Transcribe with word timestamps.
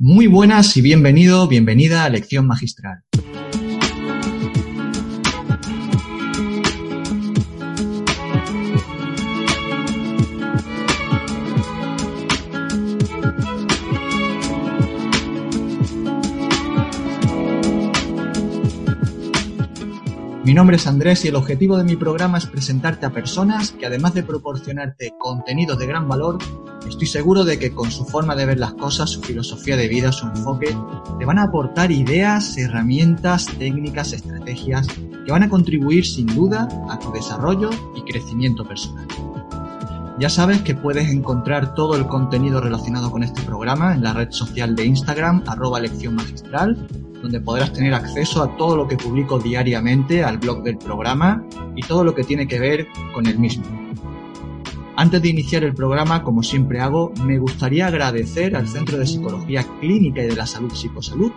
Muy 0.00 0.28
buenas 0.28 0.76
y 0.76 0.80
bienvenido, 0.80 1.48
bienvenida 1.48 2.04
a 2.04 2.08
Lección 2.08 2.46
Magistral. 2.46 3.02
Mi 20.48 20.54
nombre 20.54 20.76
es 20.76 20.86
Andrés 20.86 21.26
y 21.26 21.28
el 21.28 21.36
objetivo 21.36 21.76
de 21.76 21.84
mi 21.84 21.94
programa 21.94 22.38
es 22.38 22.46
presentarte 22.46 23.04
a 23.04 23.12
personas 23.12 23.72
que 23.72 23.84
además 23.84 24.14
de 24.14 24.22
proporcionarte 24.22 25.12
contenidos 25.18 25.78
de 25.78 25.86
gran 25.86 26.08
valor, 26.08 26.38
estoy 26.88 27.06
seguro 27.06 27.44
de 27.44 27.58
que 27.58 27.74
con 27.74 27.90
su 27.90 28.06
forma 28.06 28.34
de 28.34 28.46
ver 28.46 28.58
las 28.58 28.72
cosas, 28.72 29.10
su 29.10 29.20
filosofía 29.20 29.76
de 29.76 29.88
vida, 29.88 30.10
su 30.10 30.26
enfoque, 30.26 30.74
te 31.18 31.26
van 31.26 31.38
a 31.38 31.42
aportar 31.42 31.92
ideas, 31.92 32.56
herramientas, 32.56 33.46
técnicas, 33.58 34.14
estrategias 34.14 34.86
que 35.26 35.30
van 35.30 35.42
a 35.42 35.50
contribuir 35.50 36.06
sin 36.06 36.24
duda 36.24 36.66
a 36.88 36.98
tu 36.98 37.12
desarrollo 37.12 37.68
y 37.94 38.10
crecimiento 38.10 38.64
personal. 38.66 39.06
Ya 40.18 40.28
sabes 40.28 40.62
que 40.62 40.74
puedes 40.74 41.08
encontrar 41.10 41.74
todo 41.74 41.94
el 41.94 42.08
contenido 42.08 42.60
relacionado 42.60 43.08
con 43.08 43.22
este 43.22 43.40
programa 43.42 43.94
en 43.94 44.02
la 44.02 44.12
red 44.14 44.32
social 44.32 44.74
de 44.74 44.84
Instagram, 44.84 45.44
arroba 45.46 45.78
lección 45.78 46.16
magistral, 46.16 46.76
donde 47.22 47.40
podrás 47.40 47.72
tener 47.72 47.94
acceso 47.94 48.42
a 48.42 48.56
todo 48.56 48.76
lo 48.76 48.88
que 48.88 48.96
publico 48.96 49.38
diariamente, 49.38 50.24
al 50.24 50.38
blog 50.38 50.64
del 50.64 50.76
programa 50.76 51.44
y 51.76 51.82
todo 51.82 52.02
lo 52.02 52.16
que 52.16 52.24
tiene 52.24 52.48
que 52.48 52.58
ver 52.58 52.88
con 53.14 53.26
el 53.26 53.38
mismo. 53.38 53.77
Antes 55.00 55.22
de 55.22 55.28
iniciar 55.28 55.62
el 55.62 55.74
programa, 55.74 56.24
como 56.24 56.42
siempre 56.42 56.80
hago, 56.80 57.12
me 57.22 57.38
gustaría 57.38 57.86
agradecer 57.86 58.56
al 58.56 58.66
Centro 58.66 58.98
de 58.98 59.06
Psicología 59.06 59.64
Clínica 59.78 60.24
y 60.24 60.26
de 60.26 60.34
la 60.34 60.44
Salud 60.44 60.72
Psicosalud, 60.74 61.30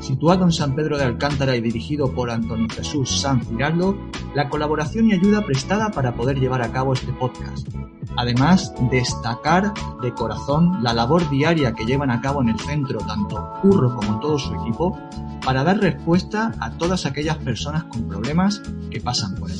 situado 0.00 0.44
en 0.44 0.52
San 0.52 0.74
Pedro 0.74 0.98
de 0.98 1.04
Alcántara 1.04 1.56
y 1.56 1.62
dirigido 1.62 2.12
por 2.12 2.30
Antonio 2.30 2.68
Jesús 2.68 3.22
Sanz 3.22 3.48
Giraldo, 3.48 3.96
la 4.34 4.50
colaboración 4.50 5.08
y 5.08 5.14
ayuda 5.14 5.46
prestada 5.46 5.90
para 5.92 6.14
poder 6.14 6.38
llevar 6.38 6.60
a 6.60 6.70
cabo 6.70 6.92
este 6.92 7.10
podcast. 7.14 7.66
Además, 8.18 8.74
destacar 8.90 9.72
de 10.02 10.12
corazón 10.12 10.82
la 10.82 10.92
labor 10.92 11.26
diaria 11.30 11.72
que 11.72 11.86
llevan 11.86 12.10
a 12.10 12.20
cabo 12.20 12.42
en 12.42 12.50
el 12.50 12.60
centro, 12.60 12.98
tanto 12.98 13.50
Curro 13.62 13.96
como 13.96 14.20
todo 14.20 14.38
su 14.38 14.52
equipo, 14.56 14.94
para 15.42 15.64
dar 15.64 15.78
respuesta 15.78 16.52
a 16.60 16.72
todas 16.72 17.06
aquellas 17.06 17.38
personas 17.38 17.84
con 17.84 18.06
problemas 18.08 18.60
que 18.90 19.00
pasan 19.00 19.36
por 19.36 19.50
él. 19.50 19.58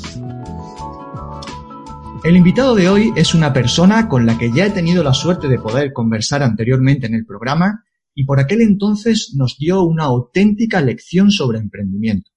El 2.25 2.37
invitado 2.37 2.75
de 2.75 2.89
hoy 2.89 3.13
es 3.15 3.35
una 3.35 3.53
persona 3.53 4.09
con 4.09 4.27
la 4.27 4.37
que 4.39 4.51
ya 4.51 4.67
he 4.67 4.71
tenido 4.71 5.05
la 5.05 5.15
suerte 5.15 5.49
de 5.49 5.59
poder 5.59 5.93
conversar 5.93 6.43
anteriormente 6.43 7.07
en 7.07 7.15
el 7.15 7.25
programa 7.25 7.85
y 8.15 8.25
por 8.25 8.41
aquel 8.41 8.63
entonces 8.63 9.35
nos 9.37 9.59
dio 9.59 9.83
una 9.85 10.05
auténtica 10.05 10.81
lección 10.81 11.31
sobre 11.31 11.59
emprendimiento. 11.59 12.31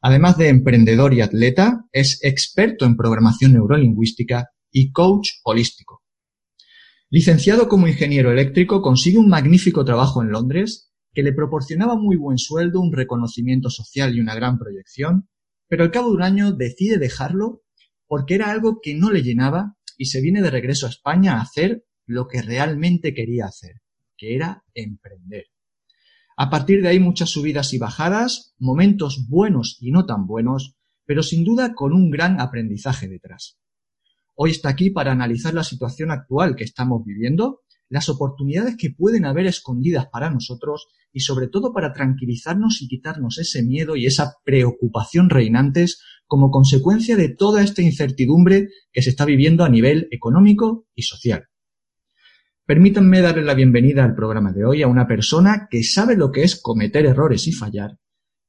Además 0.00 0.38
de 0.38 0.48
emprendedor 0.48 1.14
y 1.14 1.20
atleta, 1.20 1.84
es 1.92 2.20
experto 2.22 2.86
en 2.86 2.96
programación 2.96 3.52
neurolingüística 3.52 4.48
y 4.70 4.92
coach 4.92 5.28
holístico. 5.44 6.02
Licenciado 7.10 7.68
como 7.68 7.88
ingeniero 7.88 8.32
eléctrico, 8.32 8.80
consigue 8.80 9.18
un 9.18 9.28
magnífico 9.28 9.84
trabajo 9.84 10.22
en 10.22 10.30
Londres 10.30 10.90
que 11.12 11.22
le 11.22 11.32
proporcionaba 11.32 11.96
muy 11.96 12.16
buen 12.16 12.38
sueldo, 12.38 12.80
un 12.80 12.92
reconocimiento 12.92 13.68
social 13.68 14.16
y 14.16 14.20
una 14.20 14.34
gran 14.34 14.58
proyección, 14.58 15.28
pero 15.68 15.84
al 15.84 15.90
cabo 15.90 16.08
de 16.08 16.16
un 16.16 16.22
año 16.22 16.52
decide 16.52 16.98
dejarlo 16.98 17.61
porque 18.12 18.34
era 18.34 18.50
algo 18.50 18.80
que 18.82 18.94
no 18.94 19.10
le 19.10 19.22
llenaba 19.22 19.78
y 19.96 20.04
se 20.04 20.20
viene 20.20 20.42
de 20.42 20.50
regreso 20.50 20.84
a 20.84 20.90
España 20.90 21.32
a 21.32 21.40
hacer 21.40 21.86
lo 22.04 22.28
que 22.28 22.42
realmente 22.42 23.14
quería 23.14 23.46
hacer, 23.46 23.80
que 24.18 24.34
era 24.34 24.64
emprender. 24.74 25.46
A 26.36 26.50
partir 26.50 26.82
de 26.82 26.88
ahí 26.88 27.00
muchas 27.00 27.30
subidas 27.30 27.72
y 27.72 27.78
bajadas, 27.78 28.54
momentos 28.58 29.28
buenos 29.30 29.78
y 29.80 29.92
no 29.92 30.04
tan 30.04 30.26
buenos, 30.26 30.76
pero 31.06 31.22
sin 31.22 31.42
duda 31.42 31.72
con 31.72 31.94
un 31.94 32.10
gran 32.10 32.38
aprendizaje 32.38 33.08
detrás. 33.08 33.56
Hoy 34.34 34.50
está 34.50 34.68
aquí 34.68 34.90
para 34.90 35.12
analizar 35.12 35.54
la 35.54 35.64
situación 35.64 36.10
actual 36.10 36.54
que 36.54 36.64
estamos 36.64 37.02
viviendo 37.06 37.60
las 37.92 38.08
oportunidades 38.08 38.76
que 38.78 38.88
pueden 38.90 39.26
haber 39.26 39.44
escondidas 39.44 40.06
para 40.10 40.30
nosotros 40.30 40.86
y 41.12 41.20
sobre 41.20 41.48
todo 41.48 41.74
para 41.74 41.92
tranquilizarnos 41.92 42.80
y 42.80 42.88
quitarnos 42.88 43.36
ese 43.36 43.62
miedo 43.62 43.96
y 43.96 44.06
esa 44.06 44.36
preocupación 44.44 45.28
reinantes 45.28 46.02
como 46.32 46.50
consecuencia 46.50 47.14
de 47.14 47.28
toda 47.28 47.62
esta 47.62 47.82
incertidumbre 47.82 48.70
que 48.90 49.02
se 49.02 49.10
está 49.10 49.26
viviendo 49.26 49.64
a 49.64 49.68
nivel 49.68 50.08
económico 50.10 50.86
y 50.94 51.02
social. 51.02 51.48
Permítanme 52.64 53.20
darle 53.20 53.42
la 53.42 53.52
bienvenida 53.52 54.02
al 54.02 54.14
programa 54.14 54.50
de 54.50 54.64
hoy 54.64 54.80
a 54.80 54.88
una 54.88 55.06
persona 55.06 55.68
que 55.70 55.84
sabe 55.84 56.16
lo 56.16 56.32
que 56.32 56.42
es 56.42 56.58
cometer 56.58 57.04
errores 57.04 57.46
y 57.48 57.52
fallar, 57.52 57.98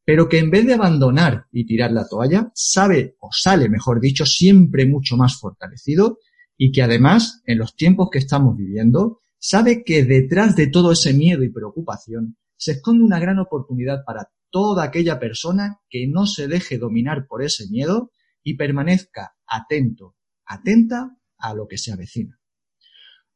pero 0.05 0.29
que 0.29 0.39
en 0.39 0.49
vez 0.49 0.65
de 0.65 0.75
abandonar 0.75 1.47
y 1.51 1.65
tirar 1.65 1.91
la 1.91 2.07
toalla, 2.07 2.53
sabe 2.55 3.17
o 3.19 3.31
sale, 3.33 3.67
mejor 3.67 3.99
dicho, 3.99 4.25
siempre 4.25 4.85
mucho 4.85 5.17
más 5.17 5.37
fortalecido 5.37 6.19
y 6.55 6.71
que 6.71 6.83
además, 6.83 7.41
en 7.45 7.57
los 7.57 7.75
tiempos 7.75 8.07
que 8.09 8.19
estamos 8.19 8.55
viviendo, 8.55 9.19
sabe 9.37 9.83
que 9.83 10.05
detrás 10.05 10.55
de 10.55 10.67
todo 10.67 10.93
ese 10.93 11.13
miedo 11.13 11.43
y 11.43 11.51
preocupación 11.51 12.37
se 12.55 12.71
esconde 12.71 13.03
una 13.03 13.19
gran 13.19 13.39
oportunidad 13.39 14.05
para 14.05 14.29
toda 14.53 14.83
aquella 14.83 15.19
persona 15.19 15.81
que 15.89 16.05
no 16.07 16.27
se 16.27 16.47
deje 16.47 16.77
dominar 16.77 17.25
por 17.27 17.41
ese 17.41 17.67
miedo 17.71 18.11
y 18.43 18.55
permanezca 18.55 19.35
atento, 19.47 20.15
atenta 20.45 21.17
a 21.39 21.55
lo 21.55 21.67
que 21.67 21.79
se 21.79 21.91
avecina. 21.91 22.39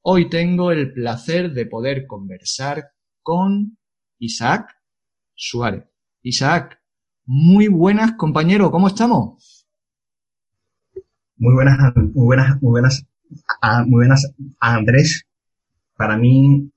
Hoy 0.02 0.30
tengo 0.30 0.72
el 0.72 0.94
placer 0.94 1.54
de 1.54 1.66
poder 1.66 2.06
conversar 2.06 2.92
con 3.24 3.80
Isaac 4.20 4.70
Suárez. 5.34 5.86
Isaac, 6.22 6.80
muy 7.26 7.68
buenas 7.68 8.14
compañero, 8.14 8.70
¿cómo 8.70 8.88
estamos? 8.88 9.68
Muy 11.36 11.56
buenas, 11.56 11.78
muy 11.96 12.26
buenas, 12.26 12.62
muy 12.62 12.70
buenas, 12.70 13.08
muy 13.88 14.06
buenas, 14.06 14.34
Andrés 14.60 15.28
para 15.96 16.16
mí 16.16 16.72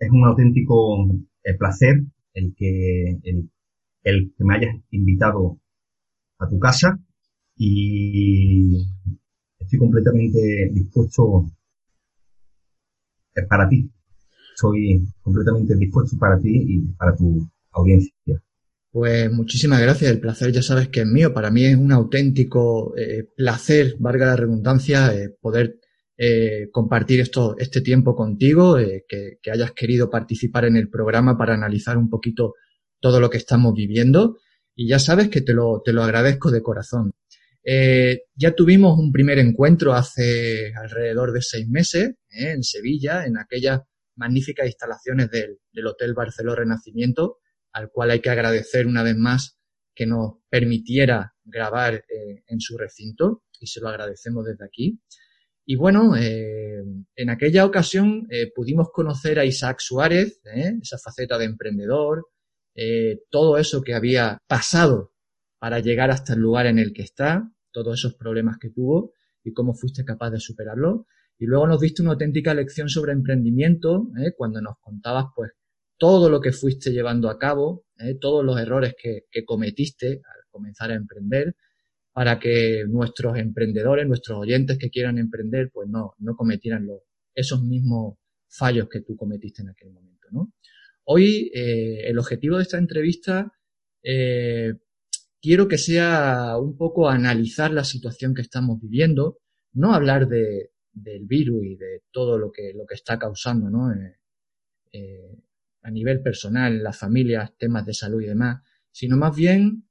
es 0.00 0.10
un 0.10 0.24
auténtico 0.24 1.06
eh, 1.44 1.54
placer 1.56 2.02
el 2.34 2.52
que, 2.56 3.20
el, 3.22 3.48
que 4.02 4.44
me 4.44 4.54
hayas 4.54 4.76
invitado 4.90 5.58
a 6.38 6.48
tu 6.48 6.58
casa 6.58 6.98
y 7.56 8.76
estoy 9.58 9.78
completamente 9.78 10.70
dispuesto 10.72 11.50
eh, 13.34 13.42
para 13.48 13.68
ti. 13.68 13.90
Soy 14.56 15.06
completamente 15.22 15.76
dispuesto 15.76 16.16
para 16.18 16.38
ti 16.38 16.50
y 16.50 16.78
para 16.92 17.14
tu 17.14 17.48
audiencia. 17.72 18.12
Pues 18.90 19.30
muchísimas 19.32 19.80
gracias. 19.80 20.10
El 20.10 20.20
placer 20.20 20.52
ya 20.52 20.62
sabes 20.62 20.88
que 20.88 21.00
es 21.00 21.06
mío. 21.06 21.32
Para 21.32 21.50
mí 21.50 21.64
es 21.64 21.76
un 21.76 21.92
auténtico 21.92 22.96
eh, 22.96 23.28
placer, 23.36 23.96
valga 23.98 24.26
la 24.26 24.36
redundancia, 24.36 25.12
poder 25.40 25.80
eh, 26.22 26.68
compartir 26.70 27.18
esto, 27.20 27.56
este 27.56 27.80
tiempo 27.80 28.14
contigo, 28.14 28.78
eh, 28.78 29.06
que, 29.08 29.38
hayas 29.50 29.72
querido 29.72 30.10
participar 30.10 30.66
en 30.66 30.76
el 30.76 30.90
programa 30.90 31.38
para 31.38 31.54
analizar 31.54 31.96
un 31.96 32.10
poquito 32.10 32.56
todo 33.00 33.20
lo 33.20 33.30
que 33.30 33.38
estamos 33.38 33.74
viviendo. 33.74 34.38
Y 34.74 34.88
ya 34.88 34.98
sabes 34.98 35.28
que 35.28 35.40
te 35.40 35.52
lo, 35.52 35.82
te 35.84 35.92
lo 35.92 36.02
agradezco 36.02 36.50
de 36.50 36.62
corazón. 36.62 37.12
Eh, 37.62 38.22
ya 38.34 38.52
tuvimos 38.54 38.98
un 38.98 39.12
primer 39.12 39.38
encuentro 39.38 39.92
hace 39.92 40.72
alrededor 40.74 41.32
de 41.32 41.42
seis 41.42 41.68
meses 41.68 42.14
en 42.30 42.62
Sevilla, 42.62 43.26
en 43.26 43.36
aquellas 43.36 43.80
magníficas 44.16 44.66
instalaciones 44.66 45.30
del, 45.30 45.58
del 45.72 45.86
Hotel 45.86 46.14
Barceló 46.14 46.54
Renacimiento, 46.54 47.38
al 47.72 47.90
cual 47.90 48.10
hay 48.10 48.20
que 48.20 48.30
agradecer 48.30 48.86
una 48.86 49.02
vez 49.02 49.16
más 49.16 49.58
que 49.94 50.06
nos 50.06 50.38
permitiera 50.48 51.34
grabar 51.44 52.04
en 52.46 52.60
su 52.60 52.78
recinto 52.78 53.42
y 53.60 53.66
se 53.66 53.80
lo 53.80 53.88
agradecemos 53.88 54.44
desde 54.46 54.64
aquí. 54.64 55.00
Y 55.66 55.76
bueno, 55.76 56.16
eh, 56.16 56.82
en 57.14 57.30
aquella 57.30 57.64
ocasión 57.64 58.26
eh, 58.30 58.50
pudimos 58.52 58.88
conocer 58.92 59.38
a 59.38 59.44
Isaac 59.44 59.78
Suárez, 59.80 60.40
¿eh? 60.52 60.72
esa 60.82 60.98
faceta 60.98 61.38
de 61.38 61.44
emprendedor, 61.44 62.26
todo 63.30 63.58
eso 63.58 63.82
que 63.82 63.94
había 63.94 64.38
pasado 64.46 65.12
para 65.58 65.80
llegar 65.80 66.10
hasta 66.10 66.34
el 66.34 66.40
lugar 66.40 66.66
en 66.66 66.78
el 66.78 66.92
que 66.92 67.02
está, 67.02 67.52
todos 67.72 67.98
esos 67.98 68.14
problemas 68.14 68.58
que 68.58 68.70
tuvo 68.70 69.12
y 69.44 69.52
cómo 69.52 69.74
fuiste 69.74 70.04
capaz 70.04 70.30
de 70.30 70.40
superarlo. 70.40 71.06
Y 71.38 71.46
luego 71.46 71.66
nos 71.66 71.80
diste 71.80 72.02
una 72.02 72.12
auténtica 72.12 72.54
lección 72.54 72.88
sobre 72.88 73.12
emprendimiento, 73.12 74.08
cuando 74.36 74.60
nos 74.60 74.78
contabas 74.80 75.26
pues 75.34 75.52
todo 75.98 76.30
lo 76.30 76.40
que 76.40 76.52
fuiste 76.52 76.92
llevando 76.92 77.28
a 77.28 77.38
cabo, 77.38 77.84
todos 78.20 78.44
los 78.44 78.58
errores 78.58 78.94
que 78.98 79.44
cometiste 79.44 80.22
al 80.24 80.50
comenzar 80.50 80.90
a 80.90 80.94
emprender, 80.94 81.54
para 82.12 82.38
que 82.38 82.84
nuestros 82.88 83.38
emprendedores, 83.38 84.06
nuestros 84.06 84.38
oyentes 84.38 84.78
que 84.78 84.90
quieran 84.90 85.18
emprender, 85.18 85.70
pues 85.72 85.88
no, 85.88 86.14
no 86.18 86.36
cometieran 86.36 86.86
los, 86.86 87.02
esos 87.34 87.62
mismos 87.62 88.18
fallos 88.48 88.88
que 88.88 89.00
tú 89.00 89.16
cometiste 89.16 89.62
en 89.62 89.70
aquel 89.70 89.90
momento, 89.90 90.26
¿no? 90.32 90.52
Hoy, 91.12 91.50
eh, 91.52 92.08
el 92.08 92.20
objetivo 92.20 92.56
de 92.56 92.62
esta 92.62 92.78
entrevista, 92.78 93.52
eh, 94.00 94.74
quiero 95.42 95.66
que 95.66 95.76
sea 95.76 96.56
un 96.56 96.76
poco 96.76 97.08
analizar 97.08 97.72
la 97.72 97.82
situación 97.82 98.32
que 98.32 98.42
estamos 98.42 98.80
viviendo, 98.80 99.38
no 99.72 99.92
hablar 99.92 100.28
de, 100.28 100.70
del 100.92 101.26
virus 101.26 101.64
y 101.64 101.74
de 101.74 102.04
todo 102.12 102.38
lo 102.38 102.52
que, 102.52 102.74
lo 102.76 102.86
que 102.86 102.94
está 102.94 103.18
causando, 103.18 103.70
¿no? 103.70 103.92
Eh, 104.92 105.36
a 105.82 105.90
nivel 105.90 106.22
personal, 106.22 106.80
las 106.80 106.96
familias, 106.96 107.56
temas 107.58 107.84
de 107.84 107.94
salud 107.94 108.22
y 108.22 108.26
demás, 108.26 108.62
sino 108.92 109.16
más 109.16 109.34
bien 109.34 109.88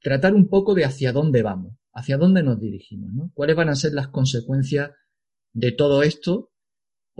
tratar 0.00 0.34
un 0.34 0.48
poco 0.48 0.74
de 0.74 0.86
hacia 0.86 1.12
dónde 1.12 1.42
vamos, 1.42 1.76
hacia 1.92 2.16
dónde 2.16 2.42
nos 2.42 2.58
dirigimos, 2.58 3.12
¿no? 3.12 3.30
¿Cuáles 3.32 3.54
van 3.54 3.68
a 3.68 3.76
ser 3.76 3.92
las 3.92 4.08
consecuencias 4.08 4.90
de 5.52 5.70
todo 5.70 6.02
esto? 6.02 6.49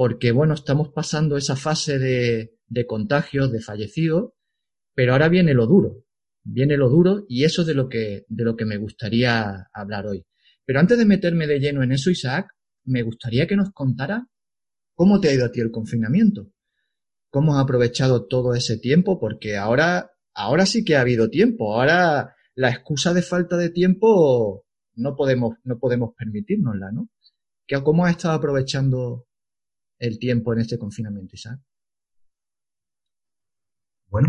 Porque, 0.02 0.32
bueno, 0.32 0.54
estamos 0.54 0.88
pasando 0.88 1.36
esa 1.36 1.56
fase 1.56 1.98
de, 1.98 2.56
de 2.68 2.86
contagios, 2.86 3.52
de 3.52 3.60
fallecidos, 3.60 4.32
pero 4.94 5.12
ahora 5.12 5.28
viene 5.28 5.52
lo 5.52 5.66
duro, 5.66 6.06
viene 6.42 6.78
lo 6.78 6.88
duro 6.88 7.26
y 7.28 7.44
eso 7.44 7.60
es 7.60 7.66
de 7.66 7.74
lo 7.74 7.90
que, 7.90 8.24
de 8.26 8.44
lo 8.44 8.56
que 8.56 8.64
me 8.64 8.78
gustaría 8.78 9.68
hablar 9.74 10.06
hoy. 10.06 10.24
Pero 10.64 10.80
antes 10.80 10.96
de 10.96 11.04
meterme 11.04 11.46
de 11.46 11.60
lleno 11.60 11.82
en 11.82 11.92
eso, 11.92 12.10
Isaac, 12.10 12.48
me 12.82 13.02
gustaría 13.02 13.46
que 13.46 13.56
nos 13.56 13.72
contara 13.72 14.26
cómo 14.94 15.20
te 15.20 15.28
ha 15.28 15.34
ido 15.34 15.44
a 15.44 15.52
ti 15.52 15.60
el 15.60 15.70
confinamiento. 15.70 16.50
¿Cómo 17.28 17.58
has 17.58 17.64
aprovechado 17.64 18.26
todo 18.26 18.54
ese 18.54 18.78
tiempo? 18.78 19.20
Porque 19.20 19.58
ahora, 19.58 20.12
ahora 20.32 20.64
sí 20.64 20.82
que 20.82 20.96
ha 20.96 21.02
habido 21.02 21.28
tiempo. 21.28 21.74
Ahora 21.74 22.34
la 22.54 22.70
excusa 22.70 23.12
de 23.12 23.20
falta 23.20 23.58
de 23.58 23.68
tiempo 23.68 24.64
no 24.94 25.14
podemos, 25.14 25.56
no 25.62 25.78
podemos 25.78 26.14
permitírnosla, 26.16 26.90
¿no? 26.90 27.10
¿Cómo 27.84 28.06
has 28.06 28.12
estado 28.12 28.32
aprovechando 28.32 29.26
el 30.00 30.18
tiempo 30.18 30.52
en 30.52 30.60
este 30.60 30.78
confinamiento, 30.78 31.34
Isaac? 31.34 31.60
Bueno, 34.08 34.28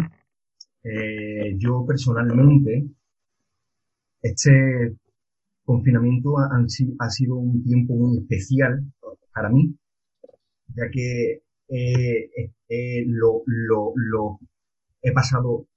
eh, 0.83 1.56
yo 1.57 1.85
personalmente, 1.88 2.85
este 4.21 4.97
confinamiento 5.63 6.38
ha, 6.38 6.50
ha, 7.00 7.09
sido 7.09 7.35
un 7.38 7.63
tiempo 7.63 7.95
muy 7.95 8.19
especial 8.19 8.83
para 9.33 9.50
mí, 9.50 9.75
ya 10.75 10.89
que 10.91 11.41
eh, 11.69 12.29
eh, 12.68 13.03
lo, 13.07 13.41
lo, 13.45 13.94
lo, 13.95 14.39
he 15.01 15.12
pasado 15.13 15.68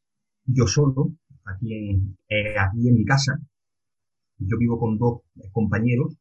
yo 0.45 0.67
solo, 0.67 1.15
aquí 1.47 1.73
en, 1.73 2.19
aquí 2.59 2.89
en 2.89 2.95
mi 2.95 3.05
casa. 3.05 3.39
Yo 4.39 4.59
vivo 4.59 4.79
con 4.79 4.99
dos 4.99 5.21
compañeros 5.53 6.19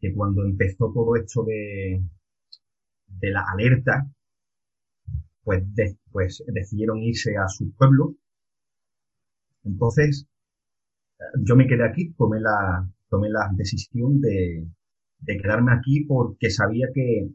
que 0.00 0.12
cuando 0.12 0.44
empezó 0.44 0.92
todo 0.92 1.16
esto 1.16 1.44
de, 1.44 2.02
de 3.20 3.30
la 3.30 3.44
alerta, 3.52 4.06
pues, 5.42 5.64
pues 6.10 6.42
decidieron 6.48 7.02
irse 7.02 7.36
a 7.36 7.48
su 7.48 7.72
pueblo. 7.72 8.14
Entonces, 9.64 10.26
yo 11.40 11.56
me 11.56 11.66
quedé 11.66 11.84
aquí, 11.84 12.12
tomé 12.14 12.40
la, 12.40 12.88
tomé 13.08 13.28
la 13.30 13.48
decisión 13.54 14.20
de, 14.20 14.66
de 15.18 15.36
quedarme 15.38 15.72
aquí 15.72 16.04
porque 16.04 16.50
sabía 16.50 16.88
que 16.94 17.28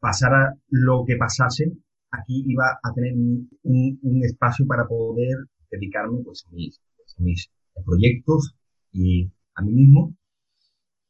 pasara 0.00 0.54
lo 0.68 1.04
que 1.06 1.16
pasase, 1.16 1.72
aquí 2.10 2.44
iba 2.46 2.78
a 2.82 2.92
tener 2.92 3.14
un, 3.14 3.48
un 3.62 4.24
espacio 4.24 4.66
para 4.66 4.86
poder 4.86 5.38
dedicarme 5.70 6.22
pues, 6.24 6.44
a, 6.48 6.52
mis, 6.52 6.80
a 7.18 7.22
mis 7.22 7.50
proyectos 7.84 8.54
y 8.92 9.30
a 9.54 9.62
mí 9.62 9.72
mismo. 9.72 10.14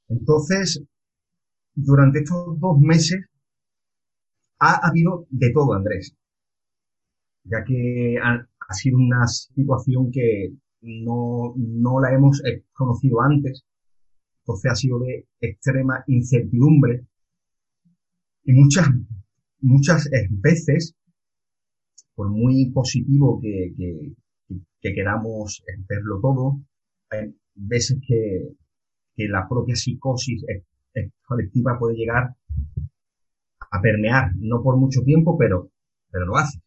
Entonces, 0.08 0.82
durante 1.74 2.20
estos 2.20 2.60
dos 2.60 2.78
meses 2.80 3.24
ha 4.64 4.78
habido 4.86 5.26
de 5.30 5.50
todo, 5.52 5.74
Andrés, 5.74 6.16
ya 7.42 7.64
que 7.64 8.16
ha, 8.22 8.46
sido 8.74 8.96
una 8.96 9.26
situación 9.26 10.10
que 10.12 10.54
no, 10.80 11.52
no 11.56 12.00
la 12.00 12.14
hemos 12.14 12.40
conocido 12.72 13.20
antes, 13.20 13.64
entonces 14.38 14.70
ha 14.70 14.74
sido 14.76 15.00
de 15.00 15.26
extrema 15.40 16.04
incertidumbre 16.06 17.04
y 18.44 18.52
muchas, 18.52 18.88
muchas 19.60 20.08
veces, 20.30 20.94
por 22.14 22.30
muy 22.30 22.70
positivo 22.70 23.40
que, 23.42 23.74
que, 23.76 24.12
que 24.80 24.94
queramos 24.94 25.62
verlo 25.88 26.20
todo, 26.20 26.60
hay 27.10 27.34
veces 27.56 27.98
que, 28.06 28.48
que 29.16 29.28
la 29.28 29.46
propia 29.48 29.74
psicosis 29.74 30.44
colectiva 31.26 31.78
puede 31.78 31.96
llegar 31.96 32.36
a 33.72 33.80
permear, 33.80 34.32
no 34.36 34.62
por 34.62 34.76
mucho 34.76 35.02
tiempo, 35.02 35.36
pero, 35.36 35.70
pero 36.10 36.26
lo 36.26 36.36
hace. 36.36 36.60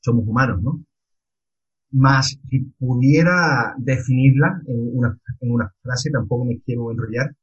Somos 0.00 0.26
humanos, 0.26 0.60
¿no? 0.62 0.84
Más, 1.92 2.38
si 2.50 2.60
pudiera 2.78 3.74
definirla 3.78 4.60
en 4.66 4.98
una, 4.98 5.18
en 5.40 5.50
una 5.52 5.72
frase, 5.80 6.10
tampoco 6.10 6.44
me 6.44 6.60
quiero 6.60 6.90
enrollar, 6.90 7.34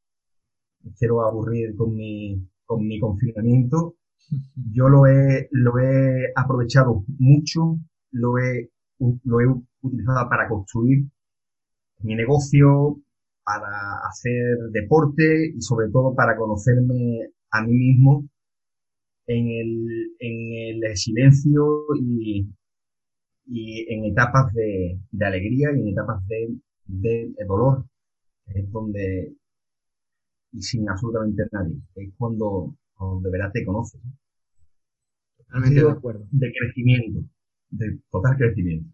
me 0.83 0.91
quiero 0.93 1.25
aburrir 1.25 1.75
con 1.75 1.95
mi, 1.95 2.47
con 2.65 2.85
mi 2.85 2.99
confinamiento. 2.99 3.95
Yo 4.55 4.89
lo 4.89 5.07
he, 5.07 5.47
lo 5.51 5.79
he 5.79 6.31
aprovechado 6.35 7.05
mucho, 7.17 7.77
lo 8.11 8.37
he, 8.37 8.69
lo 9.23 9.39
he 9.39 9.45
utilizado 9.81 10.29
para 10.29 10.49
construir 10.49 11.07
mi 12.01 12.15
negocio, 12.15 12.97
para 13.43 13.99
hacer 14.09 14.57
deporte 14.71 15.53
y 15.55 15.61
sobre 15.61 15.89
todo 15.89 16.13
para 16.13 16.35
conocerme 16.35 17.29
a 17.51 17.63
mí 17.63 17.71
mismo 17.71 18.27
en 19.27 19.47
el, 19.47 20.15
en 20.19 20.83
el 20.83 20.97
silencio 20.97 21.85
y, 21.99 22.47
y 23.47 23.93
en 23.93 24.05
etapas 24.05 24.53
de, 24.53 24.99
de 25.11 25.25
alegría 25.25 25.69
y 25.75 25.81
en 25.81 25.87
etapas 25.89 26.25
de, 26.27 26.55
de, 26.85 27.33
dolor. 27.47 27.85
Es 28.47 28.71
donde, 28.71 29.35
y 30.51 30.61
sin 30.61 30.87
absolutamente 30.87 31.43
nadie, 31.51 31.77
es 31.95 32.13
cuando, 32.17 32.75
cuando 32.93 33.21
de 33.21 33.31
verdad 33.31 33.51
te 33.51 33.65
conoces. 33.65 34.01
Totalmente 35.37 35.83
de 35.83 35.91
acuerdo. 35.91 36.27
De 36.31 36.53
crecimiento, 36.53 37.27
de 37.71 37.99
total 38.11 38.37
crecimiento. 38.37 38.89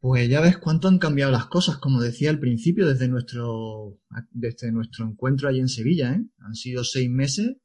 Pues 0.00 0.28
ya 0.28 0.42
ves 0.42 0.58
cuánto 0.58 0.88
han 0.88 0.98
cambiado 0.98 1.32
las 1.32 1.46
cosas, 1.46 1.78
como 1.78 2.02
decía 2.02 2.28
al 2.28 2.38
principio, 2.38 2.86
desde 2.86 3.08
nuestro, 3.08 3.98
desde 4.30 4.70
nuestro 4.70 5.06
encuentro 5.06 5.48
allí 5.48 5.60
en 5.60 5.68
Sevilla, 5.68 6.12
¿eh? 6.12 6.24
Han 6.40 6.54
sido 6.54 6.84
seis 6.84 7.10
meses 7.10 7.56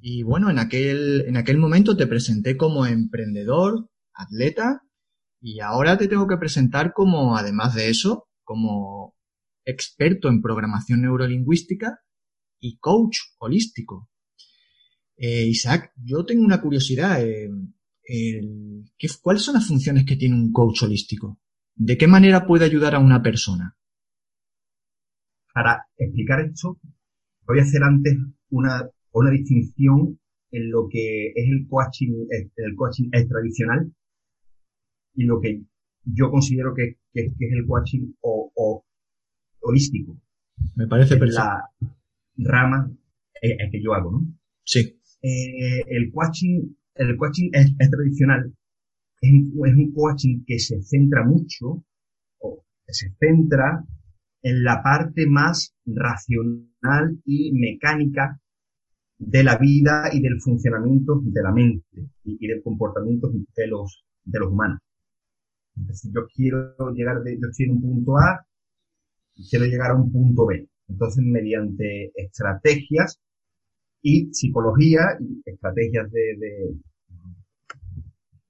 y 0.00 0.22
bueno, 0.22 0.50
en 0.50 0.58
aquel, 0.58 1.24
en 1.26 1.36
aquel 1.36 1.58
momento 1.58 1.96
te 1.96 2.06
presenté 2.06 2.56
como 2.56 2.86
emprendedor, 2.86 3.88
atleta, 4.12 4.82
y 5.40 5.60
ahora 5.60 5.96
te 5.96 6.08
tengo 6.08 6.26
que 6.26 6.36
presentar 6.36 6.92
como, 6.92 7.36
además 7.36 7.74
de 7.74 7.90
eso, 7.90 8.28
como 8.42 9.14
experto 9.64 10.28
en 10.28 10.40
programación 10.40 11.02
neurolingüística 11.02 12.00
y 12.60 12.78
coach 12.78 13.18
holístico. 13.38 14.08
Eh, 15.16 15.46
Isaac, 15.46 15.92
yo 15.96 16.24
tengo 16.24 16.44
una 16.44 16.60
curiosidad. 16.60 17.22
Eh, 17.22 17.50
¿qué, 18.96 19.08
¿Cuáles 19.20 19.42
son 19.42 19.54
las 19.54 19.66
funciones 19.66 20.04
que 20.06 20.16
tiene 20.16 20.34
un 20.34 20.52
coach 20.52 20.82
holístico? 20.82 21.38
¿De 21.74 21.96
qué 21.96 22.06
manera 22.06 22.46
puede 22.46 22.64
ayudar 22.64 22.94
a 22.94 22.98
una 22.98 23.22
persona? 23.22 23.76
Para 25.52 25.86
explicar 25.96 26.40
esto, 26.40 26.78
voy 27.46 27.58
a 27.58 27.62
hacer 27.62 27.82
antes 27.82 28.16
una 28.50 28.88
una 29.12 29.30
distinción 29.30 30.18
en 30.50 30.70
lo 30.70 30.88
que 30.88 31.28
es 31.28 31.48
el 31.48 31.66
coaching, 31.68 32.26
el 32.56 32.74
coaching 32.74 33.10
tradicional 33.10 33.92
y 35.14 35.24
lo 35.24 35.40
que 35.40 35.62
yo 36.04 36.30
considero 36.30 36.74
que, 36.74 36.96
es 37.14 37.32
el 37.38 37.66
coaching 37.66 38.12
o, 38.20 38.84
holístico. 39.60 40.16
Me 40.76 40.86
parece 40.86 41.14
es 41.14 41.34
la 41.34 41.68
rama 42.36 42.90
eh, 43.42 43.56
que 43.70 43.82
yo 43.82 43.94
hago, 43.94 44.12
¿no? 44.12 44.20
Sí. 44.64 45.00
Eh, 45.22 45.82
el 45.88 46.12
coaching, 46.12 46.74
el 46.94 47.16
coaching 47.16 47.50
es, 47.52 47.74
tradicional, 47.90 48.54
es 49.20 49.32
un, 49.32 49.66
es 49.66 49.74
un 49.74 49.92
coaching 49.92 50.44
que 50.46 50.58
se 50.58 50.80
centra 50.82 51.24
mucho, 51.24 51.84
o 52.38 52.64
que 52.86 52.94
se 52.94 53.12
centra 53.18 53.84
en 54.42 54.62
la 54.62 54.82
parte 54.82 55.26
más 55.26 55.74
racional 55.84 57.20
y 57.24 57.52
mecánica 57.52 58.40
de 59.18 59.42
la 59.42 59.58
vida 59.58 60.10
y 60.12 60.20
del 60.20 60.40
funcionamiento 60.40 61.20
de 61.22 61.42
la 61.42 61.52
mente 61.52 62.08
y, 62.24 62.46
del 62.46 62.62
comportamiento 62.62 63.30
de 63.56 63.66
los, 63.66 64.04
de 64.24 64.38
los 64.38 64.52
humanos. 64.52 64.80
Entonces, 65.76 66.10
yo 66.14 66.26
quiero 66.34 66.74
llegar 66.94 67.22
de, 67.22 67.38
yo 67.40 67.48
estoy 67.48 67.66
en 67.66 67.72
un 67.72 67.82
punto 67.82 68.16
A 68.18 68.44
quiero 69.50 69.66
llegar 69.66 69.92
a 69.92 69.94
un 69.94 70.10
punto 70.10 70.46
B. 70.46 70.68
Entonces, 70.88 71.24
mediante 71.24 72.12
estrategias 72.14 73.20
y 74.02 74.32
psicología 74.32 75.00
y 75.20 75.42
estrategias 75.44 76.10
de, 76.10 76.74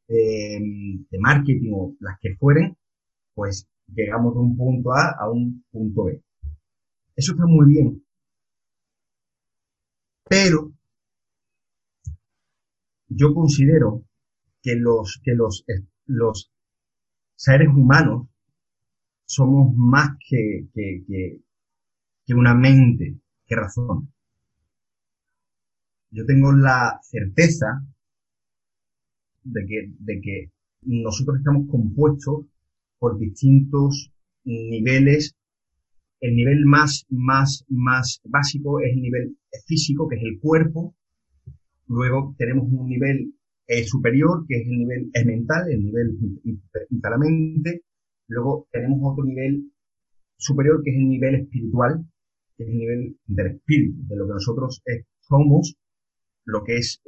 de, 0.08 1.00
de 1.10 1.18
marketing 1.18 1.70
o 1.74 1.94
las 2.00 2.18
que 2.20 2.34
fueren, 2.36 2.76
pues 3.34 3.68
llegamos 3.94 4.34
de 4.34 4.40
un 4.40 4.56
punto 4.56 4.92
A 4.92 5.14
a 5.18 5.30
un 5.30 5.64
punto 5.70 6.04
B. 6.04 6.22
Eso 7.16 7.32
está 7.32 7.46
muy 7.46 7.66
bien, 7.66 8.02
pero 10.28 10.72
yo 13.08 13.34
considero 13.34 14.04
que 14.62 14.74
los, 14.76 15.20
que 15.22 15.34
los, 15.34 15.64
los 16.06 16.52
seres 17.36 17.68
humanos 17.68 18.28
somos 19.24 19.74
más 19.76 20.10
que, 20.28 20.68
que, 20.74 21.04
que, 21.06 21.40
que 22.26 22.34
una 22.34 22.54
mente 22.54 23.18
que 23.46 23.56
razón. 23.56 24.12
Yo 26.10 26.24
tengo 26.26 26.52
la 26.52 26.98
certeza 27.02 27.84
de 29.44 29.66
que, 29.66 29.92
de 29.98 30.20
que 30.20 30.52
nosotros 30.82 31.38
estamos 31.38 31.68
compuestos 31.70 32.46
por 32.98 33.18
distintos 33.18 34.12
niveles. 34.44 35.36
El 36.20 36.34
nivel 36.34 36.64
más, 36.66 37.06
más, 37.10 37.64
más 37.68 38.20
básico 38.24 38.80
es 38.80 38.92
el 38.92 39.00
nivel 39.00 39.36
físico, 39.66 40.08
que 40.08 40.16
es 40.16 40.22
el 40.22 40.40
cuerpo. 40.40 40.94
Luego 41.86 42.34
tenemos 42.36 42.64
un 42.70 42.88
nivel 42.88 43.34
eh, 43.66 43.84
superior, 43.84 44.44
que 44.46 44.56
es 44.56 44.66
el 44.66 44.78
nivel 44.78 45.10
mental, 45.24 45.70
el 45.70 45.84
nivel 45.84 46.18
de 46.42 47.10
la 47.10 47.18
mente. 47.18 47.82
Luego 48.26 48.66
tenemos 48.72 48.98
otro 49.02 49.24
nivel 49.24 49.70
superior, 50.36 50.82
que 50.82 50.90
es 50.90 50.96
el 50.96 51.08
nivel 51.08 51.34
espiritual, 51.36 52.04
que 52.56 52.64
es 52.64 52.70
el 52.70 52.78
nivel 52.78 53.16
del 53.26 53.46
espíritu, 53.46 54.06
de 54.08 54.16
lo 54.16 54.26
que 54.26 54.34
nosotros 54.34 54.82
eh, 54.86 55.04
somos, 55.20 55.76
lo 56.44 56.64
que 56.64 56.76
es 56.76 57.00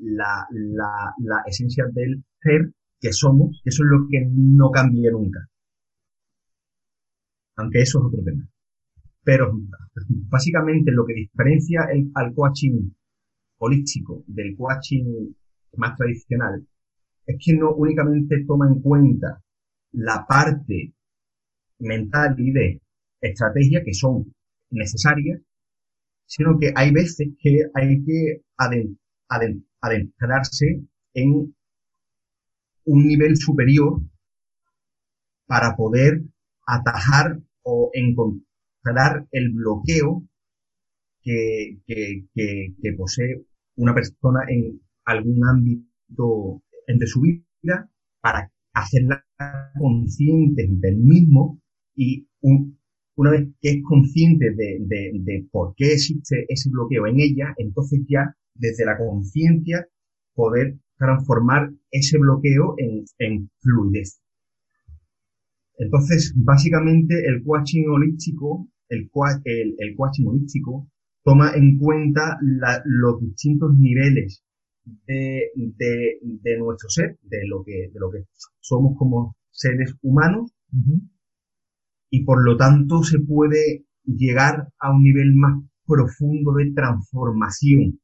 la, 0.00 0.46
la, 0.50 1.14
la 1.18 1.42
esencia 1.46 1.84
del 1.92 2.22
ser 2.42 2.72
que 3.00 3.12
somos, 3.12 3.60
que 3.62 3.70
eso 3.70 3.82
es 3.84 3.90
lo 3.90 4.08
que 4.08 4.26
no 4.30 4.70
cambia 4.70 5.10
nunca. 5.10 5.48
Aunque 7.56 7.82
eso 7.82 7.98
es 8.00 8.04
otro 8.06 8.22
tema. 8.24 8.48
Pero 9.22 9.52
básicamente 10.28 10.90
lo 10.90 11.06
que 11.06 11.14
diferencia 11.14 11.88
el, 11.92 12.10
al 12.14 12.34
coaching 12.34 12.90
holístico 13.58 14.24
del 14.26 14.56
coaching 14.56 15.32
más 15.76 15.96
tradicional 15.96 16.66
es 17.26 17.36
que 17.42 17.54
no 17.54 17.74
únicamente 17.74 18.44
toma 18.46 18.68
en 18.68 18.80
cuenta 18.80 19.42
la 19.92 20.26
parte 20.26 20.92
mental 21.78 22.34
y 22.38 22.52
de 22.52 22.82
estrategia 23.20 23.82
que 23.82 23.94
son 23.94 24.34
necesarias, 24.70 25.40
sino 26.26 26.58
que 26.58 26.72
hay 26.74 26.92
veces 26.92 27.28
que 27.38 27.64
hay 27.74 28.04
que 28.04 28.42
adentrarse 29.80 30.82
en 31.14 31.54
un 32.86 33.06
nivel 33.06 33.36
superior 33.36 34.00
para 35.46 35.74
poder 35.76 36.22
atajar 36.66 37.40
o 37.62 37.90
encontrar 37.92 39.26
el 39.30 39.50
bloqueo 39.52 40.22
que, 41.22 41.78
posee 42.96 43.44
una 43.76 43.94
persona 43.94 44.40
en 44.48 44.80
algún 45.04 45.44
ámbito 45.44 46.62
de 46.86 47.06
su 47.06 47.20
vida 47.22 47.90
para 48.20 48.52
hacerla 48.74 49.24
consciente 49.78 50.68
del 50.68 50.96
mismo 50.96 51.60
y 51.96 52.26
una 53.16 53.30
vez 53.30 53.48
que 53.60 53.70
es 53.70 53.82
consciente 53.82 54.50
de, 54.50 54.78
de, 54.80 55.10
de, 55.14 55.46
por 55.50 55.74
qué 55.76 55.92
existe 55.92 56.44
ese 56.48 56.68
bloqueo 56.70 57.06
en 57.06 57.20
ella, 57.20 57.54
entonces 57.56 58.00
ya 58.08 58.36
desde 58.54 58.84
la 58.84 58.98
conciencia 58.98 59.86
poder 60.34 60.76
transformar 60.98 61.70
ese 61.90 62.18
bloqueo 62.18 62.74
en, 62.78 63.04
en 63.18 63.50
fluidez. 63.60 64.20
Entonces, 65.78 66.32
básicamente 66.36 67.26
el 67.26 67.42
coaching 67.42 67.86
holístico, 67.88 68.68
el, 68.88 69.10
el, 69.44 69.74
el 69.78 69.96
coaching 69.96 70.26
holístico 70.26 70.88
toma 71.24 71.52
en 71.54 71.78
cuenta 71.78 72.38
la, 72.42 72.82
los 72.84 73.20
distintos 73.20 73.76
niveles 73.78 74.44
de, 74.84 75.50
de, 75.56 76.18
de, 76.22 76.58
nuestro 76.58 76.88
ser, 76.90 77.18
de 77.22 77.46
lo 77.48 77.64
que, 77.64 77.90
de 77.92 77.98
lo 77.98 78.10
que 78.10 78.24
somos 78.60 78.96
como 78.98 79.36
seres 79.50 79.94
humanos, 80.02 80.52
y 82.10 82.24
por 82.24 82.44
lo 82.44 82.56
tanto 82.56 83.02
se 83.02 83.18
puede 83.20 83.84
llegar 84.04 84.68
a 84.78 84.92
un 84.92 85.02
nivel 85.02 85.34
más 85.34 85.62
profundo 85.86 86.52
de 86.54 86.72
transformación 86.72 88.00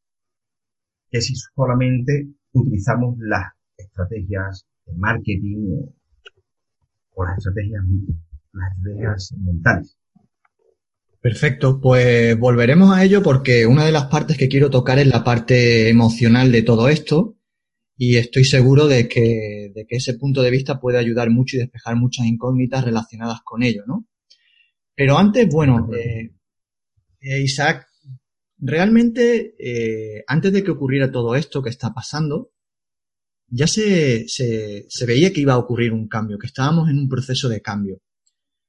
que 1.10 1.20
si 1.20 1.34
solamente 1.34 2.28
utilizamos 2.52 3.16
las 3.18 3.52
estrategias 3.76 4.64
de 4.86 4.94
marketing 4.96 5.66
o, 5.72 5.94
las 7.24 7.38
estrategias, 7.38 7.82
las 8.52 8.76
estrategias 8.76 9.34
mentales. 9.38 9.96
Perfecto, 11.20 11.80
pues 11.80 12.38
volveremos 12.38 12.96
a 12.96 13.04
ello 13.04 13.22
porque 13.22 13.66
una 13.66 13.84
de 13.84 13.92
las 13.92 14.06
partes 14.06 14.38
que 14.38 14.48
quiero 14.48 14.70
tocar 14.70 14.98
es 14.98 15.06
la 15.06 15.22
parte 15.22 15.90
emocional 15.90 16.50
de 16.50 16.62
todo 16.62 16.88
esto 16.88 17.36
y 17.94 18.16
estoy 18.16 18.44
seguro 18.44 18.88
de 18.88 19.06
que, 19.06 19.70
de 19.74 19.86
que 19.86 19.96
ese 19.96 20.14
punto 20.14 20.40
de 20.40 20.50
vista 20.50 20.80
puede 20.80 20.96
ayudar 20.96 21.28
mucho 21.28 21.56
y 21.56 21.60
despejar 21.60 21.96
muchas 21.96 22.24
incógnitas 22.24 22.82
relacionadas 22.82 23.40
con 23.44 23.62
ello, 23.62 23.82
¿no? 23.86 24.06
Pero 24.94 25.18
antes, 25.18 25.46
bueno, 25.50 25.90
eh, 25.94 26.30
eh, 27.20 27.40
Isaac, 27.42 27.86
realmente, 28.56 29.54
eh, 29.58 30.24
antes 30.26 30.50
de 30.54 30.64
que 30.64 30.70
ocurriera 30.70 31.12
todo 31.12 31.34
esto 31.34 31.62
que 31.62 31.68
está 31.68 31.92
pasando, 31.92 32.52
ya 33.50 33.66
se, 33.66 34.28
se, 34.28 34.86
se 34.88 35.06
veía 35.06 35.32
que 35.32 35.40
iba 35.40 35.54
a 35.54 35.58
ocurrir 35.58 35.92
un 35.92 36.08
cambio, 36.08 36.38
que 36.38 36.46
estábamos 36.46 36.88
en 36.88 36.98
un 36.98 37.08
proceso 37.08 37.48
de 37.48 37.60
cambio. 37.60 38.00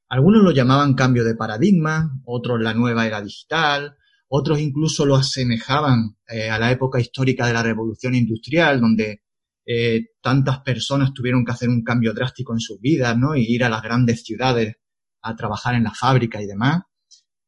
Algunos 0.10 0.44
lo 0.44 0.52
llamaban 0.52 0.96
cambio 0.96 1.24
de 1.24 1.36
paradigma, 1.36 2.20
otros 2.26 2.60
la 2.60 2.74
nueva 2.74 3.08
era 3.08 3.22
digital, 3.22 3.96
otros 4.28 4.60
incluso 4.60 5.06
lo 5.06 5.16
asemejaban 5.16 6.18
eh, 6.28 6.50
a 6.50 6.58
la 6.58 6.72
época 6.72 7.00
histórica 7.00 7.46
de 7.48 7.54
la 7.54 7.64
revolución 7.64 8.16
industrial, 8.16 8.82
donde 8.82 9.22
eh, 9.66 10.08
tantas 10.22 10.60
personas 10.62 11.14
tuvieron 11.14 11.46
que 11.46 11.52
hacer 11.52 11.70
un 11.70 11.84
cambio 11.84 12.14
drástico 12.14 12.54
en 12.54 12.60
sus 12.60 12.80
vidas, 12.80 13.18
¿no? 13.18 13.36
Y 13.36 13.44
ir 13.44 13.64
a 13.64 13.70
las 13.70 13.82
grandes 13.82 14.24
ciudades 14.24 14.76
a 15.22 15.36
trabajar 15.36 15.76
en 15.76 15.84
la 15.84 15.94
fábrica 15.94 16.42
y 16.42 16.48
demás. 16.48 16.82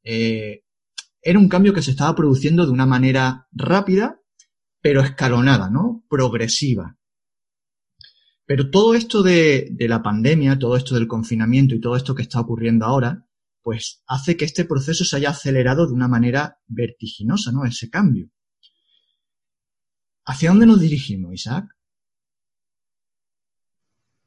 Eh, 0.04 0.64
era 1.22 1.40
un 1.40 1.50
cambio 1.50 1.74
que 1.74 1.82
se 1.82 1.92
estaba 1.92 2.16
produciendo 2.16 2.66
de 2.66 2.72
una 2.72 2.86
manera 2.86 3.48
rápida, 3.52 4.20
pero 4.82 5.02
escalonada, 5.02 5.70
¿no? 5.70 6.04
Progresiva. 6.10 6.98
Pero 8.46 8.70
todo 8.70 8.94
esto 8.94 9.24
de, 9.24 9.74
la 9.80 10.04
pandemia, 10.04 10.60
todo 10.60 10.76
esto 10.76 10.96
del 10.96 11.08
confinamiento 11.08 11.76
y 11.76 11.80
todo 11.82 11.96
esto 11.96 12.14
que 12.14 12.24
está 12.24 12.42
ocurriendo 12.42 12.86
ahora, 12.86 13.26
pues 13.62 14.04
hace 14.08 14.36
que 14.36 14.46
este 14.46 14.66
proceso 14.66 15.06
se 15.06 15.16
haya 15.16 15.30
acelerado 15.30 15.88
de 15.88 15.94
una 15.94 16.10
manera 16.10 16.60
vertiginosa, 16.68 17.52
¿no? 17.52 17.64
Ese 17.66 17.90
cambio. 17.90 18.30
¿Hacia 20.26 20.50
dónde 20.50 20.66
nos 20.66 20.82
dirigimos, 20.82 21.34
Isaac? 21.34 21.66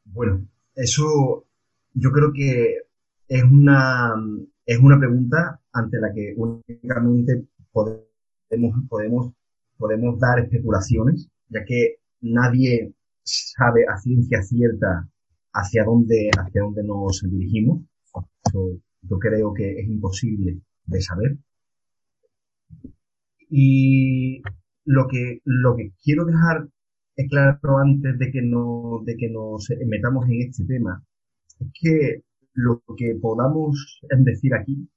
Bueno, 0.04 0.46
eso 0.75 1.46
yo 1.92 2.11
creo 2.11 2.32
que 2.32 2.76
es 3.28 3.42
una, 3.42 4.14
es 4.64 4.78
una 4.78 4.99
pregunta 4.99 5.61
ante 5.73 5.99
la 5.99 6.12
que 6.14 6.35
únicamente 6.37 7.46
podemos, 7.70 8.85
podemos, 8.88 9.35
podemos 9.76 10.18
dar 10.18 10.38
especulaciones, 10.40 11.28
ya 11.49 11.64
que 11.64 12.00
nadie 12.20 12.94
sabe 13.26 13.85
a 13.88 13.99
ciencia 13.99 14.42
cierta 14.42 15.09
hacia 15.52 15.85
dónde, 15.85 16.30
hacia 16.38 16.62
dónde 16.62 16.83
nos 16.85 17.23
dirigimos. 17.28 17.83
yo 19.02 19.18
creo 19.18 19.52
que 19.54 19.80
es 19.80 19.88
imposible 19.88 20.61
de 20.87 21.00
saber. 21.00 21.38
Y 23.49 24.42
lo 24.85 25.06
que, 25.09 25.40
lo 25.45 25.76
que 25.76 25.92
quiero 26.02 26.25
dejar 26.25 26.68
claro 27.30 27.78
antes 27.78 28.18
de 28.18 28.30
que, 28.30 28.42
no, 28.42 29.02
de 29.04 29.16
que 29.16 29.30
nos 29.30 29.68
metamos 29.87 30.26
en 30.28 30.42
este 30.42 30.64
tema 30.64 31.02
es 31.61 31.68
que 31.80 32.23
lo 32.52 32.83
que 32.97 33.14
podamos 33.21 34.00
decir 34.18 34.54
aquí 34.54 34.88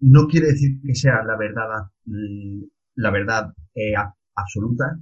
no 0.00 0.26
quiere 0.28 0.48
decir 0.48 0.80
que 0.82 0.94
sea 0.94 1.22
la 1.24 1.36
verdad, 1.36 1.90
la 2.94 3.10
verdad 3.10 3.52
eh, 3.74 3.94
absoluta, 4.34 4.98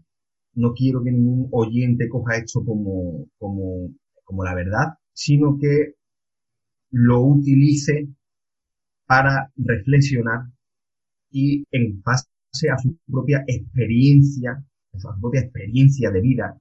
no 0.58 0.72
quiero 0.74 1.02
que 1.04 1.12
ningún 1.12 1.48
oyente 1.52 2.08
coja 2.08 2.36
esto 2.36 2.64
como, 2.64 3.26
como, 3.38 3.90
como 4.24 4.44
la 4.44 4.54
verdad, 4.54 4.86
sino 5.12 5.56
que 5.56 5.94
lo 6.90 7.20
utilice 7.20 8.08
para 9.06 9.52
reflexionar 9.56 10.40
y 11.30 11.64
en 11.70 12.02
base 12.02 12.26
a 12.72 12.78
su 12.78 12.96
propia 13.06 13.44
experiencia, 13.46 14.64
a 14.92 14.98
su 14.98 15.20
propia 15.20 15.42
experiencia 15.42 16.10
de 16.10 16.20
vida, 16.20 16.58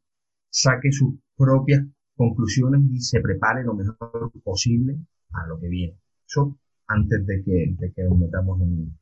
saque 0.50 0.92
sus 0.92 1.16
propias 1.36 1.84
conclusiones 2.16 2.82
y 2.92 3.00
se 3.02 3.20
prepare 3.20 3.64
lo 3.64 3.74
mejor 3.74 4.32
posible 4.44 4.96
a 5.32 5.48
lo 5.48 5.60
que 5.60 5.70
viene. 5.70 5.98
Eso 6.28 6.56
antes 6.88 7.26
de 7.26 7.44
que, 7.44 7.76
de 7.80 7.92
que 7.94 8.04
nos 8.04 8.18
metamos 8.20 8.62
en, 8.62 8.96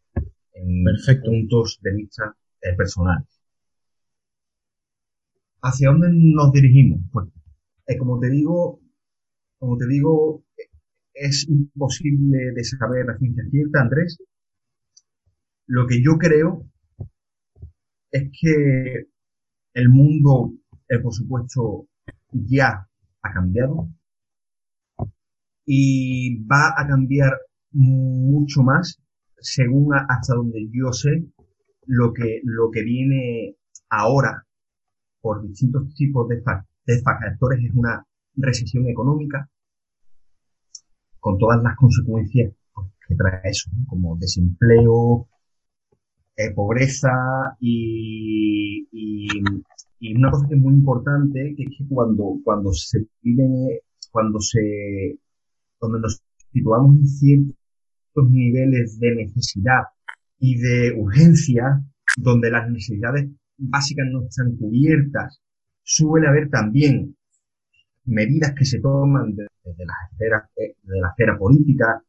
en 0.53 0.85
puntos 1.21 1.79
de 1.81 1.93
vista 1.93 2.33
eh, 2.61 2.73
personales. 2.77 3.34
¿Hacia 5.67 5.89
dónde 5.89 6.09
nos 6.11 6.51
dirigimos? 6.51 6.99
Pues, 7.11 7.27
eh, 7.87 7.97
como 7.97 8.19
te 8.19 8.29
digo, 8.29 8.79
como 9.57 9.77
te 9.77 9.87
digo, 9.87 10.43
es 11.11 11.49
imposible 11.49 12.51
de 12.53 12.63
saber 12.63 13.07
la 13.07 13.17
ciencia 13.17 13.43
cierta, 13.49 13.81
Andrés. 13.81 14.19
Lo 15.65 15.87
que 15.87 16.03
yo 16.03 16.19
creo 16.19 16.69
es 18.11 18.29
que 18.39 19.07
el 19.73 19.89
mundo, 19.89 20.53
eh, 20.87 20.99
por 20.99 21.15
supuesto, 21.15 21.87
ya 22.31 22.87
ha 23.23 23.33
cambiado 23.33 23.89
y 25.65 26.45
va 26.45 26.75
a 26.77 26.85
cambiar 26.87 27.39
mucho 27.71 28.61
más 28.61 29.01
según 29.39 29.95
hasta 29.95 30.35
donde 30.35 30.69
yo 30.71 30.93
sé 30.93 31.25
lo 31.87 32.13
que, 32.13 32.41
lo 32.43 32.69
que 32.69 32.83
viene 32.83 33.55
ahora 33.89 34.45
por 35.25 35.41
distintos 35.41 35.91
tipos 35.95 36.27
de, 36.29 36.39
factores 36.43 37.59
es 37.65 37.73
una 37.73 38.05
recesión 38.35 38.87
económica 38.87 39.49
con 41.19 41.39
todas 41.39 41.63
las 41.63 41.75
consecuencias 41.75 42.53
pues, 42.71 42.89
que 43.07 43.15
trae 43.15 43.41
eso, 43.45 43.71
como 43.87 44.15
desempleo, 44.17 45.27
eh, 46.37 46.53
pobreza 46.53 47.09
y, 47.59 48.87
una 50.15 50.29
cosa 50.29 50.47
que 50.47 50.53
es 50.53 50.61
muy 50.61 50.75
importante, 50.75 51.55
que 51.57 51.63
es 51.63 51.69
que 51.75 51.87
cuando, 51.89 52.35
cuando 52.43 52.71
se 52.71 53.07
vive, 53.23 53.81
cuando 54.11 54.39
se, 54.39 55.17
cuando 55.79 55.97
nos 55.97 56.21
situamos 56.53 56.97
en 56.97 57.07
ciertos 57.07 58.29
niveles 58.29 58.99
de 58.99 59.15
necesidad 59.15 59.85
y 60.37 60.59
de 60.59 60.93
urgencia, 60.95 61.83
donde 62.15 62.51
las 62.51 62.69
necesidades 62.69 63.27
básicas 63.57 64.05
no 64.11 64.23
están 64.23 64.55
cubiertas, 64.57 65.41
suele 65.83 66.27
haber 66.27 66.49
también 66.49 67.15
medidas 68.05 68.53
que 68.57 68.65
se 68.65 68.79
toman 68.79 69.35
desde 69.35 69.85
las 69.85 70.11
esferas, 70.11 70.49
eh, 70.57 70.75
de 70.83 70.99
la 70.99 71.09
esfera 71.09 71.37
política 71.37 72.03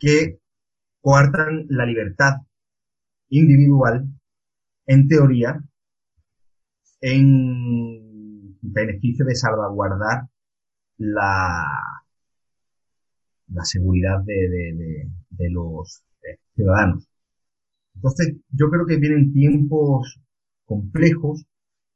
que 0.00 0.38
coartan 1.00 1.66
la 1.68 1.86
libertad 1.86 2.34
individual, 3.30 4.06
en 4.86 5.08
teoría, 5.08 5.62
en 7.00 8.58
beneficio 8.60 9.24
de 9.24 9.34
salvaguardar 9.34 10.28
la, 10.98 11.64
la 13.48 13.64
seguridad 13.64 14.20
de, 14.24 15.06
de, 15.30 15.50
los 15.50 16.02
eh, 16.22 16.38
ciudadanos. 16.54 17.08
Entonces, 17.94 18.36
yo 18.50 18.70
creo 18.70 18.86
que 18.86 18.96
vienen 18.96 19.32
tiempos 19.32 20.20
complejos 20.68 21.46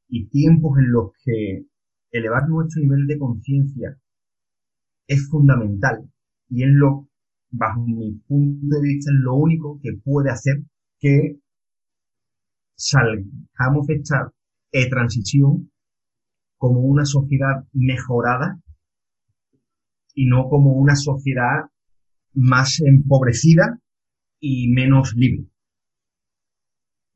y 0.08 0.28
tiempos 0.28 0.78
en 0.78 0.92
los 0.92 1.12
que 1.22 1.66
elevar 2.10 2.48
nuestro 2.48 2.82
nivel 2.82 3.06
de 3.06 3.18
conciencia 3.18 3.98
es 5.06 5.28
fundamental 5.28 6.10
y 6.48 6.62
es 6.64 6.70
lo, 6.70 7.08
bajo 7.50 7.86
mi 7.86 8.12
punto 8.26 8.76
de 8.76 8.80
vista, 8.80 9.10
es 9.10 9.18
lo 9.20 9.34
único 9.34 9.78
que 9.82 9.92
puede 10.02 10.30
hacer 10.30 10.62
que 10.98 11.38
salgamos 12.74 13.86
de 13.86 13.94
esta 13.94 14.32
transición 14.88 15.70
como 16.56 16.80
una 16.80 17.04
sociedad 17.04 17.66
mejorada 17.74 18.58
y 20.14 20.26
no 20.26 20.48
como 20.48 20.72
una 20.72 20.96
sociedad 20.96 21.66
más 22.32 22.80
empobrecida 22.80 23.78
y 24.40 24.68
menos 24.68 25.12
libre. 25.14 25.51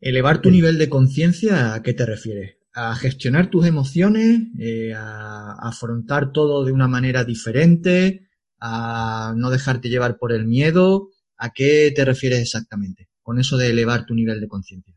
Elevar 0.09 0.41
tu 0.41 0.53
nivel 0.53 0.79
de 0.79 0.89
conciencia, 0.89 1.75
¿a 1.75 1.83
qué 1.83 1.93
te 1.93 2.07
refieres? 2.07 2.59
¿A 2.73 2.95
gestionar 2.95 3.51
tus 3.51 3.67
emociones? 3.67 4.39
Eh, 4.57 4.95
¿A 4.95 5.57
afrontar 5.69 6.31
todo 6.31 6.65
de 6.65 6.71
una 6.71 6.87
manera 6.87 7.25
diferente? 7.25 8.29
¿A 8.61 9.35
no 9.37 9.51
dejarte 9.51 9.89
llevar 9.89 10.17
por 10.17 10.31
el 10.31 10.47
miedo? 10.47 11.09
¿A 11.37 11.51
qué 11.51 11.93
te 11.93 12.05
refieres 12.05 12.39
exactamente 12.39 13.09
con 13.21 13.41
eso 13.41 13.57
de 13.57 13.71
elevar 13.71 14.07
tu 14.07 14.15
nivel 14.15 14.41
de 14.41 14.47
conciencia? 14.47 14.95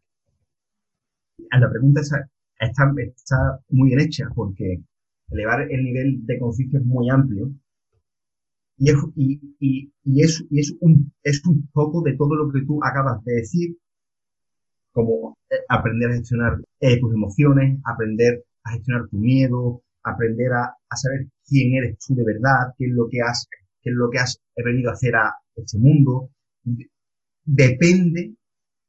La 1.60 1.72
pregunta 1.72 2.02
está, 2.02 2.30
está 2.60 2.94
muy 3.70 3.90
bien 3.90 4.02
hecha 4.02 4.26
porque 4.36 4.84
elevar 5.32 5.72
el 5.72 5.86
nivel 5.86 6.24
de 6.24 6.38
conciencia 6.38 6.78
es 6.78 6.86
muy 6.86 7.10
amplio 7.10 7.52
y 8.78 8.92
es, 8.92 8.96
y, 9.16 9.56
y, 9.60 9.92
y, 10.04 10.22
es, 10.22 10.46
y 10.52 10.60
es, 10.60 10.76
un, 10.82 11.12
es 11.24 11.44
un 11.48 11.68
poco 11.74 12.04
de 12.04 12.16
todo 12.16 12.36
lo 12.36 12.52
que 12.52 12.64
tú 12.64 12.80
acabas 12.84 13.24
de 13.24 13.34
decir 13.34 13.76
como 14.92 15.38
eh, 15.50 15.56
aprender 15.68 16.10
a 16.10 16.16
gestionar 16.16 16.58
eh, 16.80 17.00
tus 17.00 17.14
emociones, 17.14 17.80
aprender 17.86 18.44
a 18.64 18.72
gestionar 18.72 19.08
tu 19.10 19.18
miedo, 19.18 19.84
aprender 20.04 20.52
a, 20.54 20.76
saber 20.96 21.28
quién 21.46 21.76
eres 21.76 21.98
tú 22.00 22.16
de 22.16 22.24
verdad, 22.24 22.74
qué 22.78 22.86
es 22.86 22.92
lo 22.92 23.08
que 23.10 23.22
has, 23.22 23.48
qué 23.82 23.90
es 23.90 23.96
lo 23.96 24.10
que 24.10 24.20
has 24.20 24.42
venido 24.56 24.90
a 24.90 24.94
hacer 24.94 25.16
a 25.16 25.34
este 25.56 25.78
mundo. 25.78 26.30
Depende, 27.46 28.36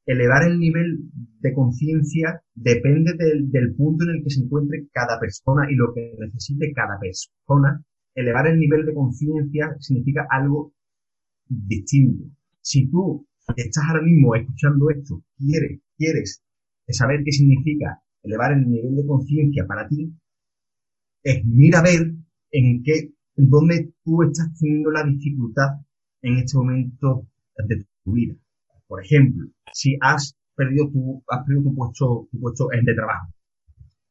elevar 0.07 0.45
el 0.45 0.59
nivel 0.59 1.11
de 1.41 1.55
conciencia 1.55 2.43
depende 2.55 3.15
del, 3.15 3.51
del 3.51 3.75
punto 3.75 4.05
en 4.05 4.17
el 4.17 4.23
que 4.23 4.31
se 4.31 4.43
encuentre 4.43 4.87
cada 4.93 5.19
persona 5.19 5.71
y 5.71 5.75
lo 5.75 5.93
que 5.95 6.15
necesite 6.19 6.73
cada 6.73 6.99
persona. 6.99 7.83
Elevar 8.15 8.49
el 8.49 8.59
nivel 8.59 8.85
de 8.85 8.95
conciencia 8.95 9.77
significa 9.79 10.27
algo 10.29 10.73
distinto. 11.49 12.25
Si 12.61 12.89
tú 12.91 13.27
estás 13.57 13.85
ahora 13.89 14.03
mismo 14.03 14.35
escuchando 14.35 14.91
esto, 14.91 15.23
quieres 15.39 15.81
quieres 15.97 16.43
saber 16.89 17.23
qué 17.25 17.31
significa 17.31 18.03
elevar 18.23 18.53
el 18.53 18.69
nivel 18.69 18.97
de 18.97 19.07
conciencia 19.07 19.67
para 19.67 19.87
ti, 19.87 20.13
es 21.23 21.45
mira 21.45 21.83
ver 21.83 22.13
en 22.51 22.83
qué, 22.83 23.13
en 23.37 23.51
dónde 23.51 23.93
tú 24.03 24.23
estás 24.23 24.49
teniendo 24.59 24.91
la 24.91 25.05
dificultad 25.05 25.81
en 26.23 26.39
este 26.39 26.57
momento 26.57 27.27
de 27.69 27.85
tu 28.05 28.13
vida. 28.13 28.35
Por 28.87 29.05
ejemplo, 29.05 29.47
si 29.73 29.97
has 30.01 30.35
perdido 30.55 30.91
tu, 30.91 31.23
has 31.29 31.45
perdido 31.45 31.65
tu 31.65 31.75
puesto, 31.75 32.29
tu 32.31 32.41
puesto 32.41 32.69
de 32.69 32.95
trabajo 32.95 33.33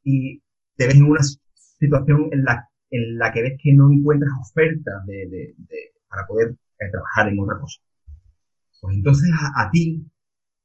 y 0.04 0.42
te 0.76 0.88
ves 0.88 0.96
en 0.96 1.04
una 1.04 1.22
situación 1.24 2.30
en 2.32 2.44
la, 2.44 2.70
en 2.92 3.18
la 3.18 3.32
que 3.34 3.42
ves 3.42 3.60
que 3.62 3.74
no 3.74 3.92
encuentras 3.92 4.32
ofertas 4.40 5.06
de, 5.06 5.28
de, 5.28 5.56
de, 5.58 5.78
para 6.08 6.26
poder 6.26 6.56
eh, 6.80 6.90
trabajar 6.92 7.28
en 7.30 7.40
otra 7.40 7.60
cosa. 7.60 7.82
Pues 8.82 8.96
entonces 8.96 9.30
a 9.56 9.70
ti 9.72 10.06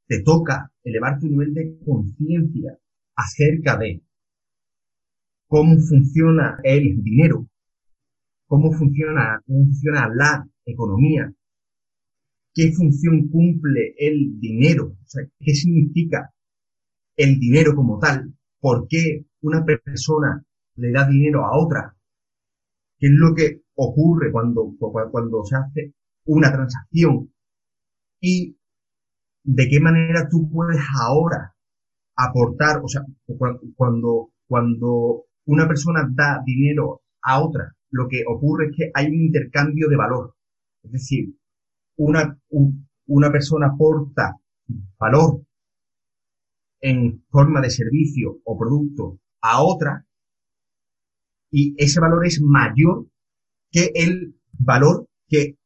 te 0.07 0.23
toca 0.23 0.71
elevar 0.83 1.19
tu 1.19 1.27
nivel 1.27 1.55
de 1.55 1.79
conciencia 1.85 2.79
acerca 3.17 3.77
de 3.77 4.03
cómo 5.49 5.79
funciona 5.79 6.59
el 6.63 7.03
dinero, 7.03 7.49
cómo 8.47 8.73
funciona, 8.73 9.41
cómo 9.47 9.65
funciona 9.65 10.09
la 10.15 10.47
economía, 10.65 11.33
qué 12.53 12.73
función 12.73 13.29
cumple 13.29 13.95
el 13.99 14.39
dinero, 14.39 14.97
o 15.05 15.09
sea, 15.09 15.25
qué 15.41 15.55
significa 15.55 16.33
el 17.17 17.39
dinero 17.39 17.75
como 17.75 17.99
tal, 17.99 18.33
por 18.61 18.87
qué 18.89 19.27
una 19.43 19.65
persona 19.65 20.45
le 20.77 20.93
da 20.93 21.09
dinero 21.09 21.45
a 21.45 21.59
otra, 21.59 21.97
qué 22.99 23.07
es 23.07 23.13
lo 23.13 23.35
que 23.35 23.63
ocurre 23.75 24.31
cuando, 24.31 24.75
cuando 24.79 25.45
se 25.45 25.57
hace 25.57 25.95
una 26.27 26.51
transacción 26.51 27.34
y 28.27 28.57
de 29.43 29.69
qué 29.69 29.81
manera 29.81 30.27
tú 30.31 30.49
puedes 30.51 30.81
ahora 30.99 31.55
aportar, 32.17 32.81
o 32.83 32.89
sea, 32.89 33.03
cuando, 33.77 34.31
cuando 34.47 35.25
una 35.45 35.69
persona 35.69 36.09
da 36.11 36.41
dinero 36.43 37.03
a 37.21 37.43
otra, 37.43 37.77
lo 37.91 38.09
que 38.09 38.25
ocurre 38.27 38.69
es 38.69 38.77
que 38.79 38.91
hay 38.95 39.09
un 39.09 39.27
intercambio 39.27 39.91
de 39.91 39.97
valor. 39.97 40.35
Es 40.83 40.93
decir, 40.93 41.35
una, 41.97 42.39
una 43.07 43.31
persona 43.31 43.67
aporta 43.75 44.39
valor 44.99 45.43
en 46.81 47.27
forma 47.29 47.61
de 47.61 47.69
servicio 47.69 48.39
o 48.43 48.57
producto 48.57 49.19
a 49.43 49.63
otra 49.63 50.07
y 51.51 51.75
ese 51.77 52.01
valor 52.01 52.27
es 52.27 52.41
mayor 52.43 53.07
que 53.71 53.91
el 53.95 54.41
valor 54.53 55.09
que 55.29 55.59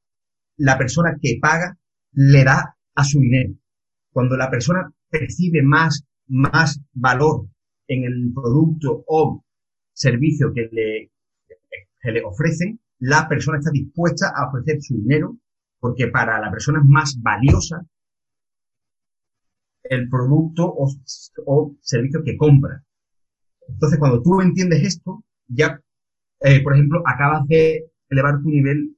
la 0.56 0.76
persona 0.76 1.16
que 1.22 1.38
paga 1.40 1.78
le 2.20 2.42
da 2.42 2.76
a 2.96 3.04
su 3.04 3.20
dinero. 3.20 3.54
Cuando 4.10 4.36
la 4.36 4.50
persona 4.50 4.92
percibe 5.08 5.62
más, 5.62 6.04
más 6.26 6.80
valor 6.92 7.46
en 7.86 8.02
el 8.02 8.32
producto 8.34 9.04
o 9.06 9.44
servicio 9.92 10.52
que 10.52 10.68
le, 10.72 11.12
que 12.00 12.10
le 12.10 12.24
ofrecen, 12.24 12.80
la 12.98 13.28
persona 13.28 13.58
está 13.58 13.70
dispuesta 13.70 14.32
a 14.34 14.48
ofrecer 14.48 14.82
su 14.82 14.96
dinero 14.96 15.38
porque 15.78 16.08
para 16.08 16.40
la 16.40 16.50
persona 16.50 16.80
es 16.80 16.86
más 16.88 17.16
valiosa 17.22 17.86
el 19.84 20.08
producto 20.08 20.66
o, 20.66 21.76
servicio 21.80 22.24
que 22.24 22.36
compra. 22.36 22.82
Entonces, 23.68 23.96
cuando 23.96 24.20
tú 24.22 24.40
entiendes 24.40 24.82
esto, 24.82 25.22
ya, 25.46 25.80
eh, 26.40 26.62
por 26.64 26.74
ejemplo, 26.74 27.00
acabas 27.06 27.46
de 27.46 27.84
elevar 28.10 28.40
tu 28.42 28.48
nivel, 28.48 28.96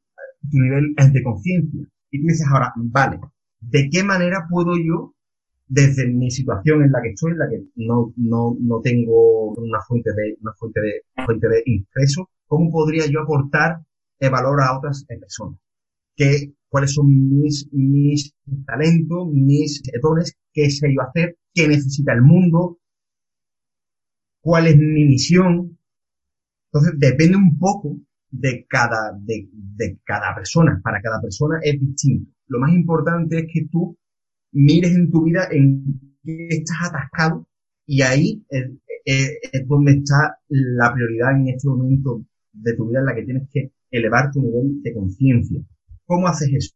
tu 0.50 0.58
nivel 0.58 0.94
de 0.96 1.22
conciencia. 1.22 1.86
Y 2.10 2.20
tú 2.20 2.26
dices 2.28 2.46
ahora, 2.50 2.72
vale, 2.76 3.20
de 3.60 3.88
qué 3.90 4.02
manera 4.02 4.46
puedo 4.50 4.76
yo, 4.76 5.14
desde 5.66 6.06
mi 6.08 6.30
situación 6.30 6.82
en 6.82 6.92
la 6.92 7.00
que 7.00 7.10
estoy, 7.10 7.32
en 7.32 7.38
la 7.38 7.48
que 7.48 7.62
no, 7.76 8.12
no, 8.16 8.56
no 8.60 8.80
tengo 8.80 9.52
una 9.52 9.80
fuente 9.82 10.10
de, 10.12 10.36
una 10.40 10.52
fuente 10.54 10.80
de, 10.80 11.24
fuente 11.24 11.48
de 11.48 11.62
ingreso, 11.66 12.28
cómo 12.46 12.70
podría 12.70 13.06
yo 13.06 13.20
aportar 13.20 13.80
valor 14.28 14.60
a 14.60 14.76
otras 14.76 15.04
personas? 15.04 15.58
¿Qué, 16.16 16.52
cuáles 16.68 16.92
son 16.92 17.06
mis, 17.08 17.68
mis 17.72 18.34
talentos, 18.66 19.28
mis 19.32 19.82
dones, 20.02 20.36
qué 20.52 20.70
sé 20.70 20.92
yo 20.94 21.02
hacer, 21.02 21.38
qué 21.54 21.68
necesita 21.68 22.12
el 22.12 22.22
mundo, 22.22 22.78
cuál 24.40 24.66
es 24.66 24.76
mi 24.76 25.04
misión. 25.04 25.78
Entonces, 26.66 26.98
depende 26.98 27.36
un 27.36 27.58
poco 27.58 27.96
de 28.30 28.66
cada, 28.68 29.12
de, 29.18 29.48
de 29.52 29.98
cada 30.04 30.34
persona. 30.34 30.80
Para 30.82 31.00
cada 31.00 31.20
persona 31.20 31.58
es 31.62 31.80
distinto 31.80 32.30
lo 32.50 32.58
más 32.58 32.72
importante 32.74 33.38
es 33.38 33.46
que 33.52 33.66
tú 33.70 33.96
mires 34.52 34.92
en 34.92 35.10
tu 35.10 35.22
vida 35.22 35.46
en 35.52 36.16
qué 36.22 36.48
estás 36.48 36.88
atascado 36.88 37.46
y 37.86 38.02
ahí 38.02 38.44
es 38.50 39.68
donde 39.68 39.92
está 39.92 40.36
la 40.48 40.92
prioridad 40.92 41.36
en 41.36 41.48
este 41.48 41.68
momento 41.68 42.24
de 42.52 42.74
tu 42.74 42.88
vida 42.88 42.98
en 42.98 43.06
la 43.06 43.14
que 43.14 43.22
tienes 43.22 43.48
que 43.52 43.72
elevar 43.92 44.32
tu 44.32 44.42
nivel 44.42 44.82
de 44.82 44.92
conciencia. 44.92 45.60
¿Cómo 46.04 46.26
haces 46.26 46.50
eso? 46.52 46.74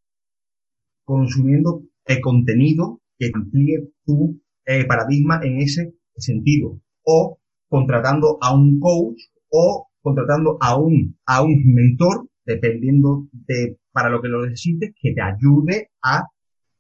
Consumiendo 1.04 1.82
el 2.06 2.20
contenido 2.20 3.00
que 3.18 3.32
amplíe 3.34 3.90
tu 4.04 4.40
eh, 4.66 4.84
paradigma 4.86 5.40
en 5.42 5.60
ese 5.60 5.92
sentido. 6.16 6.80
O 7.02 7.40
contratando 7.68 8.38
a 8.40 8.54
un 8.54 8.78
coach 8.78 9.20
o 9.50 9.88
contratando 10.04 10.58
a 10.60 10.76
un, 10.76 11.18
a 11.24 11.42
un 11.42 11.74
mentor, 11.74 12.28
dependiendo 12.44 13.26
de 13.32 13.78
para 13.90 14.10
lo 14.10 14.20
que 14.20 14.28
lo 14.28 14.44
necesites, 14.44 14.92
que 15.00 15.14
te 15.14 15.22
ayude 15.22 15.90
a 16.02 16.28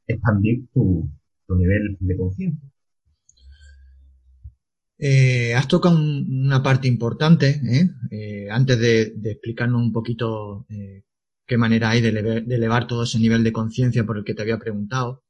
expandir 0.06 0.66
tu, 0.74 1.08
tu 1.46 1.56
nivel 1.56 1.96
de 2.00 2.16
conciencia. 2.18 2.68
Eh, 4.98 5.54
has 5.54 5.66
tocado 5.66 5.96
una 5.96 6.62
parte 6.62 6.86
importante, 6.86 7.60
¿eh? 7.64 7.88
Eh, 8.10 8.48
antes 8.50 8.78
de, 8.78 9.14
explicarnos 9.24 9.80
un 9.80 9.92
poquito 9.92 10.66
qué 11.46 11.56
manera 11.56 11.90
hay 11.90 12.02
de 12.02 12.10
elevar, 12.10 12.86
todo 12.86 13.04
ese 13.04 13.18
nivel 13.18 13.42
de 13.42 13.52
conciencia 13.52 14.04
por 14.04 14.18
el 14.18 14.24
que 14.24 14.34
te 14.34 14.42
había 14.42 14.58
preguntado. 14.58 15.24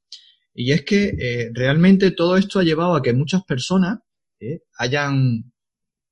Y 0.53 0.73
es 0.73 0.83
que 0.83 1.51
realmente 1.55 2.11
todo 2.11 2.37
esto 2.37 2.59
ha 2.59 2.65
llevado 2.65 2.97
a 2.97 3.03
que 3.03 3.13
muchas 3.13 3.45
personas 3.45 4.01
hayan 4.79 5.53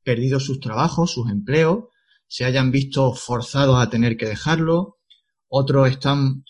perdido 0.02 0.40
sus 0.40 0.60
trabajos, 0.60 1.12
sus 1.12 1.30
empleos, 1.30 1.84
se 2.26 2.44
hayan 2.44 2.70
visto 2.70 3.12
forzados 3.14 3.80
a 3.80 3.90
tener 3.90 4.16
que 4.16 4.26
dejarlo, 4.26 4.98
otros 5.48 5.90
están 5.90 6.44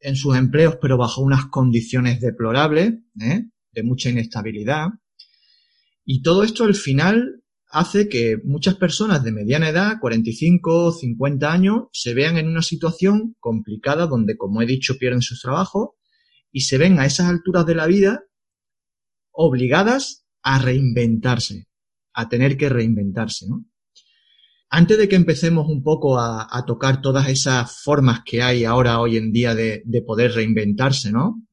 en 0.00 0.16
sus 0.16 0.36
empleos 0.36 0.76
pero 0.80 0.96
bajo 0.96 1.22
unas 1.22 1.46
condiciones 1.46 2.20
deplorables, 2.20 2.94
de 3.14 3.82
mucha 3.82 4.10
inestabilidad, 4.10 4.88
y 6.04 6.22
todo 6.22 6.44
esto 6.44 6.64
al 6.64 6.74
final 6.74 7.42
hace 7.70 8.08
que 8.08 8.38
muchas 8.44 8.76
personas 8.76 9.24
de 9.24 9.32
mediana 9.32 9.70
edad, 9.70 9.98
45, 10.00 10.92
50 10.92 11.52
años, 11.52 11.82
se 11.92 12.14
vean 12.14 12.36
en 12.36 12.46
una 12.46 12.62
situación 12.62 13.34
complicada 13.40 14.06
donde, 14.06 14.36
como 14.36 14.62
he 14.62 14.66
dicho, 14.66 14.96
pierden 14.96 15.22
sus 15.22 15.40
trabajos 15.40 15.90
y 16.52 16.60
se 16.60 16.78
ven 16.78 17.00
a 17.00 17.06
esas 17.06 17.28
alturas 17.28 17.66
de 17.66 17.74
la 17.74 17.86
vida 17.86 18.22
obligadas 19.32 20.24
a 20.42 20.60
reinventarse, 20.60 21.66
a 22.14 22.28
tener 22.28 22.56
que 22.56 22.68
reinventarse, 22.68 23.46
¿no? 23.48 23.64
Antes 24.70 24.98
de 24.98 25.08
que 25.08 25.16
empecemos 25.16 25.68
un 25.68 25.82
poco 25.82 26.18
a, 26.18 26.64
tocar 26.66 27.00
todas 27.00 27.28
esas 27.28 27.82
formas 27.82 28.22
que 28.24 28.42
hay 28.42 28.64
ahora 28.64 29.00
hoy 29.00 29.16
en 29.16 29.30
día 29.30 29.54
de, 29.54 29.82
de 29.84 30.02
poder 30.02 30.32
reinventarse, 30.32 31.12
¿no? 31.12 31.44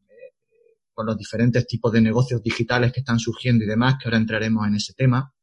con 0.93 1.05
los 1.07 1.17
diferentes 1.17 1.65
tipos 1.65 1.91
de 1.91 2.01
negocios 2.01 2.43
digitales 2.43 2.91
que 2.91 2.99
están 2.99 3.19
surgiendo 3.19 3.63
y 3.63 3.67
demás, 3.67 3.95
que 3.95 4.07
ahora 4.07 4.17
entraremos 4.17 4.67
en 4.67 4.75
ese 4.75 4.93
tema. 4.93 5.33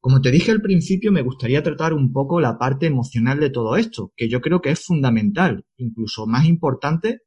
Como 0.00 0.20
te 0.20 0.30
dije 0.30 0.50
al 0.50 0.60
principio, 0.60 1.12
me 1.12 1.22
gustaría 1.22 1.62
tratar 1.62 1.92
un 1.92 2.12
poco 2.12 2.40
la 2.40 2.58
parte 2.58 2.86
emocional 2.86 3.40
de 3.40 3.50
todo 3.50 3.76
esto, 3.76 4.12
que 4.16 4.28
yo 4.28 4.40
creo 4.40 4.60
que 4.60 4.70
es 4.70 4.84
fundamental, 4.84 5.64
incluso 5.76 6.26
más 6.26 6.46
importante 6.46 7.20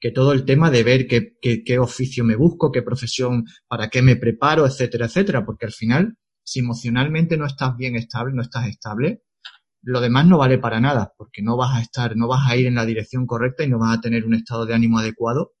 que 0.00 0.10
todo 0.10 0.32
el 0.32 0.44
tema 0.44 0.70
de 0.70 0.82
ver 0.82 1.06
qué, 1.06 1.34
qué, 1.40 1.78
oficio 1.78 2.24
me 2.24 2.34
busco, 2.34 2.72
qué 2.72 2.82
profesión, 2.82 3.44
para 3.68 3.88
qué 3.88 4.00
me 4.00 4.16
preparo, 4.16 4.66
etcétera, 4.66 5.06
etcétera, 5.06 5.44
porque 5.44 5.66
al 5.66 5.72
final, 5.72 6.16
si 6.50 6.58
emocionalmente 6.58 7.36
no 7.36 7.46
estás 7.46 7.76
bien 7.76 7.94
estable, 7.94 8.34
no 8.34 8.42
estás 8.42 8.66
estable, 8.66 9.22
lo 9.82 10.00
demás 10.00 10.26
no 10.26 10.36
vale 10.36 10.58
para 10.58 10.80
nada, 10.80 11.12
porque 11.16 11.42
no 11.42 11.56
vas 11.56 11.76
a 11.76 11.80
estar, 11.80 12.16
no 12.16 12.26
vas 12.26 12.50
a 12.50 12.56
ir 12.56 12.66
en 12.66 12.74
la 12.74 12.84
dirección 12.84 13.24
correcta 13.24 13.62
y 13.62 13.68
no 13.68 13.78
vas 13.78 13.96
a 13.96 14.00
tener 14.00 14.24
un 14.24 14.34
estado 14.34 14.66
de 14.66 14.74
ánimo 14.74 14.98
adecuado 14.98 15.52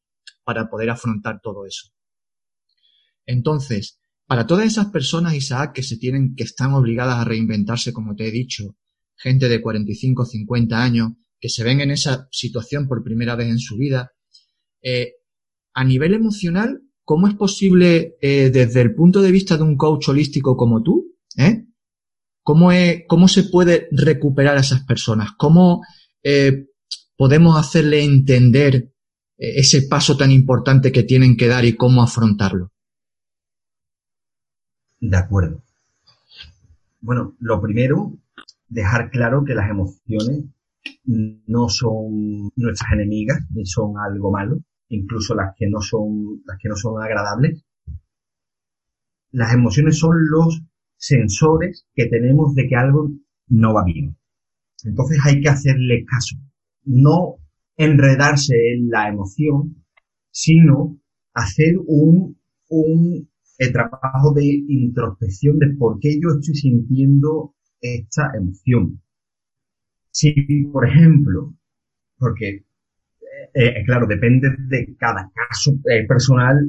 para 0.42 0.68
poder 0.68 0.90
afrontar 0.90 1.38
todo 1.40 1.64
eso. 1.64 1.90
Entonces, 3.24 4.00
para 4.26 4.48
todas 4.48 4.66
esas 4.66 4.86
personas, 4.86 5.34
Isaac, 5.34 5.74
que 5.76 5.84
se 5.84 5.96
tienen, 5.96 6.34
que 6.34 6.42
están 6.42 6.72
obligadas 6.72 7.18
a 7.20 7.24
reinventarse, 7.24 7.92
como 7.92 8.16
te 8.16 8.26
he 8.26 8.32
dicho, 8.32 8.76
gente 9.14 9.48
de 9.48 9.62
45, 9.62 10.24
50 10.24 10.82
años, 10.82 11.10
que 11.38 11.48
se 11.48 11.62
ven 11.62 11.80
en 11.80 11.92
esa 11.92 12.26
situación 12.32 12.88
por 12.88 13.04
primera 13.04 13.36
vez 13.36 13.46
en 13.46 13.60
su 13.60 13.76
vida, 13.76 14.10
eh, 14.82 15.12
a 15.72 15.84
nivel 15.84 16.14
emocional, 16.14 16.82
¿cómo 17.10 17.26
es 17.26 17.34
posible, 17.34 18.16
eh, 18.20 18.50
desde 18.50 18.82
el 18.82 18.94
punto 18.94 19.20
de 19.20 19.32
vista 19.32 19.56
de 19.56 19.64
un 19.64 19.76
coach 19.76 20.10
holístico 20.10 20.56
como 20.56 20.80
tú, 20.80 21.16
eh, 21.36 21.66
¿cómo, 22.44 22.70
cómo 23.08 23.26
se 23.26 23.42
puede 23.42 23.88
recuperar 23.90 24.56
a 24.56 24.60
esas 24.60 24.84
personas? 24.84 25.30
¿Cómo 25.36 25.82
podemos 27.16 27.58
hacerle 27.58 28.04
entender 28.04 28.92
ese 29.36 29.82
paso 29.82 30.16
tan 30.16 30.30
importante 30.30 30.92
que 30.92 31.02
tienen 31.02 31.36
que 31.36 31.48
dar 31.48 31.64
y 31.64 31.74
cómo 31.74 32.00
afrontarlo. 32.00 32.70
De 35.00 35.16
acuerdo. 35.16 35.64
Bueno, 37.00 37.34
lo 37.40 37.60
primero, 37.60 38.12
dejar 38.68 39.10
claro 39.10 39.44
que 39.44 39.54
las 39.54 39.68
emociones 39.68 40.44
no 41.04 41.68
son 41.68 42.52
nuestras 42.54 42.92
enemigas, 42.92 43.40
ni 43.50 43.66
son 43.66 43.94
algo 43.98 44.30
malo, 44.30 44.60
incluso 44.90 45.34
las 45.34 45.54
que 45.56 45.68
no 45.68 45.80
son, 45.80 46.42
las 46.44 46.58
que 46.58 46.68
no 46.68 46.76
son 46.76 47.02
agradables. 47.02 47.64
Las 49.32 49.54
emociones 49.54 49.98
son 49.98 50.16
los 50.28 50.62
sensores 50.96 51.86
que 51.94 52.06
tenemos 52.06 52.54
de 52.54 52.68
que 52.68 52.76
algo 52.76 53.10
no 53.48 53.74
va 53.74 53.84
bien. 53.84 54.16
Entonces 54.84 55.18
hay 55.24 55.40
que 55.40 55.48
hacerle 55.48 56.04
caso. 56.04 56.36
No 56.84 57.36
enredarse 57.76 58.54
en 58.74 58.90
la 58.90 59.08
emoción, 59.08 59.84
sino 60.30 60.98
hacer 61.32 61.76
un, 61.86 62.38
un 62.68 63.30
trabajo 63.72 64.32
de 64.34 64.44
introspección 64.68 65.58
de 65.58 65.74
por 65.76 65.98
qué 66.00 66.18
yo 66.20 66.30
estoy 66.30 66.54
sintiendo 66.54 67.54
esta 67.80 68.30
emoción. 68.34 69.02
Si, 70.10 70.32
por 70.72 70.88
ejemplo, 70.88 71.54
porque, 72.18 72.64
eh, 73.54 73.80
eh, 73.80 73.84
claro, 73.84 74.06
depende 74.06 74.48
de 74.68 74.96
cada 74.98 75.30
caso 75.34 75.72
eh, 75.90 76.06
personal, 76.06 76.68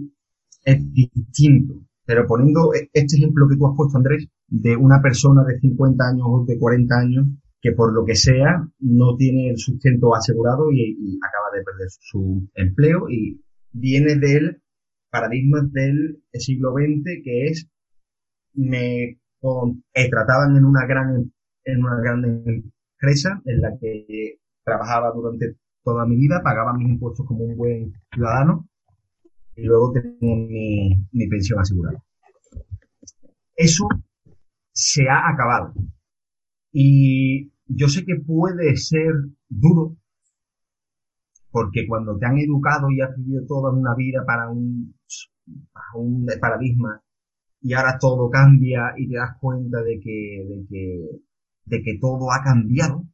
es 0.64 0.94
distinto. 0.94 1.76
Pero 2.06 2.26
poniendo 2.28 2.72
este 2.74 3.18
ejemplo 3.18 3.48
que 3.48 3.56
tú 3.56 3.68
has 3.68 3.76
puesto, 3.76 3.98
Andrés, 3.98 4.28
de 4.48 4.76
una 4.76 5.02
persona 5.02 5.44
de 5.44 5.60
50 5.60 6.04
años 6.04 6.26
o 6.28 6.46
de 6.46 6.58
40 6.58 6.96
años 6.96 7.26
que 7.62 7.72
por 7.74 7.94
lo 7.94 8.04
que 8.06 8.16
sea 8.16 8.68
no 8.80 9.16
tiene 9.16 9.50
el 9.50 9.58
sustento 9.58 10.16
asegurado 10.16 10.72
y, 10.72 11.20
acaba 11.22 11.56
de 11.56 11.64
perder 11.64 11.88
su 12.00 12.50
empleo 12.56 13.08
y 13.10 13.40
viene 13.72 14.16
del 14.16 14.62
paradigma 15.10 15.62
del 15.72 16.24
siglo 16.34 16.74
XX 16.74 17.24
que 17.24 17.46
es 17.48 17.70
me 18.54 19.04
eh, 19.04 20.10
trataban 20.10 20.58
en 20.58 20.66
una 20.66 20.86
gran 20.88 21.32
en 21.64 21.84
una 21.84 22.02
gran 22.02 22.26
empresa 22.26 23.42
en 23.46 23.62
la 23.62 23.78
que 23.80 24.40
trabajaba 24.64 25.12
durante 25.14 25.56
toda 25.84 26.06
mi 26.06 26.16
vida, 26.16 26.42
pagaba 26.44 26.74
mis 26.74 26.90
impuestos 26.90 27.26
como 27.26 27.44
un 27.44 27.58
buen 27.58 27.94
ciudadano 28.14 28.68
y 29.56 29.64
luego 29.64 29.92
tenía 29.92 30.36
mi, 30.36 31.08
mi 31.12 31.28
pensión 31.28 31.60
asegurada. 31.60 32.04
Eso 33.56 33.88
se 34.72 35.08
ha 35.10 35.30
acabado. 35.30 35.74
Y 36.72 37.52
yo 37.68 37.88
sé 37.88 38.06
que 38.06 38.16
puede 38.16 38.76
ser 38.78 39.14
duro, 39.50 39.98
porque 41.52 41.86
cuando 41.88 42.18
te 42.18 42.26
han 42.26 42.38
educado 42.38 42.90
y 42.92 43.02
has 43.02 43.16
vivido 43.18 43.46
toda 43.46 43.72
una 43.72 43.94
vida 43.96 44.24
para 44.26 44.50
un, 44.50 44.96
un 45.96 46.28
paradigma 46.40 47.02
y 47.62 47.74
ahora 47.74 47.98
todo 48.00 48.30
cambia 48.30 48.94
y 48.98 49.08
te 49.10 49.16
das 49.16 49.38
cuenta 49.40 49.82
de 49.84 50.00
que, 50.00 50.46
de 50.48 50.66
que, 50.70 51.10
de 51.66 51.84
que 51.84 51.98
todo 52.00 52.32
ha 52.32 52.42
cambiado, 52.44 53.06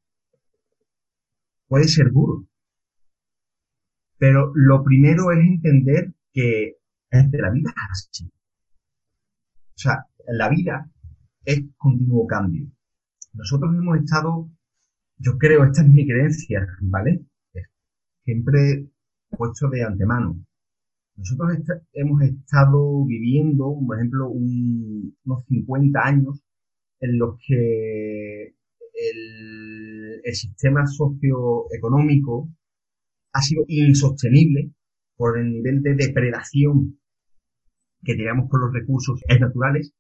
puede 1.67 1.87
ser 1.87 2.11
duro. 2.11 2.45
Pero 4.17 4.51
lo 4.55 4.83
primero 4.83 5.31
es 5.31 5.39
entender 5.39 6.13
que 6.33 6.77
la 7.11 7.51
vida 7.51 7.73
es. 7.91 8.23
O 8.23 9.79
sea, 9.79 10.05
la 10.27 10.49
vida 10.49 10.89
es 11.45 11.63
continuo 11.77 12.25
cambio 12.27 12.67
nosotros 13.37 13.71
hemos 13.75 13.97
estado, 13.99 14.49
yo 15.17 15.37
creo, 15.37 15.63
esta 15.63 15.81
es 15.81 15.87
mi 15.87 16.07
creencia, 16.07 16.67
¿vale? 16.81 17.21
Siempre 18.23 18.89
puesto 19.29 19.69
de 19.69 19.83
antemano. 19.83 20.43
Nosotros 21.15 21.53
hemos 21.93 22.21
estado 22.23 23.05
viviendo, 23.05 23.75
por 23.85 23.97
ejemplo, 23.97 24.29
unos 24.29 25.45
50 25.47 25.99
años 26.03 26.41
en 26.99 27.17
los 27.17 27.37
que 27.45 28.55
el 30.23 30.33
sistema 30.33 30.85
socioeconómico 30.85 32.49
ha 33.37 33.41
sido 33.41 33.65
insostenible 33.67 34.71
por 35.15 35.37
el 35.37 35.51
nivel 35.51 35.83
de 35.83 35.93
depredación 35.93 36.99
que 38.03 38.15
tenemos 38.15 38.49
por 38.49 38.61
los 38.61 38.73
recursos 38.73 39.21
naturales 39.39 39.93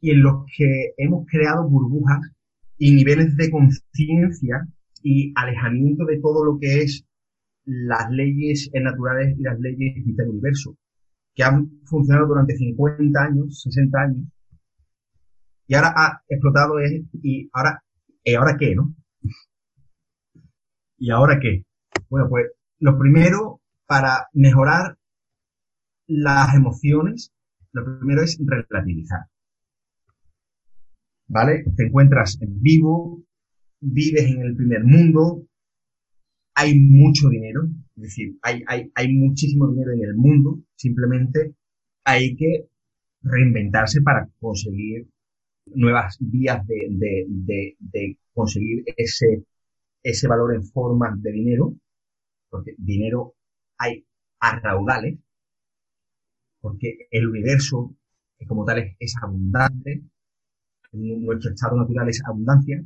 y 0.00 0.10
en 0.10 0.22
los 0.22 0.44
que 0.56 0.92
hemos 0.96 1.24
creado 1.26 1.68
burbujas 1.68 2.20
y 2.78 2.92
niveles 2.94 3.36
de 3.36 3.48
conciencia 3.48 4.66
y 5.04 5.32
alejamiento 5.36 6.04
de 6.04 6.20
todo 6.20 6.44
lo 6.44 6.58
que 6.58 6.82
es 6.82 7.06
las 7.64 8.10
leyes 8.10 8.70
naturales 8.74 9.38
y 9.38 9.42
las 9.42 9.60
leyes 9.60 10.04
del 10.04 10.30
universo, 10.30 10.76
que 11.34 11.44
han 11.44 11.70
funcionado 11.84 12.26
durante 12.26 12.56
50 12.56 13.22
años, 13.22 13.62
60 13.62 13.98
años, 14.00 14.26
y 15.68 15.74
ahora 15.74 15.92
ha 15.96 16.22
explotado 16.28 16.74
y 17.22 17.48
ahora, 17.52 17.84
¿y 18.24 18.34
ahora 18.34 18.56
qué, 18.58 18.74
no? 18.74 18.94
¿Y 20.98 21.10
ahora 21.10 21.38
qué? 21.40 21.64
Bueno, 22.12 22.28
pues 22.28 22.50
lo 22.80 22.98
primero 22.98 23.62
para 23.86 24.28
mejorar 24.34 24.98
las 26.06 26.54
emociones, 26.54 27.32
lo 27.72 27.82
primero 27.86 28.20
es 28.20 28.38
relativizar. 28.38 29.20
¿Vale? 31.26 31.64
Te 31.74 31.86
encuentras 31.86 32.36
en 32.42 32.60
vivo, 32.60 33.22
vives 33.80 34.24
en 34.26 34.42
el 34.42 34.54
primer 34.54 34.84
mundo, 34.84 35.46
hay 36.54 36.78
mucho 36.78 37.30
dinero, 37.30 37.62
es 37.96 38.02
decir, 38.02 38.36
hay, 38.42 38.62
hay, 38.66 38.92
hay 38.94 39.08
muchísimo 39.14 39.70
dinero 39.70 39.92
en 39.92 40.04
el 40.04 40.14
mundo, 40.14 40.60
simplemente 40.76 41.54
hay 42.04 42.36
que 42.36 42.68
reinventarse 43.22 44.02
para 44.02 44.28
conseguir 44.38 45.08
nuevas 45.64 46.18
vías 46.20 46.66
de, 46.66 46.88
de, 46.90 47.24
de, 47.26 47.76
de 47.78 48.18
conseguir 48.34 48.84
ese, 48.98 49.46
ese 50.02 50.28
valor 50.28 50.54
en 50.54 50.64
forma 50.64 51.16
de 51.18 51.32
dinero, 51.32 51.74
porque 52.52 52.74
dinero 52.76 53.34
hay 53.78 54.04
a 54.40 54.60
raudales, 54.60 55.18
porque 56.60 57.08
el 57.10 57.26
universo 57.26 57.96
como 58.46 58.64
tal 58.64 58.78
es, 58.80 58.96
es 58.98 59.14
abundante, 59.22 60.02
nuestro 60.92 61.50
estado 61.50 61.76
natural 61.78 62.08
es 62.08 62.22
abundancia. 62.26 62.84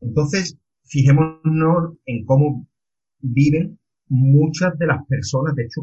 Entonces, 0.00 0.56
fijémonos 0.84 1.96
en 2.06 2.24
cómo 2.24 2.66
viven 3.20 3.78
muchas 4.08 4.78
de 4.78 4.86
las 4.86 5.04
personas, 5.06 5.54
de 5.54 5.64
hecho, 5.64 5.82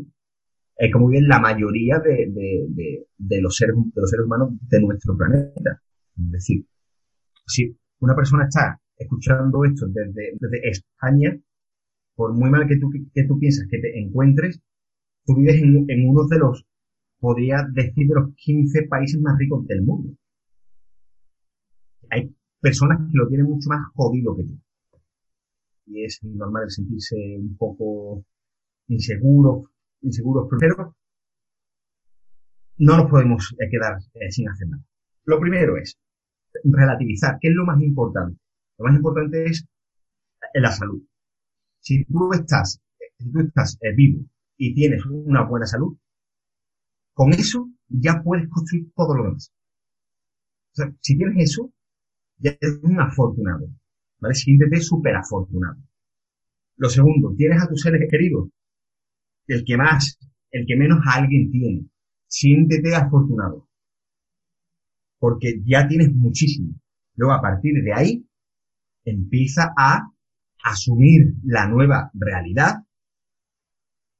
eh, 0.77 0.89
como 0.89 1.09
viven 1.09 1.27
la 1.27 1.39
mayoría 1.39 1.99
de, 1.99 2.31
de, 2.31 3.05
de, 3.17 3.41
los 3.41 3.55
seres, 3.55 3.75
de 3.75 4.01
los 4.01 4.09
seres 4.09 4.25
humanos 4.25 4.53
de 4.67 4.81
nuestro 4.81 5.15
planeta. 5.15 5.79
Es 6.17 6.31
decir, 6.31 6.65
si 7.45 7.77
una 7.99 8.15
persona 8.15 8.45
está 8.45 8.79
escuchando 8.97 9.63
esto 9.65 9.87
desde, 9.87 10.33
desde 10.39 10.69
España, 10.69 11.37
por 12.21 12.33
muy 12.33 12.51
mal 12.51 12.67
que 12.67 12.77
tú, 12.77 12.91
que 12.91 13.23
tú 13.23 13.39
piensas 13.39 13.67
que 13.67 13.79
te 13.79 13.99
encuentres, 13.99 14.61
tú 15.25 15.37
vives 15.37 15.55
en, 15.55 15.89
en 15.89 16.07
uno 16.07 16.27
de 16.27 16.37
los, 16.37 16.67
podría 17.19 17.65
decir, 17.73 18.07
de 18.07 18.13
los 18.13 18.35
15 18.35 18.83
países 18.83 19.19
más 19.19 19.39
ricos 19.39 19.65
del 19.65 19.81
mundo. 19.81 20.13
Hay 22.11 22.31
personas 22.59 22.99
que 23.11 23.17
lo 23.17 23.27
tienen 23.27 23.47
mucho 23.47 23.69
más 23.69 23.87
jodido 23.95 24.35
que 24.35 24.43
tú 24.43 24.53
y 25.87 26.03
es 26.05 26.23
normal 26.23 26.69
sentirse 26.69 27.15
un 27.39 27.57
poco 27.57 28.23
inseguro, 28.87 29.71
inseguros, 30.01 30.47
pero 30.59 30.95
no 32.77 32.97
nos 32.97 33.09
podemos 33.09 33.55
eh, 33.59 33.67
quedar 33.67 33.97
eh, 34.13 34.29
sin 34.29 34.47
hacer 34.47 34.67
nada. 34.67 34.83
Lo 35.25 35.39
primero 35.39 35.75
es 35.75 35.97
relativizar, 36.63 37.39
¿qué 37.41 37.47
es 37.47 37.55
lo 37.55 37.65
más 37.65 37.81
importante? 37.81 38.39
Lo 38.77 38.85
más 38.85 38.95
importante 38.95 39.45
es 39.45 39.65
la 40.53 40.71
salud. 40.71 41.01
Si 41.81 42.05
tú 42.05 42.31
estás, 42.33 42.79
si 43.17 43.31
tú 43.31 43.39
estás 43.39 43.77
vivo 43.95 44.25
y 44.57 44.73
tienes 44.73 45.05
una 45.05 45.43
buena 45.43 45.65
salud, 45.65 45.97
con 47.13 47.33
eso 47.33 47.69
ya 47.89 48.21
puedes 48.23 48.47
construir 48.49 48.91
todo 48.95 49.15
lo 49.15 49.23
demás. 49.25 49.51
Si 51.01 51.17
tienes 51.17 51.49
eso, 51.49 51.73
ya 52.37 52.51
eres 52.59 52.79
un 52.83 52.99
afortunado. 52.99 53.67
¿vale? 54.19 54.35
Siéntete 54.35 54.79
súper 54.79 55.15
afortunado. 55.15 55.77
Lo 56.77 56.89
segundo, 56.89 57.33
tienes 57.35 57.61
a 57.61 57.67
tus 57.67 57.81
seres 57.81 58.07
queridos, 58.09 58.49
el 59.47 59.65
que 59.65 59.75
más, 59.75 60.17
el 60.51 60.65
que 60.65 60.75
menos 60.77 60.99
a 61.05 61.17
alguien 61.19 61.51
tiene. 61.51 61.85
Siéntete 62.27 62.95
afortunado. 62.95 63.67
Porque 65.19 65.61
ya 65.65 65.87
tienes 65.87 66.13
muchísimo. 66.13 66.73
Luego, 67.15 67.33
a 67.33 67.41
partir 67.41 67.83
de 67.83 67.93
ahí, 67.93 68.25
empieza 69.03 69.73
a 69.77 70.10
asumir 70.63 71.35
la 71.43 71.67
nueva 71.67 72.11
realidad 72.13 72.83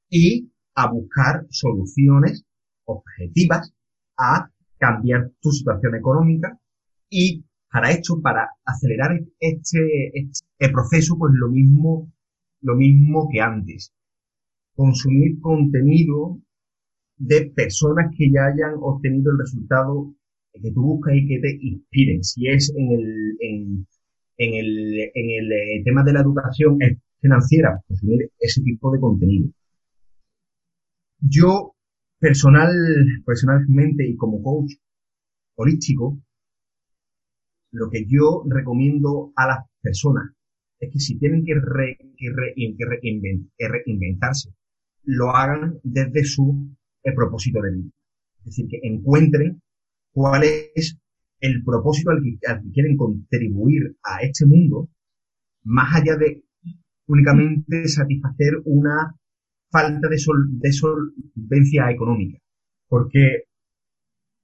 y 0.09 0.51
a 0.75 0.91
buscar 0.91 1.45
soluciones 1.49 2.45
objetivas 2.85 3.73
a 4.17 4.49
cambiar 4.77 5.31
tu 5.39 5.51
situación 5.51 5.95
económica 5.95 6.59
y 7.09 7.45
para 7.71 7.91
esto, 7.91 8.21
para 8.21 8.49
acelerar 8.65 9.17
este, 9.39 10.11
este 10.13 10.69
proceso, 10.73 11.17
pues 11.17 11.33
lo 11.35 11.49
mismo, 11.49 12.11
lo 12.61 12.75
mismo 12.75 13.29
que 13.31 13.39
antes. 13.39 13.93
Consumir 14.75 15.39
contenido 15.39 16.39
de 17.17 17.51
personas 17.55 18.11
que 18.17 18.29
ya 18.29 18.47
hayan 18.47 18.77
obtenido 18.81 19.31
el 19.31 19.39
resultado 19.39 20.13
que 20.53 20.71
tú 20.71 20.81
buscas 20.81 21.13
y 21.15 21.27
que 21.27 21.39
te 21.39 21.57
inspiren. 21.61 22.23
Si 22.23 22.47
es 22.47 22.73
en 22.75 22.91
el, 22.91 23.37
en, 23.39 23.87
en 24.41 24.55
el, 24.55 25.11
en 25.13 25.29
el 25.29 25.51
eh, 25.51 25.83
tema 25.85 26.03
de 26.03 26.13
la 26.13 26.21
educación 26.21 26.79
financiera, 27.19 27.79
ese 28.39 28.61
tipo 28.63 28.91
de 28.91 28.99
contenido. 28.99 29.49
Yo, 31.19 31.75
personal, 32.19 32.73
personalmente 33.23 34.07
y 34.07 34.15
como 34.15 34.41
coach 34.41 34.71
holístico, 35.55 36.19
lo 37.71 37.91
que 37.91 38.05
yo 38.07 38.43
recomiendo 38.47 39.31
a 39.35 39.47
las 39.47 39.65
personas 39.79 40.31
es 40.79 40.91
que 40.91 40.99
si 40.99 41.19
tienen 41.19 41.45
que, 41.45 41.53
reinventarse, 43.59 44.49
lo 45.03 45.29
hagan 45.29 45.79
desde 45.83 46.23
su 46.23 46.75
propósito 47.15 47.61
de 47.61 47.71
vida. 47.73 47.91
Es 48.39 48.45
decir, 48.45 48.67
que 48.67 48.79
encuentren 48.81 49.61
cuál 50.11 50.43
es 50.43 50.97
el 51.41 51.63
propósito 51.63 52.11
al 52.11 52.21
que, 52.23 52.37
quieren 52.71 52.95
contribuir 52.95 53.97
a 54.03 54.21
este 54.21 54.45
mundo, 54.45 54.89
más 55.63 55.95
allá 55.95 56.15
de 56.15 56.43
únicamente 57.07 57.87
satisfacer 57.87 58.53
una 58.65 59.15
falta 59.69 60.07
de, 60.07 60.17
de 60.17 60.71
solvencia 60.71 61.89
económica. 61.89 62.39
Porque 62.87 63.45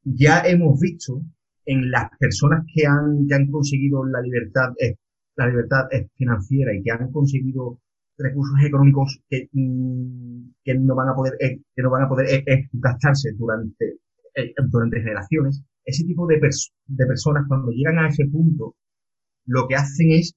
ya 0.03 0.41
hemos 0.41 0.79
visto 0.79 1.21
en 1.65 1.91
las 1.91 2.10
personas 2.17 2.65
que 2.73 2.86
han, 2.88 3.27
han 3.31 3.51
conseguido 3.51 4.03
la 4.05 4.21
libertad, 4.21 4.73
eh, 4.79 4.95
la 5.36 5.47
libertad 5.47 5.88
eh, 5.91 6.10
financiera 6.15 6.73
y 6.73 6.81
que 6.81 6.91
han 6.91 7.12
conseguido 7.12 7.79
recursos 8.17 8.57
económicos 8.65 9.21
que, 9.29 9.49
mm, 9.51 10.53
que 10.63 10.73
no 10.75 10.95
van 10.95 11.10
a 11.10 11.15
poder, 11.15 11.33
eh, 11.39 11.60
que 11.75 11.81
no 11.83 11.91
van 11.91 12.03
a 12.03 12.10
poder 12.10 12.43
gastarse 12.73 13.33
durante, 13.33 13.99
durante 14.69 14.99
generaciones, 14.99 15.63
ese 15.88 16.04
tipo 16.04 16.28
de, 16.28 16.36
de 16.36 17.06
personas 17.08 17.45
cuando 17.47 17.71
llegan 17.71 17.97
a 17.97 18.10
ese 18.10 18.26
punto, 18.26 18.76
lo 19.45 19.67
que 19.67 19.76
hacen 19.76 20.12
es, 20.12 20.36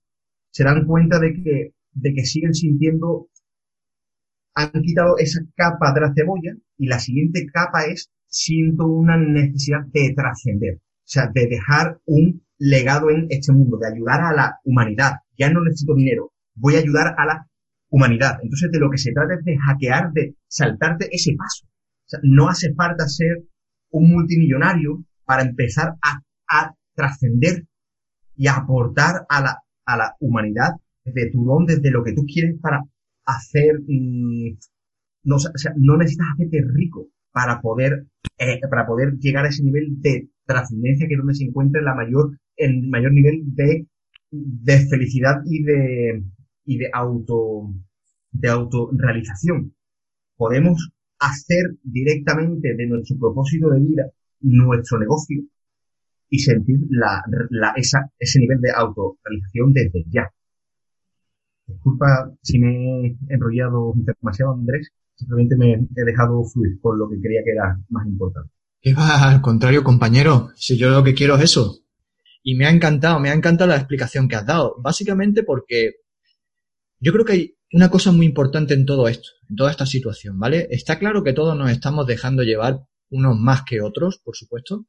se 0.50 0.64
dan 0.64 0.86
cuenta 0.86 1.18
de 1.18 1.34
que, 1.34 1.74
de 1.92 2.14
que 2.14 2.24
siguen 2.24 2.54
sintiendo, 2.54 3.28
han 4.54 4.70
quitado 4.70 5.18
esa 5.18 5.40
capa 5.54 5.92
de 5.92 6.00
la 6.00 6.14
cebolla 6.14 6.56
y 6.78 6.86
la 6.86 6.98
siguiente 6.98 7.46
capa 7.52 7.84
es, 7.84 8.10
siento 8.26 8.86
una 8.86 9.16
necesidad 9.16 9.84
de 9.92 10.14
trascender 10.14 10.80
o 11.10 11.12
sea, 11.12 11.26
de 11.26 11.48
dejar 11.48 11.98
un 12.06 12.40
legado 12.56 13.10
en 13.10 13.26
este 13.30 13.52
mundo, 13.52 13.78
de 13.78 13.88
ayudar 13.88 14.20
a 14.20 14.32
la 14.32 14.60
humanidad. 14.62 15.14
Ya 15.36 15.50
no 15.50 15.60
necesito 15.60 15.96
dinero, 15.96 16.32
voy 16.54 16.76
a 16.76 16.78
ayudar 16.78 17.16
a 17.18 17.26
la 17.26 17.48
humanidad. 17.88 18.38
Entonces, 18.44 18.70
de 18.70 18.78
lo 18.78 18.88
que 18.88 18.98
se 18.98 19.10
trata 19.10 19.34
es 19.34 19.44
de 19.44 19.58
hackear, 19.58 20.12
de 20.12 20.36
saltarte 20.46 21.08
ese 21.10 21.34
paso. 21.36 21.66
O 21.66 22.06
sea, 22.06 22.20
no 22.22 22.48
hace 22.48 22.72
falta 22.74 23.08
ser 23.08 23.42
un 23.90 24.08
multimillonario 24.08 25.04
para 25.30 25.42
empezar 25.44 25.94
a, 26.02 26.20
a 26.48 26.74
trascender 26.92 27.64
y 28.34 28.48
a 28.48 28.56
aportar 28.56 29.26
a 29.28 29.40
la, 29.40 29.62
a 29.86 29.96
la 29.96 30.16
humanidad 30.18 30.70
desde 31.04 31.30
tu 31.30 31.44
don, 31.44 31.66
desde 31.66 31.92
lo 31.92 32.02
que 32.02 32.14
tú 32.14 32.26
quieres 32.26 32.58
para 32.60 32.82
hacer, 33.26 33.78
mm, 33.86 34.58
no, 35.22 35.36
o 35.36 35.38
sea, 35.38 35.72
no 35.76 35.96
necesitas 35.98 36.26
hacerte 36.34 36.64
rico 36.74 37.10
para 37.30 37.60
poder, 37.60 38.06
eh, 38.38 38.58
para 38.68 38.84
poder 38.88 39.18
llegar 39.18 39.44
a 39.44 39.50
ese 39.50 39.62
nivel 39.62 40.00
de 40.00 40.30
trascendencia 40.44 41.06
que 41.06 41.14
es 41.14 41.18
donde 41.18 41.36
se 41.36 41.44
encuentra 41.44 41.80
la 41.80 41.94
mayor, 41.94 42.36
el 42.56 42.88
mayor 42.88 43.12
nivel 43.12 43.42
de, 43.54 43.86
de 44.32 44.78
felicidad 44.88 45.42
y 45.46 45.62
de, 45.62 46.24
y 46.64 46.76
de 46.76 46.90
auto, 46.92 47.72
de 48.32 48.48
autorrealización. 48.48 49.76
Podemos 50.36 50.90
hacer 51.20 51.76
directamente 51.84 52.74
de 52.74 52.86
nuestro 52.88 53.16
propósito 53.16 53.70
de 53.70 53.78
vida 53.78 54.10
nuestro 54.40 54.98
negocio 54.98 55.42
y 56.29 56.38
sentir 56.38 56.79
la, 56.90 57.22
esa, 57.76 58.11
ese 58.18 58.38
nivel 58.38 58.61
de 58.61 58.70
autorrealización 58.70 59.72
desde 59.72 60.05
ya. 60.09 60.31
Disculpa 61.66 62.33
si 62.42 62.59
me 62.59 63.07
he 63.07 63.16
enrollado 63.29 63.92
demasiado, 63.94 64.55
Andrés. 64.55 64.90
Simplemente 65.14 65.57
me 65.57 65.72
he 65.72 66.05
dejado 66.05 66.42
fluir 66.44 66.81
por 66.81 66.96
lo 66.96 67.09
que 67.09 67.20
creía 67.20 67.42
que 67.44 67.50
era 67.50 67.79
más 67.90 68.07
importante. 68.07 68.50
¿Qué 68.81 68.94
va? 68.94 69.31
Al 69.31 69.42
contrario, 69.42 69.85
compañero. 69.85 70.50
Si 70.55 70.79
yo 70.79 70.90
lo 70.90 71.05
que 71.05 71.14
quiero 71.14 71.37
es 71.37 71.42
eso. 71.42 71.81
Y 72.42 72.55
me 72.55 72.66
ha 72.66 72.70
encantado, 72.70 73.20
me 73.20 73.29
ha 73.29 73.35
encantado 73.35 73.68
la 73.68 73.76
explicación 73.76 74.29
que 74.29 74.37
has 74.37 74.46
dado. 74.46 74.76
Básicamente 74.79 75.42
porque 75.42 75.96
yo 76.98 77.12
creo 77.12 77.24
que 77.24 77.33
hay 77.33 77.55
una 77.72 77.90
cosa 77.90 78.12
muy 78.12 78.26
importante 78.26 78.74
en 78.74 78.87
todo 78.87 79.09
esto, 79.09 79.29
en 79.48 79.57
toda 79.57 79.70
esta 79.70 79.87
situación, 79.87 80.38
¿vale? 80.38 80.66
Está 80.70 80.98
claro 80.98 81.22
que 81.22 81.33
todos 81.33 81.57
nos 81.57 81.70
estamos 81.70 82.07
dejando 82.07 82.42
llevar 82.42 82.85
unos 83.10 83.38
más 83.38 83.62
que 83.68 83.80
otros, 83.80 84.20
por 84.24 84.36
supuesto, 84.36 84.86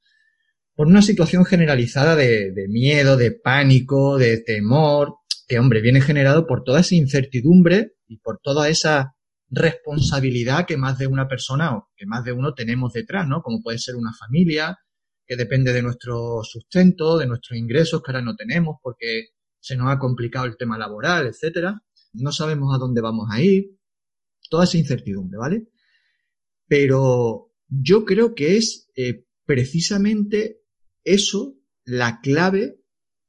por 0.76 0.88
una 0.88 1.02
situación 1.02 1.46
generalizada 1.46 2.16
de, 2.16 2.54
miedo, 2.70 3.18
de 3.18 3.32
pánico, 3.32 4.18
de 4.18 4.38
temor, 4.40 5.16
que, 5.48 5.60
hombre, 5.60 5.82
viene 5.82 6.02
generado 6.02 6.48
por 6.48 6.64
toda 6.64 6.80
esa 6.80 6.96
incertidumbre 6.96 7.94
y 8.08 8.18
por 8.18 8.40
toda 8.42 8.70
esa 8.70 9.16
responsabilidad 9.50 10.66
que 10.66 10.78
más 10.78 10.98
de 10.98 11.08
una 11.08 11.28
persona 11.28 11.76
o 11.76 11.90
que 11.96 12.06
más 12.06 12.24
de 12.24 12.32
uno 12.32 12.54
tenemos 12.54 12.94
detrás, 12.94 13.28
¿no? 13.28 13.42
Como 13.42 13.62
puede 13.62 13.80
ser 13.80 13.96
una 13.96 14.14
familia, 14.14 14.78
que 15.26 15.36
depende 15.36 15.72
de 15.72 15.82
nuestro 15.82 16.42
sustento, 16.44 17.18
de 17.18 17.28
nuestros 17.28 17.58
ingresos 17.58 18.02
que 18.02 18.12
ahora 18.12 18.22
no 18.22 18.36
tenemos 18.36 18.78
porque 18.82 19.28
se 19.60 19.76
nos 19.76 19.90
ha 19.92 20.00
complicado 20.00 20.46
el 20.46 20.58
tema 20.58 20.78
laboral, 20.78 21.28
etcétera. 21.28 21.82
No 22.14 22.32
sabemos 22.32 22.76
a 22.76 22.78
dónde 22.78 23.02
vamos 23.02 23.30
a 23.32 23.40
ir. 23.42 23.78
Toda 24.50 24.66
esa 24.66 24.78
incertidumbre, 24.78 25.38
¿vale? 25.38 25.68
Pero 26.68 27.51
yo 27.72 28.04
creo 28.04 28.36
que 28.36 28.58
es 28.58 28.92
eh, 28.96 29.26
precisamente 29.46 30.62
eso 31.06 31.58
la 31.86 32.20
clave, 32.20 32.82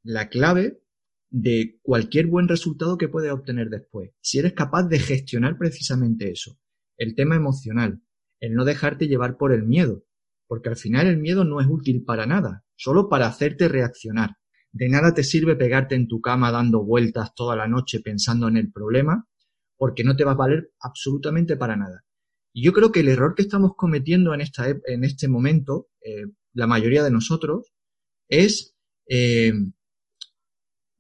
la 0.03 0.29
clave 0.29 0.83
de 1.31 1.79
cualquier 1.83 2.27
buen 2.27 2.49
resultado 2.49 2.99
que 2.99 3.09
puedes 3.09 3.31
obtener 3.31 3.71
después. 3.71 4.11
Si 4.21 4.39
eres 4.39 4.53
capaz 4.53 4.83
de 4.89 4.99
gestionar 4.99 5.57
precisamente 5.57 6.31
eso, 6.31 6.59
el 6.99 7.15
tema 7.15 7.37
emocional, 7.37 8.03
el 8.41 8.55
no 8.55 8.65
dejarte 8.65 9.07
llevar 9.07 9.37
por 9.37 9.53
el 9.53 9.63
miedo, 9.63 10.05
porque 10.49 10.69
al 10.69 10.77
final 10.77 11.07
el 11.07 11.19
miedo 11.19 11.45
no 11.45 11.61
es 11.61 11.69
útil 11.71 12.05
para 12.05 12.27
nada, 12.27 12.65
solo 12.75 13.09
para 13.09 13.29
hacerte 13.29 13.69
reaccionar. 13.69 14.37
De 14.73 14.89
nada 14.89 15.15
te 15.15 15.23
sirve 15.23 15.55
pegarte 15.55 15.95
en 15.95 16.09
tu 16.09 16.21
cama 16.21 16.51
dando 16.51 16.85
vueltas 16.85 17.33
toda 17.35 17.55
la 17.55 17.69
noche 17.69 18.01
pensando 18.01 18.49
en 18.49 18.57
el 18.57 18.73
problema, 18.73 19.29
porque 19.77 20.03
no 20.03 20.17
te 20.17 20.25
va 20.25 20.33
a 20.33 20.37
valer 20.37 20.73
absolutamente 20.81 21.57
para 21.57 21.77
nada. 21.77 22.05
Y 22.53 22.65
yo 22.65 22.73
creo 22.73 22.93
que 22.93 23.01
el 23.01 23.09
error 23.09 23.35
que 23.35 23.43
estamos 23.43 23.73
cometiendo 23.77 24.35
en, 24.35 24.43
esta, 24.43 24.69
en 24.69 25.05
este 25.05 25.29
momento, 25.29 25.89
eh, 26.05 26.27
la 26.53 26.67
mayoría 26.67 27.03
de 27.03 27.11
nosotros, 27.11 27.73
es 28.29 28.75
eh, 29.09 29.53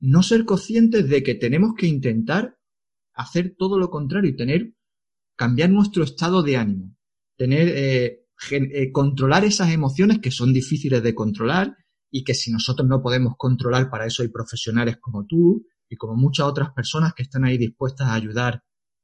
no 0.00 0.22
ser 0.22 0.44
conscientes 0.44 1.08
de 1.08 1.22
que 1.22 1.34
tenemos 1.34 1.74
que 1.76 1.86
intentar 1.86 2.58
hacer 3.14 3.54
todo 3.56 3.78
lo 3.78 3.90
contrario 3.90 4.30
y 4.30 4.36
tener, 4.36 4.74
cambiar 5.36 5.70
nuestro 5.70 6.04
estado 6.04 6.42
de 6.42 6.56
ánimo, 6.56 6.96
tener, 7.36 7.68
eh, 7.68 8.90
controlar 8.92 9.44
esas 9.44 9.70
emociones 9.70 10.18
que 10.20 10.30
son 10.30 10.52
difíciles 10.52 11.02
de 11.02 11.14
controlar 11.14 11.76
y 12.10 12.24
que 12.24 12.34
si 12.34 12.50
nosotros 12.50 12.88
no 12.88 13.02
podemos 13.02 13.34
controlar, 13.36 13.90
para 13.90 14.06
eso 14.06 14.22
hay 14.22 14.28
profesionales 14.28 14.96
como 15.00 15.26
tú 15.26 15.66
y 15.88 15.96
como 15.96 16.14
muchas 16.14 16.46
otras 16.46 16.70
personas 16.72 17.12
que 17.14 17.22
están 17.22 17.44
ahí 17.44 17.58
dispuestas 17.58 18.08
a 18.08 18.14
ayudar 18.14 18.62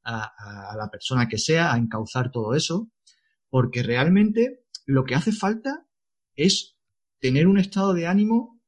a, 0.09 0.75
la 0.77 0.89
persona 0.89 1.27
que 1.27 1.37
sea 1.37 1.73
a 1.73 1.77
encauzar 1.77 2.31
todo 2.31 2.55
eso, 2.55 2.89
porque 3.49 3.83
realmente 3.83 4.63
lo 4.85 5.03
que 5.03 5.15
hace 5.15 5.31
falta 5.31 5.85
es 6.35 6.77
tener 7.19 7.47
un 7.47 7.59
estado 7.59 7.93
de 7.93 8.07
ánimo 8.07 8.61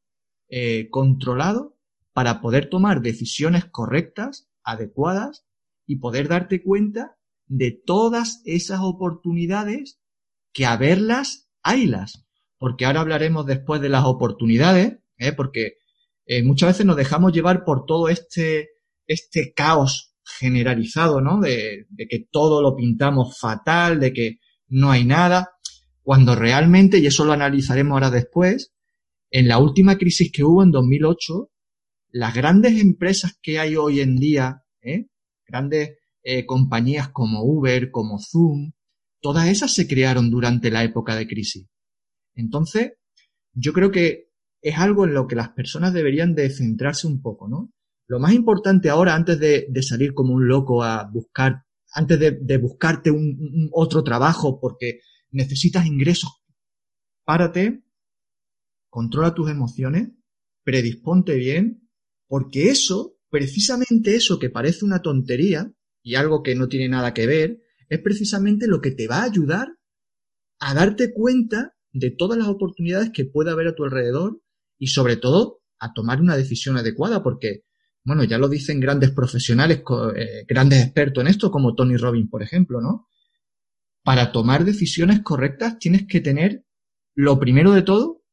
eh, 0.49 0.89
controlado 0.89 1.77
para 2.13 2.41
poder 2.41 2.69
tomar 2.69 3.01
decisiones 3.01 3.65
correctas, 3.65 4.49
adecuadas 4.63 5.45
y 5.85 5.97
poder 5.97 6.27
darte 6.27 6.61
cuenta 6.61 7.17
de 7.47 7.71
todas 7.71 8.41
esas 8.45 8.79
oportunidades 8.81 9.99
que 10.53 10.65
a 10.65 10.77
verlas, 10.77 11.49
haylas. 11.63 12.25
Porque 12.57 12.85
ahora 12.85 13.01
hablaremos 13.01 13.45
después 13.45 13.81
de 13.81 13.89
las 13.89 14.05
oportunidades, 14.05 14.99
¿eh? 15.17 15.31
porque 15.31 15.77
eh, 16.25 16.43
muchas 16.43 16.69
veces 16.69 16.85
nos 16.85 16.97
dejamos 16.97 17.33
llevar 17.33 17.63
por 17.63 17.85
todo 17.85 18.09
este, 18.09 18.69
este 19.07 19.53
caos 19.53 20.10
generalizado, 20.39 21.21
¿no? 21.21 21.39
De, 21.39 21.85
de 21.89 22.07
que 22.07 22.25
todo 22.31 22.61
lo 22.61 22.75
pintamos 22.75 23.37
fatal, 23.39 23.99
de 23.99 24.13
que 24.13 24.37
no 24.67 24.91
hay 24.91 25.05
nada, 25.05 25.49
cuando 26.01 26.35
realmente, 26.35 26.99
y 26.99 27.05
eso 27.05 27.25
lo 27.25 27.33
analizaremos 27.33 27.93
ahora 27.93 28.09
después, 28.09 28.73
en 29.29 29.47
la 29.47 29.59
última 29.59 29.97
crisis 29.97 30.31
que 30.31 30.43
hubo 30.43 30.63
en 30.63 30.71
2008, 30.71 31.49
las 32.09 32.33
grandes 32.33 32.79
empresas 32.79 33.37
que 33.41 33.59
hay 33.59 33.75
hoy 33.75 34.01
en 34.01 34.17
día, 34.17 34.63
¿eh? 34.81 35.07
grandes 35.47 35.97
eh, 36.23 36.45
compañías 36.45 37.09
como 37.09 37.43
Uber, 37.43 37.91
como 37.91 38.19
Zoom, 38.19 38.71
todas 39.21 39.47
esas 39.47 39.73
se 39.73 39.87
crearon 39.87 40.29
durante 40.29 40.69
la 40.69 40.83
época 40.83 41.15
de 41.15 41.27
crisis. 41.27 41.67
Entonces, 42.35 42.93
yo 43.53 43.73
creo 43.73 43.91
que 43.91 44.29
es 44.61 44.77
algo 44.77 45.05
en 45.05 45.13
lo 45.13 45.27
que 45.27 45.35
las 45.35 45.49
personas 45.49 45.93
deberían 45.93 46.35
de 46.35 46.49
centrarse 46.49 47.07
un 47.07 47.21
poco, 47.21 47.47
¿no? 47.47 47.71
Lo 48.11 48.19
más 48.19 48.33
importante 48.33 48.89
ahora, 48.89 49.15
antes 49.15 49.39
de, 49.39 49.71
salir 49.83 50.13
como 50.13 50.33
un 50.33 50.45
loco 50.45 50.83
a 50.83 51.09
buscar, 51.09 51.63
antes 51.93 52.19
de, 52.19 52.57
buscarte 52.57 53.09
un, 53.09 53.69
otro 53.71 54.03
trabajo 54.03 54.59
porque 54.59 54.99
necesitas 55.29 55.85
ingresos, 55.85 56.43
párate, 57.23 57.85
controla 58.89 59.33
tus 59.33 59.49
emociones, 59.49 60.09
predisponte 60.65 61.35
bien 61.37 61.89
porque 62.27 62.67
eso, 62.67 63.15
precisamente 63.29 64.13
eso 64.13 64.39
que 64.39 64.49
parece 64.49 64.83
una 64.83 65.01
tontería 65.01 65.71
y 66.03 66.15
algo 66.15 66.43
que 66.43 66.53
no 66.53 66.67
tiene 66.67 66.89
nada 66.89 67.13
que 67.13 67.27
ver, 67.27 67.61
es 67.87 67.99
precisamente 68.01 68.67
lo 68.67 68.81
que 68.81 68.91
te 68.91 69.07
va 69.07 69.19
a 69.19 69.31
ayudar 69.31 69.69
a 70.59 70.73
darte 70.73 71.13
cuenta 71.13 71.77
de 71.93 72.11
todas 72.11 72.37
las 72.37 72.49
oportunidades 72.49 73.11
que 73.13 73.23
puede 73.23 73.51
haber 73.51 73.69
a 73.69 73.75
tu 73.75 73.85
alrededor 73.85 74.41
y 74.77 74.87
sobre 74.87 75.15
todo 75.15 75.61
a 75.79 75.93
tomar 75.93 76.19
una 76.19 76.35
decisión 76.35 76.75
adecuada 76.75 77.23
porque, 77.23 77.63
bueno, 78.03 78.23
ya 78.23 78.37
lo 78.37 78.49
dicen 78.49 78.79
grandes 78.79 79.11
profesionales, 79.11 79.83
eh, 80.15 80.45
grandes 80.47 80.83
expertos 80.83 81.21
en 81.21 81.27
esto 81.29 81.51
como 81.51 81.75
Tony 81.75 81.97
Robbins, 81.97 82.29
por 82.29 82.41
ejemplo, 82.41 82.81
¿no? 82.81 83.07
Para 84.03 84.31
tomar 84.31 84.65
decisiones 84.65 85.21
correctas 85.21 85.77
tienes 85.77 86.07
que 86.07 86.21
tener, 86.21 86.65
lo 87.15 87.39
primero 87.39 87.71
de 87.71 87.83
todo, 87.83 88.23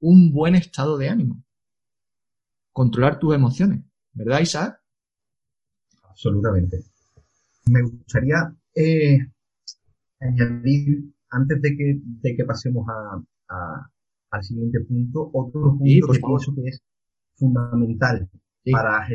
un 0.00 0.32
buen 0.32 0.54
estado 0.54 0.96
de 0.98 1.08
ánimo 1.08 1.44
controlar 2.72 3.18
tus 3.18 3.34
emociones, 3.34 3.84
¿verdad, 4.12 4.40
Isaac? 4.40 4.80
Absolutamente. 6.04 6.82
Me 7.66 7.82
gustaría 7.82 8.54
eh, 8.74 9.18
añadir, 10.20 11.12
antes 11.30 11.60
de 11.60 11.76
que, 11.76 12.00
de 12.02 12.36
que 12.36 12.44
pasemos 12.44 12.86
a, 12.88 13.90
al 14.30 14.42
siguiente 14.42 14.80
punto, 14.80 15.30
otro 15.32 15.76
punto 15.76 15.84
que 15.84 16.20
pienso 16.20 16.54
que 16.54 16.68
es 16.68 16.82
fundamental 17.34 18.28
para, 18.70 19.06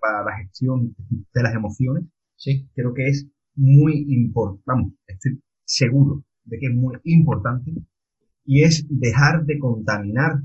para 0.00 0.24
la 0.24 0.36
gestión 0.38 0.94
de 1.34 1.42
las 1.42 1.54
emociones. 1.54 2.04
Sí. 2.36 2.68
Creo 2.74 2.92
que 2.92 3.08
es 3.08 3.26
muy 3.54 4.04
importante, 4.08 4.62
vamos, 4.66 4.92
estoy 5.06 5.40
seguro 5.64 6.24
de 6.44 6.58
que 6.58 6.66
es 6.66 6.74
muy 6.74 6.96
importante, 7.04 7.72
y 8.44 8.62
es 8.62 8.86
dejar 8.88 9.44
de 9.44 9.58
contaminar 9.58 10.40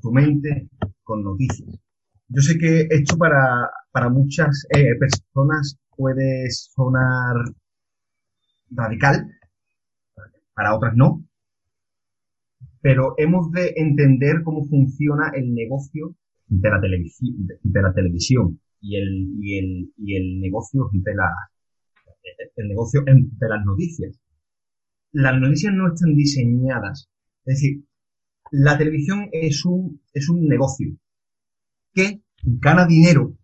tu 0.00 0.12
mente 0.12 0.68
con 1.02 1.24
noticias. 1.24 1.68
Yo 2.28 2.42
sé 2.42 2.58
que 2.58 2.86
esto 2.90 3.16
para, 3.16 3.70
para 3.90 4.08
muchas 4.10 4.66
eh, 4.70 4.94
personas 4.98 5.78
puede 5.96 6.50
sonar 6.50 7.36
radical, 8.70 9.28
para 10.54 10.74
otras 10.74 10.94
no, 10.94 11.24
pero 12.80 13.14
hemos 13.16 13.50
de 13.50 13.74
entender 13.76 14.42
cómo 14.44 14.64
funciona 14.64 15.30
el 15.34 15.54
negocio 15.54 16.14
de 16.48 16.70
la, 16.70 16.80
de 16.80 17.82
la 17.82 17.92
televisión 17.92 18.60
y 18.80 18.96
el, 18.96 19.34
y 19.40 19.58
el, 19.58 19.92
y 19.98 20.16
el 20.16 20.40
negocio 20.40 20.88
de 20.92 21.14
la, 21.14 21.28
negocio 22.56 23.02
de 23.04 23.48
las 23.48 23.64
noticias. 23.64 24.18
Las 25.12 25.40
noticias 25.40 25.72
no 25.74 25.88
están 25.88 26.14
diseñadas. 26.14 27.08
Es 27.44 27.60
decir, 27.60 27.84
la 28.50 28.76
televisión 28.78 29.28
es 29.32 29.64
un, 29.64 30.00
es 30.12 30.28
un 30.28 30.46
negocio 30.46 30.96
que 31.92 32.20
gana 32.42 32.86
dinero 32.86 33.36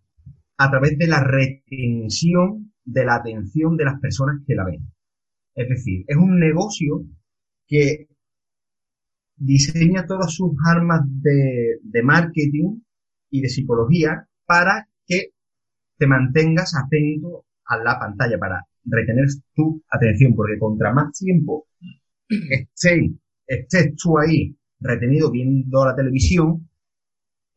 a 0.57 0.69
través 0.69 0.97
de 0.97 1.07
la 1.07 1.23
retención 1.23 2.73
de 2.85 3.05
la 3.05 3.15
atención 3.15 3.75
de 3.75 3.85
las 3.85 3.99
personas 3.99 4.41
que 4.45 4.55
la 4.55 4.65
ven. 4.65 4.87
Es 5.55 5.69
decir, 5.69 6.03
es 6.07 6.17
un 6.17 6.39
negocio 6.39 7.05
que 7.67 8.07
diseña 9.35 10.05
todas 10.05 10.33
sus 10.33 10.51
armas 10.65 11.01
de 11.05 12.03
marketing 12.03 12.82
y 13.33 13.41
de 13.41 13.49
psicología 13.49 14.27
para 14.45 14.87
que 15.07 15.31
te 15.97 16.05
mantengas 16.05 16.75
atento 16.75 17.45
a 17.65 17.77
la 17.77 17.97
pantalla, 17.99 18.37
para 18.37 18.63
retener 18.85 19.25
tu 19.55 19.81
atención, 19.89 20.35
porque 20.35 20.59
contra 20.59 20.93
más 20.93 21.17
tiempo 21.17 21.65
estés, 22.29 23.09
estés 23.47 23.95
tú 23.95 24.19
ahí 24.19 24.55
retenido 24.79 25.31
viendo 25.31 25.83
la 25.83 25.95
televisión, 25.95 26.69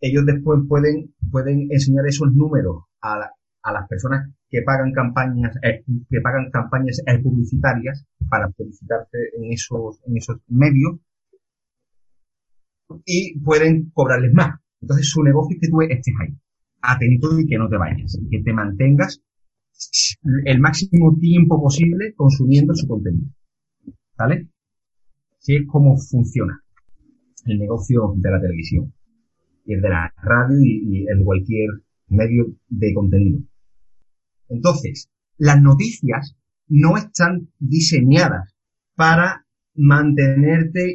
ellos 0.01 0.25
después 0.25 0.61
pueden, 0.67 1.15
pueden 1.31 1.69
enseñar 1.71 2.07
esos 2.07 2.33
números 2.33 2.85
a, 3.03 3.31
a 3.63 3.73
las 3.73 3.87
personas 3.87 4.31
que 4.49 4.63
pagan 4.63 4.93
campañas, 4.93 5.57
eh, 5.63 5.85
que 6.09 6.21
pagan 6.23 6.51
campañas 6.51 7.03
eh, 7.07 7.19
publicitarias 7.19 8.07
para 8.31 8.49
publicitarte 8.49 9.19
en 9.37 9.53
esos, 9.53 10.01
en 10.07 10.17
esos 10.17 10.39
medios 10.49 10.97
y 13.05 13.39
pueden 13.41 13.91
cobrarles 13.91 14.33
más. 14.33 14.59
Entonces 14.87 15.11
su 15.11 15.21
negocio 15.25 15.57
es 15.57 15.61
que 15.63 15.69
tú 15.69 15.83
estés 15.83 16.15
ahí, 16.21 16.33
atento 16.81 17.41
y 17.41 17.47
que 17.49 17.59
no 17.59 17.69
te 17.69 17.77
vayas, 17.77 18.17
y 18.23 18.29
que 18.29 18.41
te 18.45 18.53
mantengas 18.53 19.21
el 20.45 20.61
máximo 20.61 21.19
tiempo 21.19 21.61
posible 21.61 22.15
consumiendo 22.15 22.73
su 22.73 22.87
contenido. 22.87 23.27
¿Vale? 24.17 24.49
Así 25.41 25.57
es 25.57 25.67
como 25.67 25.97
funciona. 25.99 26.63
el 27.47 27.59
negocio 27.59 28.15
de 28.17 28.31
la 28.31 28.41
televisión, 28.41 28.95
y 29.65 29.75
el 29.75 29.81
de 29.81 29.89
la 29.89 30.15
radio 30.23 30.57
y, 30.61 31.01
y 31.01 31.09
el 31.09 31.19
de 31.19 31.25
cualquier 31.25 31.71
medio 32.07 32.55
de 32.69 32.95
contenido. 32.95 33.41
Entonces, 34.49 35.11
las 35.37 35.61
noticias 35.61 36.37
no 36.69 36.97
están 36.97 37.49
diseñadas 37.59 38.55
para 38.95 39.47
mantenerte 39.75 40.95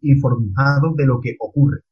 informado 0.00 0.94
de 0.96 1.06
lo 1.06 1.20
que 1.20 1.36
ocurre. 1.38 1.82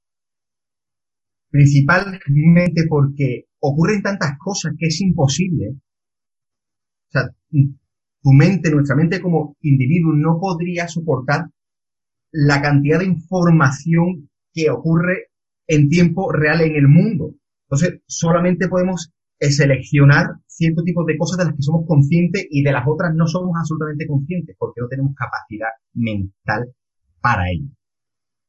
Principalmente 1.55 2.85
porque 2.89 3.45
ocurren 3.61 4.03
tantas 4.03 4.37
cosas 4.39 4.73
que 4.77 4.87
es 4.87 5.01
imposible. 5.01 5.69
O 5.69 7.11
sea, 7.11 7.31
tu 7.49 8.33
mente, 8.33 8.73
nuestra 8.73 8.97
mente 8.97 9.21
como 9.21 9.57
individuo 9.61 10.13
no 10.15 10.41
podría 10.41 10.89
soportar 10.89 11.49
la 12.33 12.61
cantidad 12.61 12.99
de 12.99 13.05
información 13.05 14.29
que 14.53 14.69
ocurre 14.69 15.29
en 15.69 15.89
tiempo 15.89 16.33
real 16.33 16.61
en 16.61 16.75
el 16.75 16.89
mundo. 16.89 17.37
Entonces, 17.69 18.01
solamente 18.09 18.67
podemos 18.67 19.13
seleccionar 19.39 20.31
ciertos 20.49 20.85
tipos 20.85 21.07
de 21.07 21.17
cosas 21.17 21.39
de 21.39 21.45
las 21.45 21.55
que 21.55 21.63
somos 21.63 21.87
conscientes 21.87 22.49
y 22.51 22.65
de 22.65 22.73
las 22.73 22.83
otras 22.85 23.15
no 23.15 23.29
somos 23.29 23.53
absolutamente 23.57 24.09
conscientes 24.09 24.57
porque 24.59 24.81
no 24.81 24.89
tenemos 24.89 25.15
capacidad 25.15 25.69
mental 25.93 26.75
para 27.21 27.49
ello. 27.49 27.69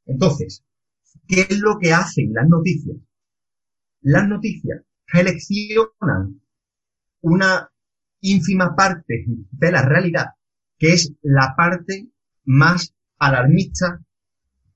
Entonces, 0.07 0.65
¿qué 1.27 1.41
es 1.41 1.59
lo 1.59 1.77
que 1.79 1.93
hacen 1.93 2.33
las 2.33 2.47
noticias? 2.47 2.97
Las 4.01 4.27
noticias 4.27 4.81
seleccionan 5.07 6.41
una 7.21 7.69
ínfima 8.21 8.75
parte 8.75 9.25
de 9.51 9.71
la 9.71 9.83
realidad, 9.83 10.27
que 10.77 10.93
es 10.93 11.13
la 11.21 11.53
parte 11.57 12.07
más 12.43 12.93
alarmista 13.17 14.01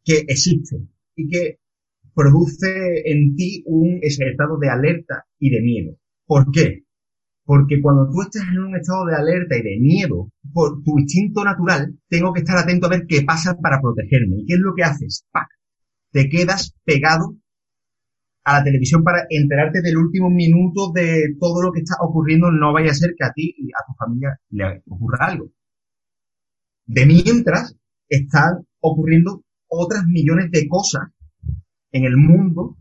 que 0.04 0.26
existe 0.28 0.78
y 1.16 1.28
que 1.28 1.60
produce 2.14 3.04
en 3.06 3.36
ti 3.36 3.64
un 3.66 4.00
estado 4.02 4.58
de 4.58 4.70
alerta 4.70 5.26
y 5.38 5.50
de 5.50 5.62
miedo. 5.62 5.98
¿Por 6.26 6.52
qué? 6.52 6.84
Porque 7.44 7.82
cuando 7.82 8.10
tú 8.12 8.22
estás 8.22 8.44
en 8.52 8.60
un 8.60 8.76
estado 8.76 9.06
de 9.06 9.16
alerta 9.16 9.58
y 9.58 9.64
de 9.64 9.80
miedo, 9.80 10.32
por 10.54 10.84
tu 10.84 11.00
instinto 11.00 11.44
natural, 11.44 11.98
tengo 12.08 12.34
que 12.34 12.42
estar 12.42 12.58
atento 12.58 12.86
a 12.86 12.90
ver 12.90 13.06
qué 13.08 13.24
pasa 13.24 13.58
para 13.58 13.82
protegerme. 13.82 14.38
¿Y 14.40 14.46
qué 14.46 14.54
es 14.54 14.60
lo 14.60 14.76
que 14.76 14.84
haces? 14.84 15.26
¡Pac! 15.32 15.48
Te 16.12 16.30
quedas 16.30 16.76
pegado 16.84 17.36
a 18.44 18.60
la 18.60 18.64
televisión 18.64 19.04
para 19.04 19.26
enterarte 19.30 19.82
del 19.82 19.98
último 19.98 20.30
minuto 20.30 20.92
de 20.92 21.36
todo 21.40 21.62
lo 21.62 21.72
que 21.72 21.82
está 21.82 21.96
ocurriendo. 22.02 22.52
No 22.52 22.74
vaya 22.74 22.92
a 22.92 22.96
ser 22.96 23.14
que 23.18 23.26
a 23.26 23.32
ti 23.32 23.56
y 23.58 23.70
a 23.70 23.86
tu 23.86 23.94
familia 23.94 24.40
le 24.50 24.82
ocurra 24.88 25.28
algo. 25.28 25.52
De 26.86 27.06
mientras, 27.06 27.76
están 28.08 28.66
ocurriendo 28.80 29.44
otras 29.68 30.06
millones 30.06 30.50
de 30.52 30.68
cosas 30.68 31.10
en 31.92 32.06
el 32.06 32.18
mundo, 32.18 32.78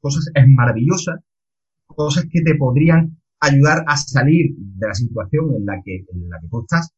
cosas 0.00 0.24
maravillosas, 0.46 1.20
cosas 1.86 2.24
que 2.30 2.40
te 2.40 2.54
podrían 2.54 3.20
ayudar 3.40 3.84
a 3.86 3.96
salir 3.96 4.54
de 4.56 4.86
la 4.86 4.94
situación 4.94 5.54
en 5.54 5.66
la 5.66 5.80
que, 5.84 6.04
en 6.10 6.28
la 6.28 6.40
que 6.40 6.48
tú 6.48 6.62
estás, 6.62 6.90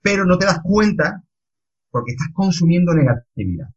pero 0.00 0.24
no 0.24 0.38
te 0.38 0.46
das 0.46 0.60
cuenta 0.62 1.24
porque 1.90 2.12
estás 2.12 2.28
consumiendo 2.32 2.94
negatividad. 2.94 3.68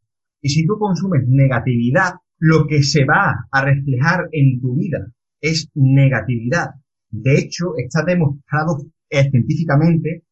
Y 0.42 0.50
si 0.50 0.66
tú 0.66 0.78
consumes 0.80 1.28
negatividad, 1.28 2.16
lo 2.40 2.66
que 2.68 2.82
se 2.84 3.06
va 3.06 3.48
a 3.52 3.66
reflejar 3.66 4.28
en 4.32 4.60
tu 4.60 4.76
vida 4.76 5.12
es 5.40 5.70
negatividad. 5.76 6.72
De 7.10 7.38
hecho, 7.38 7.74
está 7.78 8.04
demostrado 8.04 8.78
científicamente. 9.10 10.24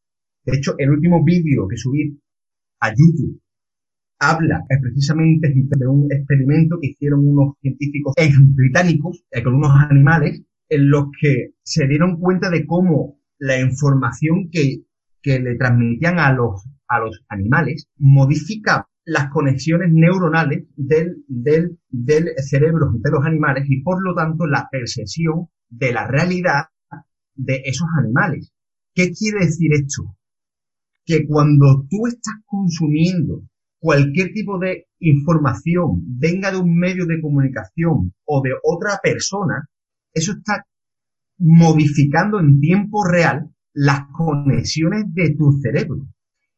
De 0.44 0.58
hecho, 0.58 0.76
el 0.78 0.90
último 0.90 1.24
vídeo 1.24 1.68
que 1.68 1.78
subí 1.78 2.20
a 2.80 2.90
YouTube 2.90 3.42
habla 4.20 4.66
precisamente 4.82 5.54
de 5.54 5.88
un 5.88 6.12
experimento 6.12 6.78
que 6.82 6.90
hicieron 6.90 7.26
unos 7.26 7.56
científicos 7.62 8.14
británicos 8.56 9.24
eh, 9.32 9.42
con 9.42 9.56
unos 9.56 9.72
animales 9.90 10.42
en 10.68 10.90
los 10.90 11.06
que 11.20 11.54
se 11.64 11.88
dieron 11.88 12.20
cuenta 12.20 12.50
de 12.50 12.66
cómo 12.66 13.18
la 13.40 13.60
información 13.60 14.50
que, 14.52 14.84
que 15.22 15.40
le 15.40 15.56
transmitían 15.56 16.20
a 16.20 16.34
los, 16.34 16.68
a 16.88 17.00
los 17.00 17.24
animales 17.30 17.88
modifica 17.98 18.89
las 19.10 19.30
conexiones 19.32 19.90
neuronales 19.92 20.68
del, 20.76 21.24
del, 21.28 21.80
del 21.90 22.30
cerebro 22.38 22.92
de 22.94 23.12
los 23.12 23.26
animales 23.26 23.66
y 23.68 23.82
por 23.82 24.04
lo 24.04 24.14
tanto 24.14 24.46
la 24.46 24.68
percepción 24.72 25.48
de 25.68 25.92
la 25.92 26.08
realidad 26.08 26.66
de 27.34 27.62
esos 27.66 27.88
animales. 27.98 28.52
¿Qué 28.94 29.12
quiere 29.12 29.46
decir 29.46 29.74
esto? 29.74 30.16
Que 31.06 31.26
cuando 31.26 31.88
tú 31.90 32.06
estás 32.08 32.36
consumiendo 32.46 33.44
cualquier 33.80 34.32
tipo 34.32 34.60
de 34.60 34.88
información 35.00 36.04
venga 36.20 36.52
de 36.52 36.58
un 36.58 36.78
medio 36.78 37.08
de 37.08 37.20
comunicación 37.20 38.14
o 38.26 38.42
de 38.44 38.52
otra 38.64 39.00
persona, 39.02 39.68
eso 40.14 40.34
está 40.34 40.66
modificando 41.40 42.40
en 42.40 42.60
tiempo 42.60 43.04
real 43.06 43.50
las 43.74 44.02
conexiones 44.12 45.06
de 45.14 45.36
tu 45.36 45.54
cerebro. 45.64 46.08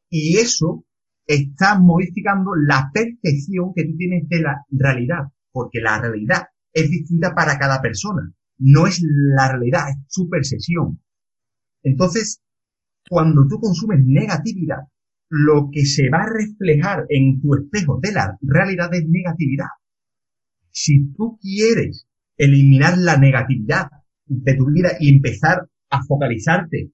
Y 0.10 0.38
eso 0.38 0.84
está 1.26 1.80
modificando 1.80 2.52
la 2.56 2.90
percepción 2.94 3.74
que 3.76 3.86
tú 3.86 3.98
tienes 3.98 4.28
de 4.28 4.42
la 4.42 4.66
realidad, 4.70 5.24
porque 5.52 5.80
la 5.80 6.02
realidad 6.02 6.44
es 6.74 6.90
distinta 6.90 7.34
para 7.36 7.58
cada 7.58 7.82
persona. 7.82 8.34
No 8.58 8.88
es 8.88 9.02
la 9.02 9.50
realidad, 9.52 9.90
es 9.90 9.98
su 10.08 10.30
percepción. 10.30 11.02
Entonces, 11.84 12.42
cuando 13.10 13.48
tú 13.48 13.60
consumes 13.60 14.00
negatividad, 14.06 14.88
lo 15.30 15.70
que 15.72 15.86
se 15.86 16.10
va 16.10 16.24
a 16.24 16.30
reflejar 16.30 17.06
en 17.10 17.42
tu 17.42 17.56
espejo 17.56 18.00
de 18.02 18.12
la 18.12 18.38
realidad 18.42 18.94
es 18.94 19.06
negatividad. 19.08 19.68
Si 20.70 21.12
tú 21.14 21.38
quieres 21.42 22.08
eliminar 22.38 22.98
la 22.98 23.18
negatividad 23.18 23.88
de 24.26 24.56
tu 24.56 24.66
vida 24.72 24.92
y 25.00 25.10
empezar 25.10 25.68
a 25.90 26.04
focalizarte, 26.04 26.92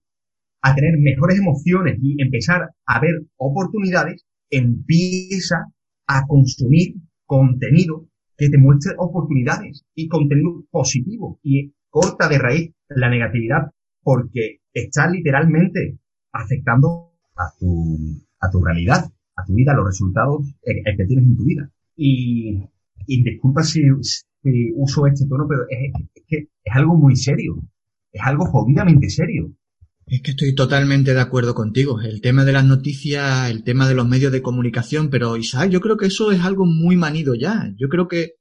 a 0.70 0.76
tener 0.76 0.98
mejores 0.98 1.40
emociones 1.40 1.98
y 2.02 2.22
empezar 2.22 2.70
a 2.86 3.00
ver 3.00 3.24
oportunidades, 3.38 4.26
empieza 4.50 5.66
a 6.08 6.26
consumir 6.28 6.96
contenido 7.26 8.08
que 8.38 8.50
te 8.50 8.58
muestre 8.58 8.94
oportunidades 8.98 9.86
y 9.96 10.08
contenido 10.08 10.64
positivo 10.70 11.40
y 11.44 11.74
corta 11.90 12.28
de 12.28 12.40
raíz 12.40 12.72
la 12.90 13.10
negatividad 13.10 13.72
porque 14.02 14.60
está 14.74 15.10
literalmente 15.10 15.98
afectando 16.32 17.12
a 17.36 17.52
tu 17.60 17.98
a 18.40 18.50
tu 18.50 18.64
realidad, 18.64 19.06
a 19.36 19.46
tu 19.46 19.54
vida, 19.54 19.72
a 19.74 19.76
los 19.76 19.86
resultados 19.86 20.48
eh, 20.64 20.84
que 20.96 21.06
tienes 21.06 21.26
en 21.26 21.38
tu 21.38 21.44
vida. 21.44 21.70
Y, 21.96 22.64
y 23.06 23.24
disculpa 23.24 23.64
si, 23.64 23.82
uso 24.76 25.08
este 25.08 25.26
tono, 25.28 25.48
pero 25.48 25.64
es, 25.70 25.92
que 26.28 26.48
es 26.64 26.76
algo 26.76 26.96
muy 26.96 27.16
serio. 27.16 27.58
Es 28.12 28.22
algo 28.24 28.46
jodidamente 28.46 29.10
serio. 29.10 29.52
Es 30.10 30.22
que 30.22 30.32
estoy 30.32 30.56
totalmente 30.56 31.14
de 31.14 31.20
acuerdo 31.20 31.54
contigo. 31.54 32.00
El 32.00 32.22
tema 32.22 32.46
de 32.46 32.54
las 32.54 32.64
noticias, 32.64 33.52
el 33.52 33.66
tema 33.66 33.90
de 33.90 33.94
los 33.94 34.08
medios 34.08 34.32
de 34.32 34.42
comunicación, 34.42 35.10
pero 35.10 35.36
Isaac, 35.36 35.70
yo 35.70 35.82
creo 35.82 35.98
que 35.98 36.06
eso 36.06 36.32
es 36.32 36.40
algo 36.46 36.66
muy 36.66 36.96
manido 36.96 37.36
ya. 37.36 37.74
Yo 37.78 37.90
creo 37.90 38.08
que 38.08 38.36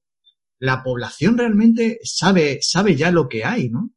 la 0.60 0.84
población 0.84 1.36
realmente 1.36 1.98
sabe, 2.04 2.60
sabe 2.62 2.94
ya 2.94 3.10
lo 3.10 3.26
que 3.28 3.44
hay, 3.44 3.68
¿no? 3.68 3.90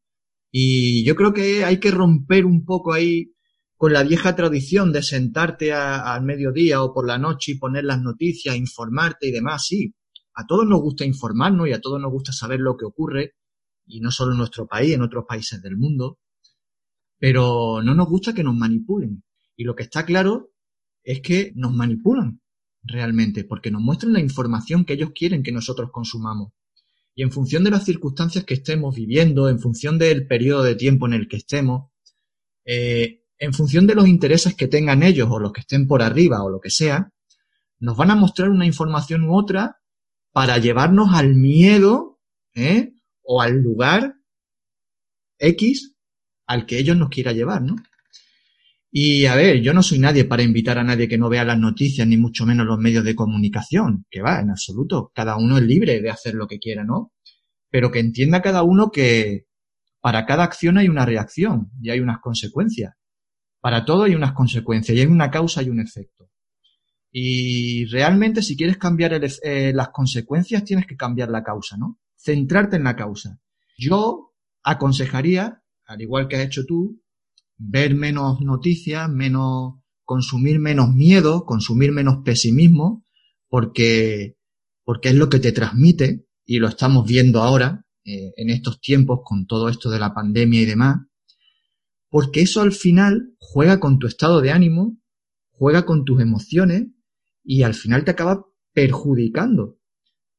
Y 0.50 1.04
yo 1.04 1.14
creo 1.14 1.32
que 1.32 1.64
hay 1.64 1.78
que 1.78 1.92
romper 1.92 2.44
un 2.44 2.64
poco 2.64 2.92
ahí 2.92 3.34
con 3.76 3.92
la 3.92 4.02
vieja 4.02 4.34
tradición 4.34 4.92
de 4.92 5.04
sentarte 5.04 5.72
al 5.72 6.24
mediodía 6.24 6.82
o 6.82 6.92
por 6.92 7.06
la 7.06 7.18
noche 7.18 7.52
y 7.52 7.58
poner 7.58 7.84
las 7.84 8.02
noticias, 8.02 8.56
informarte 8.56 9.28
y 9.28 9.30
demás, 9.30 9.66
sí. 9.66 9.94
A 10.34 10.44
todos 10.44 10.66
nos 10.66 10.80
gusta 10.80 11.04
informarnos 11.04 11.68
y 11.68 11.72
a 11.72 11.80
todos 11.80 12.00
nos 12.00 12.10
gusta 12.10 12.32
saber 12.32 12.58
lo 12.58 12.76
que 12.76 12.84
ocurre, 12.84 13.34
y 13.86 14.00
no 14.00 14.10
solo 14.10 14.32
en 14.32 14.38
nuestro 14.38 14.66
país, 14.66 14.92
en 14.92 15.02
otros 15.02 15.24
países 15.28 15.62
del 15.62 15.76
mundo, 15.76 16.18
pero 17.20 17.82
no 17.82 17.94
nos 17.94 18.08
gusta 18.08 18.32
que 18.32 18.42
nos 18.42 18.56
manipulen. 18.56 19.22
Y 19.54 19.64
lo 19.64 19.76
que 19.76 19.84
está 19.84 20.04
claro 20.04 20.52
es 21.04 21.20
que 21.20 21.52
nos 21.54 21.72
manipulan 21.72 22.40
realmente, 22.82 23.44
porque 23.44 23.70
nos 23.70 23.82
muestran 23.82 24.14
la 24.14 24.20
información 24.20 24.86
que 24.86 24.94
ellos 24.94 25.10
quieren 25.14 25.42
que 25.42 25.52
nosotros 25.52 25.90
consumamos. 25.92 26.52
Y 27.14 27.22
en 27.22 27.30
función 27.30 27.62
de 27.62 27.70
las 27.70 27.84
circunstancias 27.84 28.44
que 28.44 28.54
estemos 28.54 28.96
viviendo, 28.96 29.50
en 29.50 29.60
función 29.60 29.98
del 29.98 30.26
periodo 30.26 30.62
de 30.62 30.76
tiempo 30.76 31.06
en 31.06 31.12
el 31.12 31.28
que 31.28 31.36
estemos, 31.36 31.90
eh, 32.64 33.22
en 33.38 33.52
función 33.52 33.86
de 33.86 33.94
los 33.94 34.08
intereses 34.08 34.54
que 34.54 34.66
tengan 34.66 35.02
ellos 35.02 35.28
o 35.30 35.38
los 35.38 35.52
que 35.52 35.60
estén 35.60 35.86
por 35.86 36.02
arriba 36.02 36.42
o 36.42 36.48
lo 36.48 36.60
que 36.60 36.70
sea, 36.70 37.12
nos 37.78 37.98
van 37.98 38.10
a 38.10 38.16
mostrar 38.16 38.48
una 38.48 38.66
información 38.66 39.24
u 39.24 39.36
otra 39.36 39.78
para 40.32 40.56
llevarnos 40.56 41.10
al 41.12 41.34
miedo 41.34 42.18
¿eh? 42.54 42.94
o 43.22 43.42
al 43.42 43.60
lugar 43.60 44.14
X 45.38 45.94
al 46.50 46.66
que 46.66 46.80
ellos 46.80 46.96
nos 46.96 47.10
quiera 47.10 47.30
llevar, 47.30 47.62
¿no? 47.62 47.76
Y 48.90 49.26
a 49.26 49.36
ver, 49.36 49.60
yo 49.60 49.72
no 49.72 49.84
soy 49.84 50.00
nadie 50.00 50.24
para 50.24 50.42
invitar 50.42 50.78
a 50.78 50.82
nadie 50.82 51.06
que 51.06 51.16
no 51.16 51.28
vea 51.28 51.44
las 51.44 51.60
noticias, 51.60 52.08
ni 52.08 52.16
mucho 52.16 52.44
menos 52.44 52.66
los 52.66 52.76
medios 52.76 53.04
de 53.04 53.14
comunicación, 53.14 54.04
que 54.10 54.20
va, 54.20 54.40
en 54.40 54.50
absoluto. 54.50 55.12
Cada 55.14 55.36
uno 55.36 55.58
es 55.58 55.62
libre 55.62 56.00
de 56.02 56.10
hacer 56.10 56.34
lo 56.34 56.48
que 56.48 56.58
quiera, 56.58 56.82
¿no? 56.82 57.12
Pero 57.70 57.92
que 57.92 58.00
entienda 58.00 58.42
cada 58.42 58.64
uno 58.64 58.90
que 58.90 59.46
para 60.00 60.26
cada 60.26 60.42
acción 60.42 60.76
hay 60.76 60.88
una 60.88 61.06
reacción 61.06 61.70
y 61.80 61.90
hay 61.90 62.00
unas 62.00 62.18
consecuencias. 62.18 62.94
Para 63.60 63.84
todo 63.84 64.02
hay 64.02 64.16
unas 64.16 64.32
consecuencias 64.32 64.98
y 64.98 65.02
hay 65.02 65.06
una 65.06 65.30
causa 65.30 65.62
y 65.62 65.68
un 65.68 65.78
efecto. 65.78 66.32
Y 67.12 67.84
realmente 67.92 68.42
si 68.42 68.56
quieres 68.56 68.76
cambiar 68.76 69.12
eh, 69.14 69.72
las 69.72 69.90
consecuencias 69.90 70.64
tienes 70.64 70.88
que 70.88 70.96
cambiar 70.96 71.28
la 71.28 71.44
causa, 71.44 71.76
¿no? 71.76 72.00
Centrarte 72.16 72.74
en 72.74 72.82
la 72.82 72.96
causa. 72.96 73.38
Yo 73.78 74.32
aconsejaría, 74.64 75.60
al 75.90 76.00
igual 76.00 76.28
que 76.28 76.36
has 76.36 76.46
hecho 76.46 76.64
tú, 76.66 77.02
ver 77.58 77.96
menos 77.96 78.40
noticias, 78.40 79.10
menos, 79.10 79.74
consumir 80.04 80.60
menos 80.60 80.94
miedo, 80.94 81.44
consumir 81.44 81.90
menos 81.90 82.18
pesimismo, 82.24 83.04
porque, 83.48 84.36
porque 84.84 85.08
es 85.08 85.16
lo 85.16 85.28
que 85.28 85.40
te 85.40 85.50
transmite, 85.50 86.26
y 86.46 86.60
lo 86.60 86.68
estamos 86.68 87.08
viendo 87.08 87.42
ahora, 87.42 87.86
eh, 88.04 88.32
en 88.36 88.50
estos 88.50 88.80
tiempos, 88.80 89.22
con 89.24 89.46
todo 89.46 89.68
esto 89.68 89.90
de 89.90 89.98
la 89.98 90.14
pandemia 90.14 90.62
y 90.62 90.64
demás, 90.64 90.98
porque 92.08 92.42
eso 92.42 92.60
al 92.60 92.72
final 92.72 93.34
juega 93.38 93.80
con 93.80 93.98
tu 93.98 94.06
estado 94.06 94.40
de 94.40 94.52
ánimo, 94.52 94.96
juega 95.50 95.84
con 95.86 96.04
tus 96.04 96.20
emociones, 96.20 96.86
y 97.42 97.64
al 97.64 97.74
final 97.74 98.04
te 98.04 98.12
acaba 98.12 98.46
perjudicando. 98.72 99.76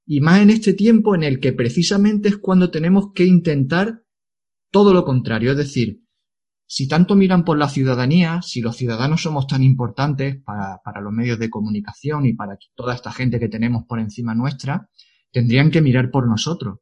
Y 0.05 0.21
más 0.21 0.41
en 0.41 0.49
este 0.49 0.73
tiempo 0.73 1.13
en 1.13 1.23
el 1.23 1.41
que 1.41 1.51
precisamente 1.51 2.29
es 2.29 2.37
cuando 2.37 2.71
tenemos 2.71 3.11
que 3.13 3.25
intentar 3.25 4.01
todo 4.71 4.93
lo 4.93 5.05
contrario, 5.05 5.51
es 5.51 5.57
decir, 5.57 6.01
si 6.65 6.87
tanto 6.87 7.15
miran 7.15 7.43
por 7.43 7.57
la 7.57 7.67
ciudadanía, 7.67 8.41
si 8.41 8.61
los 8.61 8.77
ciudadanos 8.77 9.21
somos 9.21 9.45
tan 9.45 9.61
importantes 9.61 10.41
para, 10.43 10.79
para, 10.83 11.01
los 11.01 11.11
medios 11.11 11.37
de 11.37 11.49
comunicación 11.49 12.25
y 12.25 12.33
para 12.33 12.57
toda 12.75 12.95
esta 12.95 13.11
gente 13.11 13.39
que 13.39 13.49
tenemos 13.49 13.83
por 13.85 13.99
encima 13.99 14.33
nuestra, 14.33 14.89
tendrían 15.31 15.69
que 15.69 15.81
mirar 15.81 16.09
por 16.09 16.29
nosotros. 16.29 16.79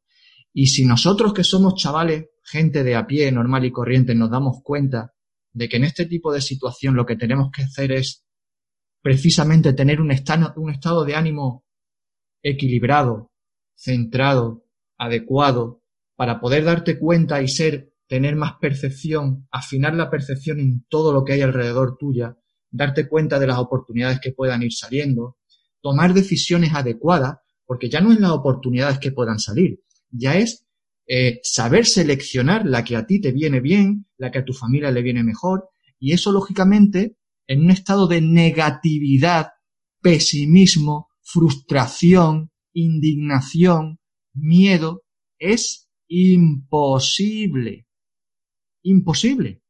Y 0.52 0.68
si 0.68 0.84
nosotros 0.84 1.32
que 1.32 1.42
somos 1.42 1.74
chavales, 1.74 2.26
gente 2.44 2.84
de 2.84 2.94
a 2.94 3.06
pie, 3.06 3.30
normal 3.32 3.64
y 3.64 3.72
corriente, 3.72 4.14
nos 4.14 4.30
damos 4.30 4.60
cuenta 4.62 5.12
de 5.52 5.68
que 5.68 5.76
en 5.76 5.84
este 5.84 6.06
tipo 6.06 6.32
de 6.32 6.40
situación 6.40 6.94
lo 6.94 7.06
que 7.06 7.16
tenemos 7.16 7.50
que 7.50 7.62
hacer 7.62 7.92
es 7.92 8.24
precisamente 9.02 9.72
tener 9.72 10.00
un 10.00 10.10
estado, 10.10 10.52
un 10.56 10.70
estado 10.70 11.04
de 11.04 11.14
ánimo 11.14 11.64
equilibrado, 12.42 13.32
centrado, 13.74 14.64
adecuado, 14.98 15.79
para 16.20 16.38
poder 16.38 16.64
darte 16.64 16.98
cuenta 16.98 17.40
y 17.40 17.48
ser 17.48 17.94
tener 18.06 18.36
más 18.36 18.56
percepción, 18.60 19.48
afinar 19.50 19.94
la 19.94 20.10
percepción 20.10 20.60
en 20.60 20.84
todo 20.86 21.14
lo 21.14 21.24
que 21.24 21.32
hay 21.32 21.40
alrededor 21.40 21.96
tuya, 21.98 22.36
darte 22.70 23.08
cuenta 23.08 23.38
de 23.38 23.46
las 23.46 23.58
oportunidades 23.58 24.20
que 24.20 24.32
puedan 24.32 24.62
ir 24.62 24.74
saliendo, 24.74 25.38
tomar 25.80 26.12
decisiones 26.12 26.74
adecuadas, 26.74 27.38
porque 27.64 27.88
ya 27.88 28.02
no 28.02 28.12
es 28.12 28.20
las 28.20 28.32
oportunidades 28.32 28.98
que 28.98 29.12
puedan 29.12 29.38
salir, 29.38 29.80
ya 30.10 30.36
es 30.36 30.66
eh, 31.06 31.40
saber 31.42 31.86
seleccionar 31.86 32.66
la 32.66 32.84
que 32.84 32.96
a 32.96 33.06
ti 33.06 33.22
te 33.22 33.32
viene 33.32 33.60
bien, 33.60 34.04
la 34.18 34.30
que 34.30 34.40
a 34.40 34.44
tu 34.44 34.52
familia 34.52 34.90
le 34.90 35.00
viene 35.00 35.24
mejor, 35.24 35.70
y 35.98 36.12
eso 36.12 36.32
lógicamente 36.32 37.16
en 37.46 37.64
un 37.64 37.70
estado 37.70 38.06
de 38.06 38.20
negatividad, 38.20 39.52
pesimismo, 40.02 41.08
frustración, 41.22 42.50
indignación, 42.74 44.00
miedo, 44.34 45.02
es 45.38 45.86
imposible 46.10 47.86
imposible. 48.82 49.62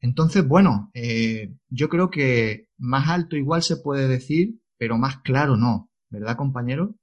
Entonces, 0.00 0.46
bueno, 0.46 0.90
eh, 0.94 1.54
yo 1.68 1.88
creo 1.88 2.10
que 2.10 2.68
más 2.76 3.08
alto 3.08 3.36
igual 3.36 3.62
se 3.62 3.76
puede 3.76 4.06
decir, 4.06 4.60
pero 4.76 4.98
más 4.98 5.18
claro 5.22 5.56
no, 5.56 5.90
¿verdad, 6.10 6.36
compañero? 6.36 6.94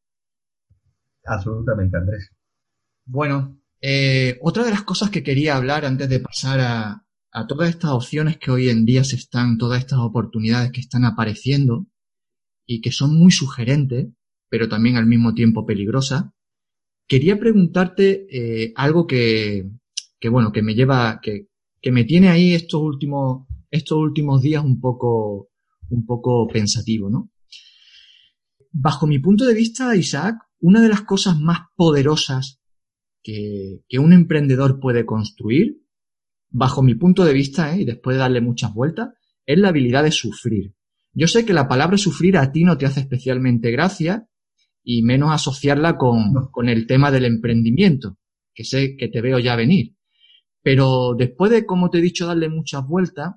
Absolutamente, 1.25 1.97
Andrés. 1.97 2.31
Bueno, 3.05 3.59
eh, 3.81 4.37
otra 4.41 4.63
de 4.63 4.71
las 4.71 4.83
cosas 4.83 5.09
que 5.09 5.23
quería 5.23 5.55
hablar 5.55 5.85
antes 5.85 6.07
de 6.09 6.19
pasar 6.19 6.59
a, 6.59 7.07
a 7.31 7.47
todas 7.47 7.69
estas 7.69 7.91
opciones 7.91 8.37
que 8.37 8.51
hoy 8.51 8.69
en 8.69 8.85
día 8.85 9.03
se 9.03 9.15
están, 9.15 9.57
todas 9.57 9.79
estas 9.79 9.99
oportunidades 9.99 10.71
que 10.71 10.81
están 10.81 11.05
apareciendo 11.05 11.87
y 12.67 12.81
que 12.81 12.91
son 12.91 13.17
muy 13.17 13.31
sugerentes, 13.31 14.09
pero 14.49 14.69
también 14.69 14.97
al 14.97 15.07
mismo 15.07 15.33
tiempo 15.33 15.65
peligrosas, 15.65 16.25
quería 17.11 17.37
preguntarte 17.37 18.25
eh, 18.31 18.71
algo 18.73 19.05
que, 19.05 19.69
que 20.17 20.29
bueno, 20.29 20.53
que 20.53 20.61
me 20.61 20.75
lleva, 20.75 21.19
que, 21.21 21.49
que 21.81 21.91
me 21.91 22.05
tiene 22.05 22.29
ahí 22.29 22.53
estos 22.53 22.81
últimos, 22.81 23.47
estos 23.69 23.97
últimos 23.97 24.41
días 24.41 24.63
un 24.63 24.79
poco, 24.79 25.49
un 25.89 26.05
poco 26.05 26.47
pensativo, 26.47 27.09
¿no? 27.09 27.29
Bajo 28.71 29.07
mi 29.07 29.19
punto 29.19 29.43
de 29.43 29.53
vista, 29.53 29.93
Isaac, 29.93 30.37
una 30.61 30.81
de 30.81 30.87
las 30.87 31.01
cosas 31.01 31.37
más 31.37 31.59
poderosas 31.75 32.61
que, 33.21 33.81
que 33.89 33.99
un 33.99 34.13
emprendedor 34.13 34.79
puede 34.79 35.05
construir, 35.05 35.81
bajo 36.49 36.81
mi 36.81 36.95
punto 36.95 37.25
de 37.25 37.33
vista, 37.33 37.75
¿eh? 37.75 37.81
y 37.81 37.83
después 37.83 38.15
de 38.15 38.21
darle 38.21 38.39
muchas 38.39 38.73
vueltas, 38.73 39.09
es 39.45 39.59
la 39.59 39.67
habilidad 39.67 40.05
de 40.05 40.13
sufrir. 40.13 40.75
Yo 41.11 41.27
sé 41.27 41.43
que 41.45 41.51
la 41.51 41.67
palabra 41.67 41.97
sufrir 41.97 42.37
a 42.37 42.53
ti 42.53 42.63
no 42.63 42.77
te 42.77 42.85
hace 42.85 43.01
especialmente 43.01 43.69
gracia 43.69 44.29
y 44.83 45.03
menos 45.03 45.31
asociarla 45.31 45.97
con, 45.97 46.49
con 46.51 46.69
el 46.69 46.87
tema 46.87 47.11
del 47.11 47.25
emprendimiento, 47.25 48.17
que 48.53 48.63
sé 48.63 48.95
que 48.97 49.07
te 49.07 49.21
veo 49.21 49.39
ya 49.39 49.55
venir. 49.55 49.95
Pero 50.61 51.15
después 51.17 51.51
de, 51.51 51.65
como 51.65 51.89
te 51.89 51.99
he 51.99 52.01
dicho, 52.01 52.27
darle 52.27 52.49
muchas 52.49 52.85
vueltas, 52.85 53.33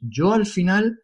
yo 0.00 0.32
al 0.32 0.46
final 0.46 1.00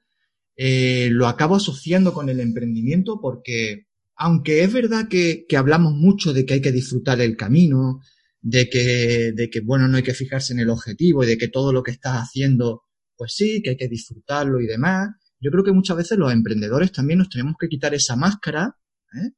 eh, 0.56 1.08
lo 1.11 1.26
acabo 1.26 1.56
asociando 1.56 2.12
con 2.12 2.28
el 2.28 2.40
emprendimiento 2.40 3.20
porque, 3.20 3.86
aunque 4.16 4.62
es 4.62 4.72
verdad 4.72 5.08
que, 5.08 5.46
que, 5.48 5.56
hablamos 5.56 5.94
mucho 5.94 6.32
de 6.32 6.44
que 6.44 6.54
hay 6.54 6.61
que 6.61 6.72
disfrutar 6.72 7.20
el 7.20 7.36
camino, 7.36 8.00
de 8.40 8.68
que, 8.68 9.32
de 9.34 9.50
que, 9.50 9.61
bueno, 9.61 9.88
no 9.88 9.96
hay 9.96 10.02
que 10.02 10.14
fijarse 10.14 10.52
en 10.52 10.61
el 10.61 10.70
objetivo 10.70 11.24
y 11.24 11.26
de 11.26 11.38
que 11.38 11.48
todo 11.48 11.72
lo 11.72 11.82
que 11.82 11.92
estás 11.92 12.16
haciendo, 12.16 12.82
pues 13.16 13.34
sí, 13.34 13.62
que 13.62 13.70
hay 13.70 13.76
que 13.76 13.88
disfrutarlo 13.88 14.61
y 14.61 14.66
demás, 14.66 15.11
yo 15.40 15.50
creo 15.50 15.64
que 15.64 15.72
muchas 15.72 15.96
veces 15.96 16.18
los 16.18 16.32
emprendedores 16.32 16.92
también 16.92 17.20
nos 17.20 17.30
tenemos 17.30 17.54
que 17.58 17.68
quitar 17.68 17.94
esa 17.94 18.16
máscara 18.16 18.76
¿eh? 19.14 19.32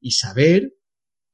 y 0.00 0.12
saber 0.12 0.74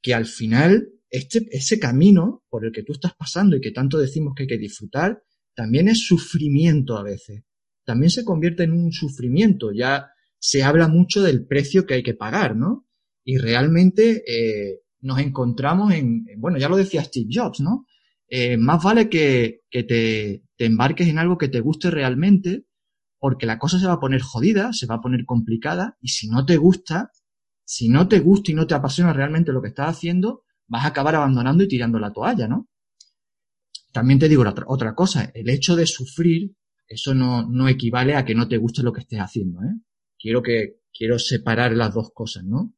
que 0.01 0.15
al 0.15 0.27
final 0.27 0.89
este, 1.11 1.47
ese 1.51 1.79
camino 1.79 2.43
por 2.49 2.65
el 2.65 2.73
que 2.73 2.83
tú 2.83 2.93
estás 2.93 3.15
pasando 3.15 3.57
y 3.57 3.61
que 3.61 3.71
tanto 3.71 3.99
decimos 3.99 4.33
que 4.35 4.45
hay 4.45 4.49
que 4.49 4.59
disfrutar, 4.59 5.23
también 5.55 5.89
es 5.89 6.07
sufrimiento 6.07 6.97
a 6.97 7.03
veces. 7.03 7.43
También 7.85 8.11
se 8.11 8.25
convierte 8.25 8.63
en 8.63 8.73
un 8.73 8.93
sufrimiento. 8.93 9.73
Ya 9.73 10.09
se 10.39 10.63
habla 10.63 10.89
mucho 10.89 11.23
del 11.23 11.47
precio 11.47 11.87
que 11.87 11.95
hay 11.95 12.03
que 12.03 12.15
pagar, 12.15 12.57
¿no? 12.57 12.87
Y 13.25 13.37
realmente 13.37 14.25
eh, 14.27 14.81
nos 15.01 15.19
encontramos 15.19 15.93
en, 15.93 16.25
bueno, 16.39 16.59
ya 16.59 16.69
lo 16.69 16.77
decía 16.77 17.05
Steve 17.05 17.29
Jobs, 17.31 17.61
¿no? 17.61 17.87
Eh, 18.29 18.57
más 18.57 18.83
vale 18.83 19.11
que, 19.11 19.61
que 19.71 19.83
te, 19.83 20.45
te 20.57 20.65
embarques 20.65 21.09
en 21.09 21.19
algo 21.19 21.37
que 21.37 21.49
te 21.49 21.61
guste 21.61 21.91
realmente, 21.91 22.65
porque 23.19 23.45
la 23.45 23.59
cosa 23.59 23.79
se 23.79 23.87
va 23.87 23.95
a 23.95 24.01
poner 24.01 24.23
jodida, 24.23 24.73
se 24.73 24.87
va 24.87 24.97
a 24.97 25.01
poner 25.03 25.27
complicada, 25.27 25.99
y 26.01 26.09
si 26.09 26.29
no 26.29 26.47
te 26.47 26.57
gusta, 26.57 27.11
si 27.65 27.89
no 27.89 28.09
te 28.09 28.21
gusta 28.21 28.51
y 28.51 28.55
no 28.55 28.67
te 28.67 28.75
apasiona 28.75 29.13
realmente 29.13 29.53
lo 29.53 29.63
que 29.63 29.69
estás 29.69 29.89
haciendo, 29.97 30.45
vas 30.67 30.85
a 30.85 30.89
acabar 30.89 31.15
abandonando 31.15 31.65
y 31.65 31.69
tirando 31.69 31.99
la 31.99 32.13
toalla, 32.13 32.49
¿no? 32.49 32.69
También 33.93 34.19
te 34.19 34.29
digo 34.29 34.43
otra, 34.67 34.95
cosa, 34.95 35.31
el 35.35 35.51
hecho 35.51 35.77
de 35.77 35.87
sufrir, 35.87 36.55
eso 36.87 37.15
no, 37.15 37.49
no 37.49 37.69
equivale 37.69 38.15
a 38.15 38.25
que 38.25 38.35
no 38.35 38.49
te 38.49 38.57
guste 38.57 38.83
lo 38.83 38.93
que 38.93 39.01
estés 39.01 39.21
haciendo, 39.21 39.61
¿eh? 39.63 39.75
Quiero 40.19 40.43
que, 40.43 40.81
quiero 40.93 41.19
separar 41.19 41.73
las 41.73 41.93
dos 41.95 42.11
cosas, 42.15 42.45
¿no? 42.45 42.75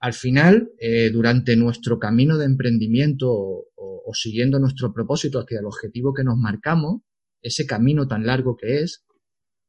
Al 0.00 0.14
final, 0.14 0.70
eh, 0.80 1.10
durante 1.10 1.56
nuestro 1.56 1.98
camino 1.98 2.38
de 2.38 2.46
emprendimiento 2.46 3.30
o, 3.30 3.66
o, 3.76 4.02
o, 4.04 4.14
siguiendo 4.14 4.58
nuestro 4.58 4.92
propósito 4.92 5.38
hacia 5.38 5.60
el 5.60 5.66
objetivo 5.66 6.12
que 6.12 6.24
nos 6.24 6.36
marcamos, 6.36 7.02
ese 7.40 7.66
camino 7.66 8.08
tan 8.08 8.26
largo 8.26 8.56
que 8.56 8.80
es, 8.80 9.04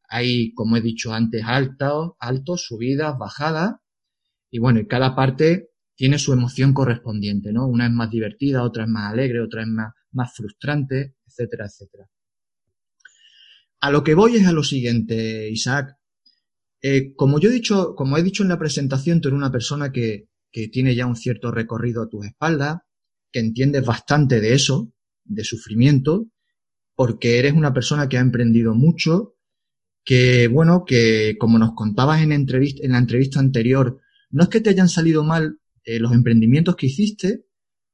hay, 0.10 0.54
como 0.54 0.78
he 0.78 0.82
dicho 0.82 1.14
antes, 1.14 1.44
altos, 1.46 2.14
altos, 2.20 2.66
subidas, 2.66 3.18
bajadas, 3.18 3.76
y 4.54 4.60
bueno, 4.60 4.80
y 4.80 4.86
cada 4.86 5.16
parte 5.16 5.72
tiene 5.96 6.20
su 6.20 6.32
emoción 6.32 6.76
correspondiente, 6.76 7.52
¿no? 7.52 7.68
Una 7.68 7.88
es 7.88 7.92
más 7.92 8.12
divertida, 8.12 8.62
otra 8.62 8.84
es 8.84 8.90
más 8.90 9.12
alegre, 9.12 9.42
otra 9.42 9.64
es 9.64 9.68
más, 9.68 9.94
más 10.12 10.32
frustrante, 10.36 11.16
etcétera, 11.26 11.66
etcétera. 11.66 12.08
A 13.80 13.90
lo 13.90 14.04
que 14.04 14.14
voy 14.14 14.36
es 14.36 14.46
a 14.46 14.52
lo 14.52 14.64
siguiente, 14.64 15.50
Isaac. 15.50 15.98
Eh, 16.84 17.16
como 17.16 17.40
yo 17.40 17.50
he 17.50 17.52
dicho, 17.52 17.96
como 17.96 18.16
he 18.16 18.22
dicho 18.22 18.44
en 18.44 18.50
la 18.50 18.60
presentación, 18.60 19.22
tú 19.22 19.30
eres 19.30 19.40
una 19.40 19.52
persona 19.52 19.92
que, 19.92 20.30
que 20.52 20.68
tiene 20.68 20.94
ya 20.94 21.08
un 21.08 21.16
cierto 21.16 21.50
recorrido 21.50 22.04
a 22.04 22.08
tus 22.08 22.24
espaldas, 22.24 22.78
que 23.32 23.40
entiendes 23.40 23.84
bastante 23.84 24.40
de 24.40 24.54
eso, 24.54 24.94
de 25.24 25.44
sufrimiento, 25.44 26.28
porque 26.94 27.40
eres 27.40 27.54
una 27.54 27.74
persona 27.74 28.08
que 28.08 28.20
ha 28.20 28.22
emprendido 28.22 28.76
mucho, 28.76 29.36
que 30.06 30.48
bueno, 30.48 30.86
que 30.86 31.38
como 31.40 31.58
nos 31.58 31.74
contabas 31.74 32.22
en, 32.22 32.34
entrevista, 32.34 32.86
en 32.86 32.92
la 32.92 33.00
entrevista 33.00 33.40
anterior, 33.40 34.00
no 34.34 34.44
es 34.44 34.50
que 34.50 34.62
te 34.62 34.70
hayan 34.70 34.90
salido 34.90 35.24
mal 35.24 35.60
eh, 35.84 36.00
los 36.00 36.12
emprendimientos 36.12 36.76
que 36.76 36.88
hiciste, 36.88 37.46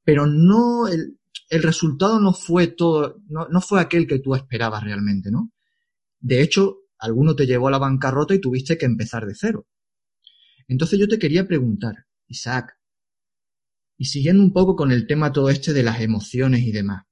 pero 0.04 0.26
no 0.26 0.88
el, 0.88 1.18
el 1.48 1.62
resultado 1.62 2.20
no 2.20 2.32
fue 2.32 2.66
todo, 2.66 3.22
no, 3.28 3.48
no, 3.48 3.60
fue 3.60 3.80
aquel 3.80 4.06
que 4.06 4.18
tú 4.18 4.34
esperabas 4.34 4.82
realmente, 4.82 5.30
¿no? 5.30 5.52
De 6.18 6.42
hecho, 6.42 6.78
alguno 6.98 7.36
te 7.36 7.46
llevó 7.46 7.68
a 7.68 7.70
la 7.70 7.78
bancarrota 7.78 8.34
y 8.34 8.40
tuviste 8.40 8.76
que 8.76 8.86
empezar 8.86 9.26
de 9.26 9.34
cero. 9.34 9.66
Entonces 10.66 10.98
yo 10.98 11.08
te 11.08 11.18
quería 11.18 11.46
preguntar, 11.46 12.06
Isaac, 12.26 12.76
y 13.96 14.06
siguiendo 14.06 14.42
un 14.42 14.52
poco 14.52 14.76
con 14.76 14.92
el 14.92 15.06
tema 15.06 15.32
todo 15.32 15.50
este 15.50 15.72
de 15.72 15.82
las 15.82 16.00
emociones 16.00 16.62
y 16.62 16.72
demás, 16.72 17.04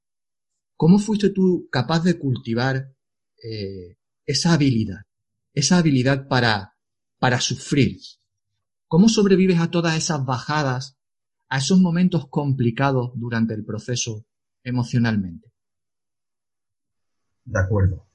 ¿cómo 0.77 0.99
fuiste 0.99 1.31
tú 1.31 1.69
capaz 1.71 2.03
de 2.03 2.19
cultivar 2.19 2.95
eh, 3.43 3.97
esa 4.29 4.53
habilidad, 4.53 5.03
esa 5.55 5.79
habilidad 5.79 6.29
para, 6.29 6.77
para 7.19 7.41
sufrir. 7.41 7.99
¿Cómo 8.91 9.11
sobrevives 9.11 9.61
a 9.61 9.71
todas 9.71 9.99
esas 9.99 10.25
bajadas, 10.25 10.97
a 11.51 11.59
esos 11.59 11.79
momentos 11.79 12.27
complicados 12.31 13.13
durante 13.17 13.53
el 13.53 13.63
proceso 13.63 14.25
emocionalmente? 14.65 15.53
De 17.45 17.61
acuerdo. 17.61 18.07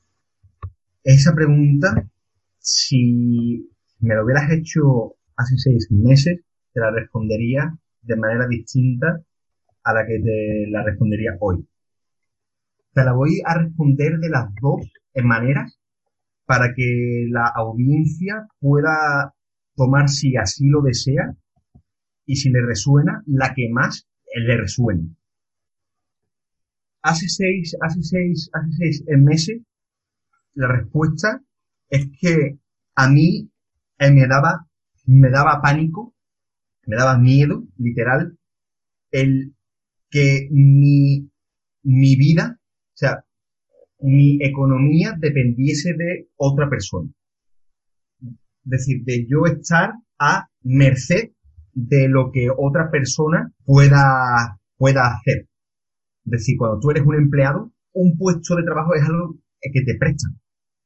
Esa 1.04 1.36
pregunta, 1.36 2.10
si 2.58 3.70
me 4.00 4.16
lo 4.16 4.26
hubieras 4.26 4.50
hecho 4.50 5.14
hace 5.36 5.58
seis 5.58 5.92
meses, 5.92 6.40
te 6.74 6.80
la 6.80 6.90
respondería 6.90 7.78
de 8.02 8.16
manera 8.16 8.48
distinta 8.48 9.22
a 9.84 9.94
la 9.94 10.08
que 10.08 10.20
te 10.24 10.72
la 10.72 10.84
respondería 10.84 11.38
hoy. 11.40 11.68
Te 12.94 13.04
la 13.04 13.14
voy 13.14 13.44
a 13.46 13.60
responder 13.60 14.18
de 14.18 14.30
las 14.30 14.50
dos 14.60 14.82
maneras 15.24 15.78
para 16.46 16.74
que 16.74 17.28
la 17.30 17.46
audiencia 17.48 18.48
pueda 18.60 19.36
tomar, 19.76 20.10
si 20.10 20.36
así 20.38 20.68
lo 20.68 20.82
desea, 20.82 21.36
y 22.26 22.36
si 22.36 22.50
le 22.50 22.66
resuena, 22.66 23.24
la 23.26 23.54
que 23.54 23.70
más 23.70 24.08
le 24.36 24.58
resuene. 24.58 25.16
Hace 27.02 27.28
seis, 27.28 27.76
hace 27.82 28.02
seis, 28.02 28.50
hace 28.54 28.72
seis 28.78 29.04
meses, 29.18 29.62
la 30.54 30.68
respuesta 30.68 31.42
es 31.90 32.08
que 32.20 32.58
a 32.96 33.10
mí 33.10 33.50
eh, 34.00 34.12
me 34.12 34.28
daba, 34.28 34.68
me 35.06 35.30
daba 35.30 35.62
pánico, 35.62 36.16
me 36.86 36.96
daba 36.96 37.18
miedo, 37.18 37.66
literal, 37.78 38.38
el 39.12 39.54
que 40.10 40.48
mi, 40.52 41.30
mi 41.84 42.16
vida, 42.16 42.60
o 42.60 42.98
sea, 42.98 43.26
mi 44.00 44.38
economía 44.44 45.16
dependiese 45.18 45.94
de 45.94 46.30
otra 46.36 46.70
persona. 46.70 47.10
Decir, 48.64 49.03
de 49.03 49.26
yo 49.28 49.45
estar 49.45 49.93
a 50.20 50.47
merced 50.64 51.32
de 51.74 52.07
lo 52.07 52.32
que 52.32 52.49
otra 52.55 52.89
persona 52.91 53.51
pueda, 53.66 54.59
pueda 54.78 55.16
hacer. 55.16 55.47
Es 56.26 56.32
decir, 56.32 56.55
cuando 56.57 56.80
tú 56.80 56.91
eres 56.91 57.03
un 57.05 57.16
empleado, 57.16 57.72
un 57.93 58.18
puesto 58.18 58.55
de 58.55 58.64
trabajo 58.64 58.95
es 58.95 59.03
algo 59.03 59.36
que 59.59 59.82
te 59.82 59.95
prestan, 59.97 60.39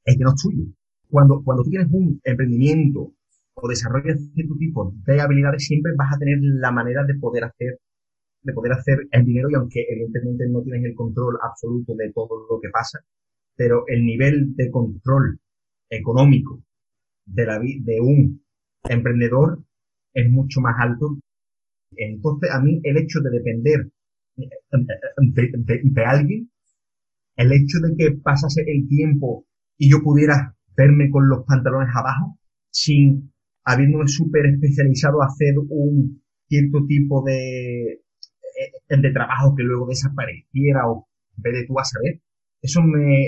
es 0.06 0.18
que 0.18 0.24
no 0.24 0.32
es 0.32 0.42
tuyo. 0.42 0.64
Cuando, 1.10 1.42
cuando 1.44 1.64
tú 1.64 1.70
tienes 1.70 1.90
un 1.92 2.20
emprendimiento 2.24 3.14
o 3.54 3.68
desarrollas 3.68 4.20
cierto 4.34 4.56
tipo 4.58 4.94
de 5.06 5.22
habilidades, 5.22 5.66
siempre 5.66 5.94
vas 5.98 6.14
a 6.14 6.20
tener 6.20 6.40
la 6.42 6.72
manera 6.72 7.04
de 7.06 7.16
poder 7.16 7.46
hacer 7.46 7.80
de 8.48 8.54
poder 8.54 8.72
hacer 8.74 9.00
el 9.12 9.26
dinero 9.26 9.50
y 9.50 9.56
aunque 9.56 9.86
evidentemente 9.90 10.48
no 10.48 10.62
tienes 10.62 10.86
el 10.86 10.96
control 10.96 11.38
absoluto 11.42 11.96
de 11.96 12.12
todo 12.14 12.48
lo 12.50 12.60
que 12.62 12.70
pasa, 12.70 13.00
pero 13.56 13.84
el 13.88 14.06
nivel 14.06 14.56
de 14.56 14.72
control 14.72 15.40
económico 15.90 16.64
de, 17.28 17.46
la, 17.46 17.60
de 17.60 18.02
un 18.02 18.42
emprendedor 18.84 19.64
es 20.14 20.30
mucho 20.30 20.62
más 20.62 20.76
alto. 20.80 21.18
Entonces, 21.96 22.50
a 22.52 22.60
mí 22.62 22.80
el 22.84 22.98
hecho 22.98 23.20
de 23.22 23.30
depender 23.30 23.92
de, 24.36 26.06
alguien, 26.06 26.50
el 27.36 27.52
hecho 27.54 27.80
de 27.80 27.96
que 27.96 28.12
pasase 28.18 28.64
el 28.68 28.88
tiempo 28.88 29.46
y 29.78 29.92
yo 29.92 30.02
pudiera 30.04 30.56
verme 30.76 31.10
con 31.10 31.28
los 31.28 31.46
pantalones 31.46 31.90
abajo, 31.96 32.38
sin 32.72 33.32
habiéndome 33.64 34.08
súper 34.08 34.46
especializado 34.46 35.22
a 35.22 35.28
hacer 35.28 35.56
un 35.70 36.22
cierto 36.48 36.86
tipo 36.88 37.24
de, 37.24 37.94
eh, 37.94 38.98
de 38.98 39.12
trabajo 39.12 39.56
que 39.56 39.64
luego 39.64 39.88
desapareciera 39.88 40.90
o 40.90 41.08
vez 41.38 41.54
de 41.54 41.66
tú 41.68 41.80
a 41.80 41.84
saber, 41.84 42.22
eso 42.62 42.82
me, 42.82 43.28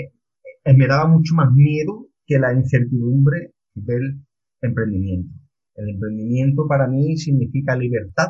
eh, 0.64 0.76
me 0.76 0.86
daba 0.86 1.06
mucho 1.06 1.34
más 1.34 1.52
miedo 1.52 2.08
que 2.26 2.38
la 2.38 2.52
incertidumbre 2.52 3.52
del 3.74 4.20
emprendimiento. 4.60 5.34
El 5.74 5.90
emprendimiento 5.90 6.66
para 6.66 6.86
mí 6.86 7.16
significa 7.16 7.76
libertad 7.76 8.28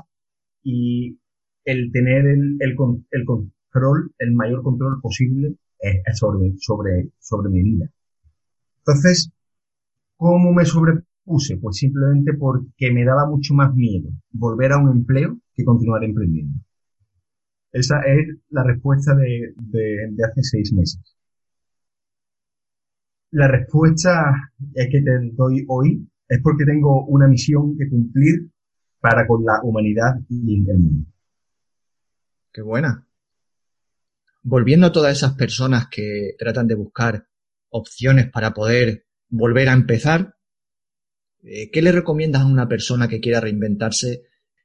y 0.62 1.18
el 1.64 1.91
tener 1.93 2.26
el, 2.26 2.57
el, 2.61 2.76
el 3.11 3.24
control, 3.24 4.12
el 4.18 4.32
mayor 4.32 4.62
control 4.62 5.01
posible 5.01 5.57
sobre, 6.14 6.53
sobre, 6.59 7.11
sobre 7.18 7.51
mi 7.51 7.62
vida. 7.62 7.91
Entonces, 8.78 9.30
¿cómo 10.16 10.53
me 10.53 10.64
sobrepuse? 10.64 11.57
Pues 11.59 11.76
simplemente 11.76 12.32
porque 12.34 12.91
me 12.93 13.05
daba 13.05 13.26
mucho 13.26 13.55
más 13.55 13.74
miedo 13.74 14.11
volver 14.30 14.72
a 14.72 14.78
un 14.78 14.91
empleo 14.91 15.38
que 15.55 15.64
continuar 15.64 16.05
emprendiendo. 16.05 16.61
Esa 17.72 18.01
es 18.01 18.36
la 18.49 18.64
respuesta 18.64 19.14
de, 19.14 19.55
de, 19.57 20.24
hace 20.24 20.43
seis 20.43 20.72
meses. 20.72 21.01
La 23.33 23.47
respuesta 23.49 24.53
que 24.74 25.03
te 25.03 25.31
doy 25.33 25.64
hoy 25.68 26.07
es 26.28 26.41
porque 26.43 26.64
tengo 26.64 27.05
una 27.07 27.28
misión 27.28 27.76
que 27.76 27.89
cumplir 27.89 28.51
para 29.01 29.26
con 29.26 29.45
la 29.45 29.61
humanidad 29.62 30.14
y 30.28 30.68
el 30.68 30.78
mundo. 30.78 31.07
Qué 32.53 32.62
buena. 32.62 33.07
Volviendo 34.43 34.89
a 34.89 34.93
todas 34.93 35.16
esas 35.16 35.35
personas 35.35 35.89
que 35.91 36.35
tratan 36.39 36.66
de 36.66 36.74
buscar 36.74 37.26
opciones 37.68 38.31
para 38.31 38.53
poder 38.53 39.07
volver 39.28 39.68
a 39.68 39.74
empezar, 39.74 40.35
eh, 41.43 41.70
¿qué 41.70 41.83
le 41.83 41.93
recomiendas 41.93 42.43
a 42.43 42.47
una 42.47 42.68
persona 42.68 43.09
que 43.09 43.20
quiera 43.20 43.41
reinventarse 43.41 44.22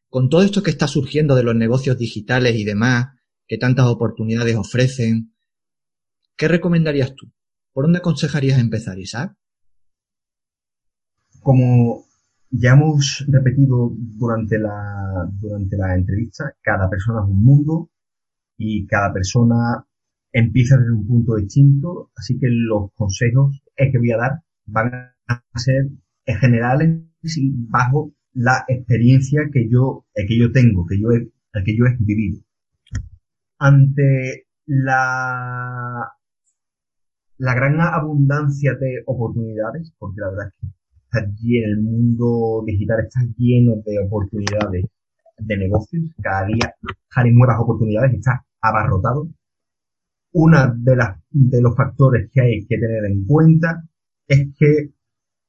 con 0.10 0.30
todo 0.30 0.44
esto 0.44 0.64
que 0.64 0.72
está 0.72 0.88
surgiendo 0.88 1.36
de 1.36 1.44
los 1.44 1.56
negocios 1.56 1.98
digitales 1.98 2.56
y 2.56 2.64
demás, 2.64 3.08
que 3.48 3.58
tantas 3.58 3.86
oportunidades 3.88 4.56
ofrecen, 4.56 5.36
¿qué 6.36 6.48
recomendarías 6.48 7.14
tú? 7.16 7.32
¿Por 7.76 7.84
dónde 7.84 8.00
aconsejarías 8.00 8.58
empezar, 8.58 8.98
Isaac? 8.98 9.36
Como 11.42 12.06
ya 12.50 12.72
hemos 12.72 13.26
repetido 13.28 13.92
durante 13.94 14.58
la, 14.58 15.30
durante 15.42 15.76
la 15.76 15.94
entrevista, 15.94 16.56
cada 16.62 16.90
persona 16.90 17.20
es 17.22 17.30
un 17.30 17.44
mundo 17.44 17.90
y 18.58 18.88
cada 18.88 19.12
persona 19.12 19.86
empieza 20.32 20.78
desde 20.78 20.94
un 20.94 21.06
punto 21.06 21.36
distinto, 21.36 22.12
así 22.16 22.40
que 22.40 22.48
los 22.50 22.94
consejos 22.94 23.62
que 23.76 23.98
voy 23.98 24.12
a 24.12 24.18
dar 24.20 24.32
van 24.68 24.94
a 25.28 25.60
ser 25.60 25.90
generales 26.26 27.02
y 27.24 27.52
bajo 27.68 28.14
la 28.32 28.64
experiencia 28.70 29.50
que 29.52 29.68
yo, 29.70 30.06
que 30.14 30.40
yo 30.40 30.50
tengo, 30.54 30.86
que 30.86 30.98
yo 30.98 31.12
he, 31.12 31.30
que 31.66 31.78
yo 31.78 31.84
he 31.88 31.98
vivido. 32.00 32.42
Ante 33.60 34.48
la, 34.66 36.16
la 37.38 37.54
gran 37.54 37.80
abundancia 37.82 38.76
de 38.76 39.04
oportunidades, 39.06 39.94
porque 39.98 40.22
la 40.22 40.30
verdad 40.30 40.48
es 40.48 40.54
que 40.60 40.68
está 41.04 41.32
lleno, 41.42 41.68
el 41.68 41.82
mundo 41.82 42.64
digital 42.66 43.00
está 43.06 43.22
lleno 43.38 43.76
de 43.86 44.00
oportunidades 44.00 44.86
de 45.38 45.58
negocios, 45.58 46.04
cada 46.22 46.46
día 46.48 46.74
hay 47.16 47.32
nuevas 47.32 47.58
oportunidades, 47.60 48.14
está 48.14 48.46
abarrotado. 48.62 49.28
Una 50.32 50.74
de 50.78 50.96
las, 50.96 51.20
de 51.30 51.62
los 51.62 51.76
factores 51.76 52.30
que 52.32 52.42
hay 52.42 52.66
que 52.66 52.78
tener 52.78 53.06
en 53.06 53.26
cuenta 53.26 53.84
es 54.28 54.48
que 54.58 54.92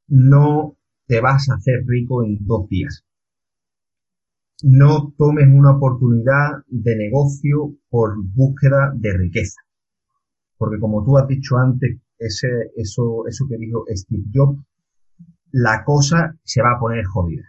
no 0.09 0.77
te 1.07 1.21
vas 1.21 1.49
a 1.49 1.55
hacer 1.55 1.85
rico 1.87 2.25
en 2.25 2.39
dos 2.41 2.69
días. 2.69 3.05
No 4.63 5.13
tomes 5.19 5.49
una 5.49 5.77
oportunidad 5.77 6.65
de 6.69 6.97
negocio 6.97 7.77
por 7.89 8.17
búsqueda 8.35 8.93
de 8.97 9.13
riqueza. 9.13 9.66
Porque 10.57 10.79
como 10.79 11.05
tú 11.05 11.19
has 11.19 11.27
dicho 11.29 11.57
antes, 11.57 11.99
ese, 12.19 12.49
eso, 12.77 13.27
eso 13.27 13.47
que 13.49 13.57
dijo 13.59 13.85
Steve 13.91 14.25
Jobs, 14.33 14.63
la 15.53 15.85
cosa 15.85 16.35
se 16.43 16.63
va 16.63 16.73
a 16.73 16.81
poner 16.81 17.05
jodida. 17.05 17.45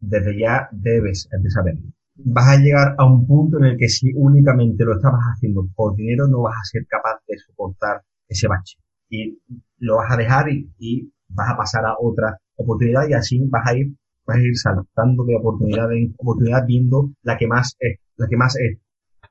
Desde 0.00 0.38
ya 0.38 0.68
debes 0.72 1.28
de 1.30 1.50
saberlo. 1.50 1.92
Vas 2.16 2.48
a 2.48 2.60
llegar 2.60 2.94
a 2.98 3.04
un 3.04 3.26
punto 3.26 3.58
en 3.58 3.64
el 3.64 3.78
que 3.78 3.88
si 3.88 4.12
únicamente 4.14 4.84
lo 4.84 4.96
estabas 4.96 5.22
haciendo 5.34 5.66
por 5.74 5.96
dinero, 5.96 6.28
no 6.28 6.42
vas 6.42 6.56
a 6.56 6.64
ser 6.64 6.86
capaz 6.86 7.20
de 7.26 7.38
soportar 7.38 8.02
ese 8.28 8.48
bache. 8.48 8.78
Y 9.08 9.38
lo 9.78 9.96
vas 9.96 10.12
a 10.12 10.16
dejar 10.16 10.46
y 10.50 11.12
vas 11.28 11.50
a 11.50 11.56
pasar 11.56 11.84
a 11.84 11.94
otra 11.98 12.38
oportunidad 12.56 13.08
y 13.08 13.14
así 13.14 13.40
vas 13.48 13.66
a 13.66 13.76
ir, 13.76 13.94
vas 14.26 14.36
a 14.36 14.40
ir 14.40 14.56
saltando 14.56 15.24
de 15.24 15.36
oportunidad 15.36 15.92
en 15.92 16.14
oportunidad 16.18 16.64
viendo 16.66 17.10
la 17.22 17.36
que 17.36 17.46
más 17.46 17.76
es, 17.78 17.98
la 18.16 18.28
que 18.28 18.36
más 18.36 18.56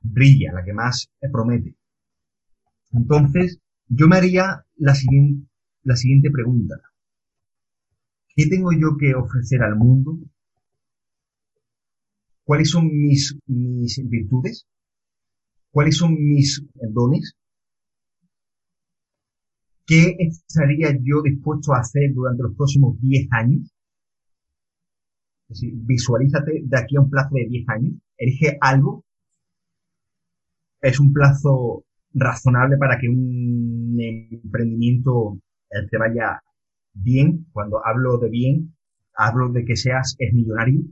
brilla, 0.02 0.52
la 0.52 0.64
que 0.64 0.72
más 0.72 1.08
promete. 1.32 1.74
Entonces, 2.94 3.60
yo 3.88 4.06
me 4.08 4.16
haría 4.16 4.64
la 4.76 4.94
siguiente, 4.94 5.48
la 5.82 5.96
siguiente 5.96 6.30
pregunta. 6.30 6.76
¿Qué 8.34 8.46
tengo 8.46 8.70
yo 8.72 8.96
que 8.98 9.14
ofrecer 9.14 9.62
al 9.62 9.76
mundo? 9.76 10.18
¿Cuáles 12.44 12.70
son 12.70 12.86
mis, 12.86 13.36
mis 13.46 14.00
virtudes? 14.08 14.66
¿Cuáles 15.70 15.96
son 15.96 16.14
mis 16.14 16.64
dones? 16.90 17.34
¿Qué 19.86 20.16
estaría 20.18 20.92
yo 21.02 21.22
dispuesto 21.22 21.74
a 21.74 21.80
hacer 21.80 22.12
durante 22.14 22.42
los 22.44 22.56
próximos 22.56 23.00
10 23.00 23.28
años? 23.32 23.74
Es 25.48 25.60
decir, 25.60 25.74
visualízate 25.76 26.62
de 26.64 26.78
aquí 26.78 26.96
a 26.96 27.00
un 27.00 27.10
plazo 27.10 27.34
de 27.34 27.46
10 27.46 27.68
años, 27.68 27.94
elige 28.16 28.56
algo. 28.60 29.04
Es 30.80 31.00
un 31.00 31.12
plazo 31.12 31.84
razonable 32.14 32.76
para 32.78 32.98
que 32.98 33.08
un 33.08 33.96
emprendimiento 33.98 35.38
eh, 35.70 35.86
te 35.90 35.98
vaya 35.98 36.40
bien, 36.94 37.46
cuando 37.52 37.84
hablo 37.84 38.18
de 38.18 38.30
bien, 38.30 38.74
hablo 39.14 39.50
de 39.50 39.64
que 39.64 39.76
seas 39.76 40.14
es 40.18 40.32
millonario, 40.32 40.82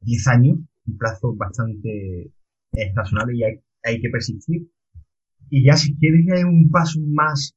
10 0.00 0.28
años, 0.28 0.58
un 0.86 0.98
plazo 0.98 1.34
bastante 1.36 2.32
razonable 2.94 3.36
y 3.36 3.44
hay, 3.44 3.60
hay, 3.84 4.00
que 4.00 4.08
persistir. 4.08 4.68
Y 5.50 5.64
ya 5.64 5.76
si 5.76 5.96
quieres 5.96 6.24
ir 6.26 6.46
un 6.46 6.70
paso 6.70 7.00
más, 7.00 7.54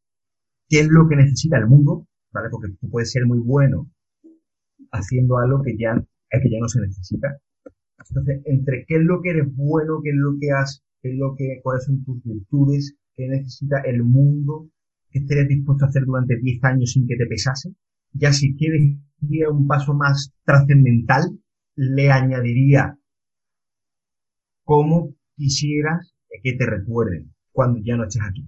¿qué 0.68 0.82
es 0.82 0.88
lo 0.90 1.08
que 1.08 1.16
necesita 1.16 1.58
el 1.58 1.68
mundo? 1.68 2.08
¿Vale? 2.32 2.50
Porque 2.50 2.74
tú 2.80 2.90
puedes 2.90 3.12
ser 3.12 3.26
muy 3.26 3.40
bueno 3.40 3.90
haciendo 4.92 5.38
algo 5.38 5.62
que 5.64 5.78
ya, 5.78 5.96
que 6.30 6.50
ya 6.50 6.60
no 6.60 6.68
se 6.68 6.82
necesita. 6.82 7.40
Entonces, 8.10 8.42
entre 8.46 8.86
qué 8.88 8.96
es 8.96 9.02
lo 9.04 9.22
que 9.22 9.30
eres 9.30 9.56
bueno, 9.56 10.02
qué 10.04 10.10
es 10.10 10.16
lo 10.16 10.38
que 10.40 10.52
has, 10.52 10.84
qué 11.04 11.12
es 11.12 11.18
lo 11.18 11.36
que, 11.36 11.60
cuáles 11.62 11.84
son 11.84 12.04
tus 12.04 12.24
virtudes, 12.24 12.96
qué 13.14 13.28
necesita 13.28 13.82
el 13.82 14.04
mundo, 14.04 14.70
qué 15.12 15.20
estarías 15.20 15.50
dispuesto 15.50 15.86
a 15.86 15.90
hacer 15.90 16.06
durante 16.06 16.38
10 16.38 16.64
años 16.64 16.94
sin 16.94 17.06
que 17.06 17.18
te 17.18 17.26
pesase. 17.26 17.76
Ya 18.14 18.32
si 18.32 18.56
quieres 18.56 18.96
ir 19.22 19.46
a 19.46 19.52
un 19.52 19.68
paso 19.68 19.94
más 19.94 20.32
trascendental, 20.46 21.24
le 21.76 22.10
añadiría 22.10 22.98
cómo 24.64 25.14
quisieras 25.36 26.14
que 26.42 26.54
te 26.54 26.66
recuerden 26.66 27.34
cuando 27.52 27.82
ya 27.84 27.98
no 27.98 28.04
estés 28.04 28.22
aquí. 28.24 28.48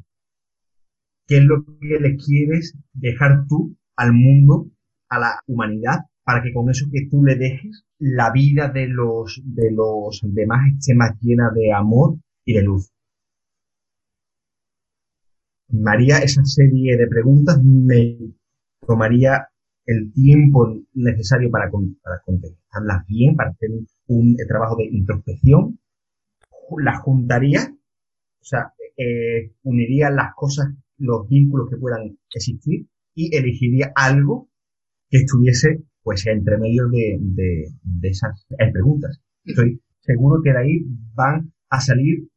¿Qué 1.27 1.37
es 1.37 1.43
lo 1.43 1.65
que 1.65 1.99
le 1.99 2.15
quieres 2.15 2.77
dejar 2.93 3.47
tú 3.47 3.75
al 3.97 4.13
mundo, 4.13 4.69
a 5.09 5.19
la 5.19 5.39
humanidad, 5.47 6.05
para 6.23 6.41
que 6.41 6.53
con 6.53 6.69
eso 6.69 6.85
que 6.91 7.07
tú 7.09 7.23
le 7.23 7.35
dejes, 7.35 7.83
la 7.99 8.31
vida 8.31 8.69
de 8.69 8.87
los, 8.87 9.41
de 9.43 9.71
los 9.71 10.21
demás 10.23 10.61
esté 10.71 10.95
más 10.95 11.19
llena 11.21 11.51
de 11.53 11.73
amor 11.73 12.17
y 12.45 12.53
de 12.53 12.61
luz? 12.61 12.91
María 15.69 16.19
esa 16.19 16.43
serie 16.45 16.95
de 16.97 17.07
preguntas, 17.07 17.61
me 17.63 18.17
tomaría 18.85 19.49
el 19.85 20.11
tiempo 20.13 20.81
necesario 20.93 21.49
para, 21.51 21.69
para 21.69 22.21
contestarlas 22.23 23.05
bien, 23.07 23.35
para 23.35 23.51
hacer 23.51 23.69
un, 24.07 24.35
trabajo 24.47 24.77
de 24.77 24.85
introspección, 24.85 25.79
las 26.79 26.99
juntaría, 26.99 27.75
o 28.41 28.43
sea, 28.43 28.73
eh, 28.97 29.51
uniría 29.63 30.09
las 30.09 30.33
cosas, 30.35 30.67
los 30.97 31.27
vínculos 31.27 31.69
que 31.69 31.77
puedan 31.77 32.17
existir 32.33 32.87
y 33.13 33.35
elegiría 33.35 33.91
algo 33.95 34.49
que 35.09 35.17
estuviese 35.19 35.83
pues 36.01 36.25
entre 36.27 36.57
medio 36.57 36.87
de, 36.89 37.17
de, 37.19 38.07
esas 38.07 38.45
eh, 38.59 38.71
preguntas. 38.71 39.19
Estoy 39.43 39.81
seguro 40.01 40.41
que 40.43 40.51
de 40.51 40.59
ahí 40.59 40.85
van 41.15 41.51
a 41.69 41.81
salir 41.81 42.27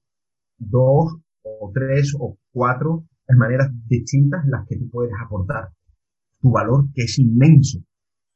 dos 0.59 1.17
o 1.43 1.71
tres 1.73 2.15
o 2.19 2.37
cuatro 2.53 3.07
maneras 3.37 3.71
distintas 3.87 4.45
en 4.45 4.51
las 4.53 4.67
que 4.67 4.77
tú 4.77 4.89
puedes 4.91 5.13
aportar 5.23 5.71
tu 6.41 6.51
valor, 6.51 6.87
que 6.95 7.03
es 7.03 7.19
inmenso. 7.19 7.79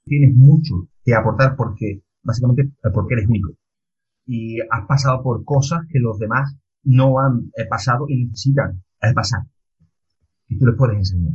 Tienes 0.04 0.34
mucho 0.34 0.88
que 1.04 1.14
aportar 1.14 1.56
porque, 1.56 2.02
básicamente, 2.22 2.70
porque 2.92 3.14
eres 3.14 3.28
único. 3.28 3.52
Y 4.26 4.60
has 4.60 4.86
pasado 4.86 5.22
por 5.22 5.44
cosas 5.44 5.80
que 5.88 5.98
los 5.98 6.18
demás 6.18 6.54
no 6.84 7.18
han 7.20 7.50
eh, 7.56 7.66
pasado 7.68 8.06
y 8.08 8.26
necesitan 8.26 8.82
eh, 9.00 9.12
pasar. 9.14 9.42
Y 10.48 10.58
tú 10.58 10.66
les 10.66 10.76
puedes 10.76 10.96
enseñar. 10.96 11.34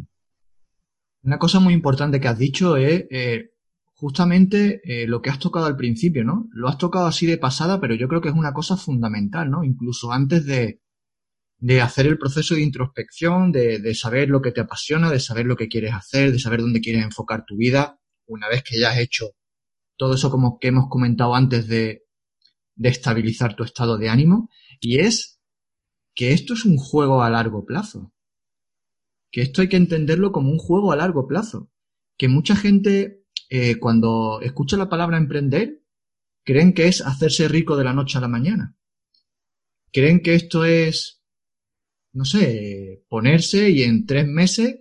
Una 1.23 1.39
cosa 1.39 1.59
muy 1.59 1.73
importante 1.73 2.19
que 2.19 2.27
has 2.27 2.37
dicho 2.37 2.77
es 2.77 3.05
eh, 3.09 3.51
justamente 3.97 4.81
lo 5.07 5.21
que 5.21 5.29
has 5.29 5.39
tocado 5.39 5.65
al 5.65 5.75
principio, 5.75 6.23
¿no? 6.23 6.47
Lo 6.51 6.69
has 6.69 6.77
tocado 6.77 7.07
así 7.07 7.25
de 7.25 7.37
pasada, 7.37 7.81
pero 7.81 7.95
yo 7.95 8.07
creo 8.07 8.21
que 8.21 8.29
es 8.29 8.35
una 8.35 8.53
cosa 8.53 8.77
fundamental, 8.77 9.49
¿no? 9.51 9.63
Incluso 9.63 10.11
antes 10.11 10.45
de, 10.45 10.81
de 11.57 11.81
hacer 11.81 12.05
el 12.05 12.17
proceso 12.17 12.55
de 12.55 12.61
introspección, 12.61 13.51
de, 13.51 13.79
de, 13.79 13.95
saber 13.95 14.29
lo 14.29 14.41
que 14.41 14.51
te 14.51 14.61
apasiona, 14.61 15.09
de 15.09 15.19
saber 15.19 15.45
lo 15.47 15.55
que 15.55 15.67
quieres 15.67 15.93
hacer, 15.93 16.31
de 16.31 16.39
saber 16.39 16.61
dónde 16.61 16.81
quieres 16.81 17.03
enfocar 17.03 17.43
tu 17.45 17.57
vida, 17.57 17.99
una 18.27 18.47
vez 18.47 18.63
que 18.63 18.79
ya 18.79 18.91
has 18.91 18.99
hecho 18.99 19.31
todo 19.97 20.13
eso 20.13 20.29
como 20.29 20.59
que 20.59 20.69
hemos 20.69 20.87
comentado 20.89 21.35
antes 21.35 21.67
de, 21.67 22.03
de 22.75 22.89
estabilizar 22.89 23.55
tu 23.55 23.63
estado 23.63 23.97
de 23.97 24.09
ánimo, 24.09 24.49
y 24.79 24.99
es 24.99 25.41
que 26.15 26.31
esto 26.31 26.53
es 26.53 26.65
un 26.65 26.77
juego 26.77 27.23
a 27.23 27.29
largo 27.29 27.65
plazo. 27.65 28.13
Que 29.31 29.41
esto 29.41 29.61
hay 29.61 29.69
que 29.69 29.77
entenderlo 29.77 30.31
como 30.31 30.51
un 30.51 30.57
juego 30.57 30.91
a 30.91 30.95
largo 30.95 31.27
plazo. 31.27 31.69
Que 32.17 32.27
mucha 32.27 32.55
gente, 32.55 33.23
eh, 33.49 33.77
cuando 33.79 34.39
escucha 34.41 34.77
la 34.77 34.89
palabra 34.89 35.17
emprender, 35.17 35.81
creen 36.43 36.73
que 36.73 36.87
es 36.87 37.01
hacerse 37.01 37.47
rico 37.47 37.75
de 37.75 37.83
la 37.83 37.93
noche 37.93 38.17
a 38.17 38.21
la 38.21 38.27
mañana. 38.27 38.75
Creen 39.91 40.21
que 40.21 40.35
esto 40.35 40.65
es 40.65 41.17
no 42.17 42.25
sé, 42.25 43.03
ponerse 43.09 43.69
y 43.69 43.83
en 43.83 44.07
tres 44.07 44.27
meses 44.27 44.79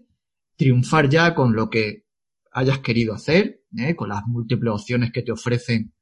triunfar 0.57 1.11
ya 1.11 1.35
con 1.35 1.55
lo 1.55 1.69
que 1.69 2.07
hayas 2.51 2.79
querido 2.79 3.13
hacer, 3.13 3.63
¿eh? 3.77 3.95
con 3.95 4.09
las 4.09 4.23
múltiples 4.27 4.73
opciones 4.73 5.13
que 5.13 5.21
te 5.21 5.33
ofrecen 5.33 5.93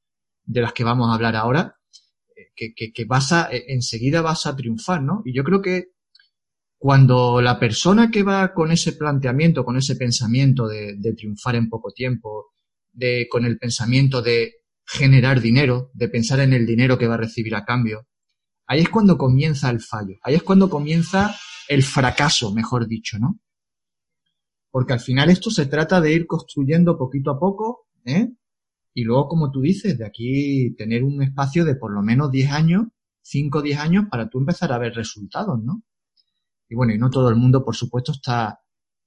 de 0.44 0.60
las 0.60 0.72
que 0.72 0.84
vamos 0.84 1.10
a 1.10 1.14
hablar 1.14 1.34
ahora, 1.34 1.76
eh, 2.36 2.52
que, 2.54 2.92
que, 2.92 3.04
vas 3.04 3.32
a, 3.32 3.48
enseguida 3.50 4.22
vas 4.22 4.46
a 4.46 4.54
triunfar, 4.54 5.02
¿no? 5.02 5.22
Y 5.24 5.34
yo 5.34 5.42
creo 5.42 5.60
que 5.60 5.94
cuando 6.78 7.40
la 7.40 7.58
persona 7.58 8.12
que 8.12 8.22
va 8.22 8.54
con 8.54 8.70
ese 8.70 8.92
planteamiento, 8.92 9.64
con 9.64 9.76
ese 9.76 9.96
pensamiento 9.96 10.68
de 10.68 11.14
triunfar 11.16 11.56
en 11.56 11.68
poco 11.68 11.90
tiempo, 11.90 12.53
de, 12.94 13.28
con 13.30 13.44
el 13.44 13.58
pensamiento 13.58 14.22
de 14.22 14.54
generar 14.86 15.40
dinero, 15.40 15.90
de 15.94 16.08
pensar 16.08 16.40
en 16.40 16.52
el 16.52 16.66
dinero 16.66 16.98
que 16.98 17.06
va 17.06 17.14
a 17.14 17.18
recibir 17.18 17.54
a 17.54 17.64
cambio, 17.64 18.06
Ahí 18.66 18.80
es 18.80 18.88
cuando 18.88 19.18
comienza 19.18 19.70
el 19.70 19.80
fallo, 19.80 20.16
ahí 20.22 20.34
es 20.36 20.42
cuando 20.42 20.70
comienza 20.70 21.34
el 21.68 21.82
fracaso, 21.82 22.52
mejor 22.52 22.86
dicho, 22.88 23.18
¿no? 23.18 23.38
Porque 24.70 24.94
al 24.94 25.00
final 25.00 25.30
esto 25.30 25.50
se 25.50 25.66
trata 25.66 26.00
de 26.00 26.12
ir 26.12 26.26
construyendo 26.26 26.96
poquito 26.96 27.30
a 27.30 27.38
poco, 27.38 27.88
¿eh? 28.04 28.32
Y 28.94 29.04
luego, 29.04 29.28
como 29.28 29.50
tú 29.50 29.60
dices, 29.60 29.98
de 29.98 30.06
aquí 30.06 30.74
tener 30.76 31.04
un 31.04 31.22
espacio 31.22 31.64
de 31.64 31.74
por 31.74 31.92
lo 31.92 32.02
menos 32.02 32.30
10 32.30 32.52
años, 32.52 32.86
5 33.22 33.58
o 33.58 33.62
10 33.62 33.78
años 33.78 34.04
para 34.10 34.28
tú 34.28 34.38
empezar 34.38 34.72
a 34.72 34.78
ver 34.78 34.94
resultados, 34.94 35.62
¿no? 35.62 35.82
Y 36.68 36.74
bueno, 36.74 36.94
y 36.94 36.98
no 36.98 37.10
todo 37.10 37.28
el 37.28 37.36
mundo, 37.36 37.64
por 37.64 37.76
supuesto, 37.76 38.12
está, 38.12 38.60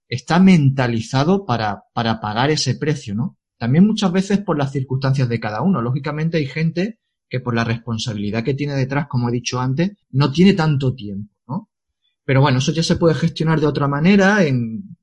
está 0.07 0.39
mentalizado 0.39 1.45
para, 1.45 1.83
para 1.93 2.19
pagar 2.19 2.51
ese 2.51 2.75
precio, 2.75 3.15
¿no? 3.15 3.36
También 3.57 3.87
muchas 3.87 4.11
veces 4.11 4.39
por 4.39 4.57
las 4.57 4.71
circunstancias 4.71 5.27
de 5.29 5.39
cada 5.39 5.61
uno. 5.61 5.81
Lógicamente 5.81 6.37
hay 6.37 6.45
gente 6.45 6.99
que 7.29 7.39
por 7.39 7.55
la 7.55 7.63
responsabilidad 7.63 8.43
que 8.43 8.53
tiene 8.53 8.75
detrás, 8.75 9.07
como 9.07 9.29
he 9.29 9.31
dicho 9.31 9.59
antes, 9.59 9.91
no 10.11 10.31
tiene 10.31 10.53
tanto 10.53 10.93
tiempo, 10.93 11.33
¿no? 11.47 11.69
Pero 12.23 12.41
bueno, 12.41 12.59
eso 12.59 12.71
ya 12.71 12.83
se 12.83 12.95
puede 12.95 13.15
gestionar 13.15 13.59
de 13.59 13.67
otra 13.67 13.87
manera, 13.87 14.43
en 14.43 14.97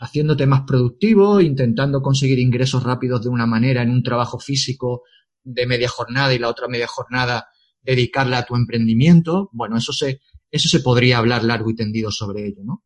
haciéndote 0.00 0.46
más 0.46 0.62
productivo, 0.62 1.40
intentando 1.40 2.02
conseguir 2.02 2.38
ingresos 2.38 2.82
rápidos 2.82 3.22
de 3.22 3.28
una 3.28 3.46
manera 3.46 3.82
en 3.82 3.90
un 3.90 4.02
trabajo 4.02 4.38
físico 4.38 5.02
de 5.42 5.66
media 5.66 5.88
jornada 5.88 6.34
y 6.34 6.38
la 6.38 6.48
otra 6.48 6.68
media 6.68 6.86
jornada 6.86 7.46
dedicarla 7.82 8.38
a 8.38 8.46
tu 8.46 8.56
emprendimiento. 8.56 9.50
Bueno, 9.52 9.76
eso 9.76 9.92
se, 9.92 10.20
eso 10.50 10.68
se 10.68 10.80
podría 10.80 11.18
hablar 11.18 11.44
largo 11.44 11.70
y 11.70 11.74
tendido 11.74 12.10
sobre 12.10 12.46
ello, 12.46 12.62
¿no? 12.64 12.84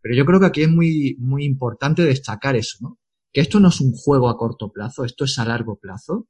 Pero 0.00 0.14
yo 0.14 0.24
creo 0.26 0.40
que 0.40 0.46
aquí 0.46 0.62
es 0.62 0.68
muy, 0.68 1.16
muy 1.18 1.44
importante 1.44 2.02
destacar 2.02 2.56
eso, 2.56 2.78
¿no? 2.80 2.98
Que 3.34 3.42
esto 3.42 3.60
no 3.60 3.68
es 3.68 3.82
un 3.82 3.92
juego 3.92 4.30
a 4.30 4.38
corto 4.38 4.72
plazo, 4.72 5.04
esto 5.04 5.24
es 5.24 5.38
a 5.38 5.44
largo 5.44 5.78
plazo 5.78 6.28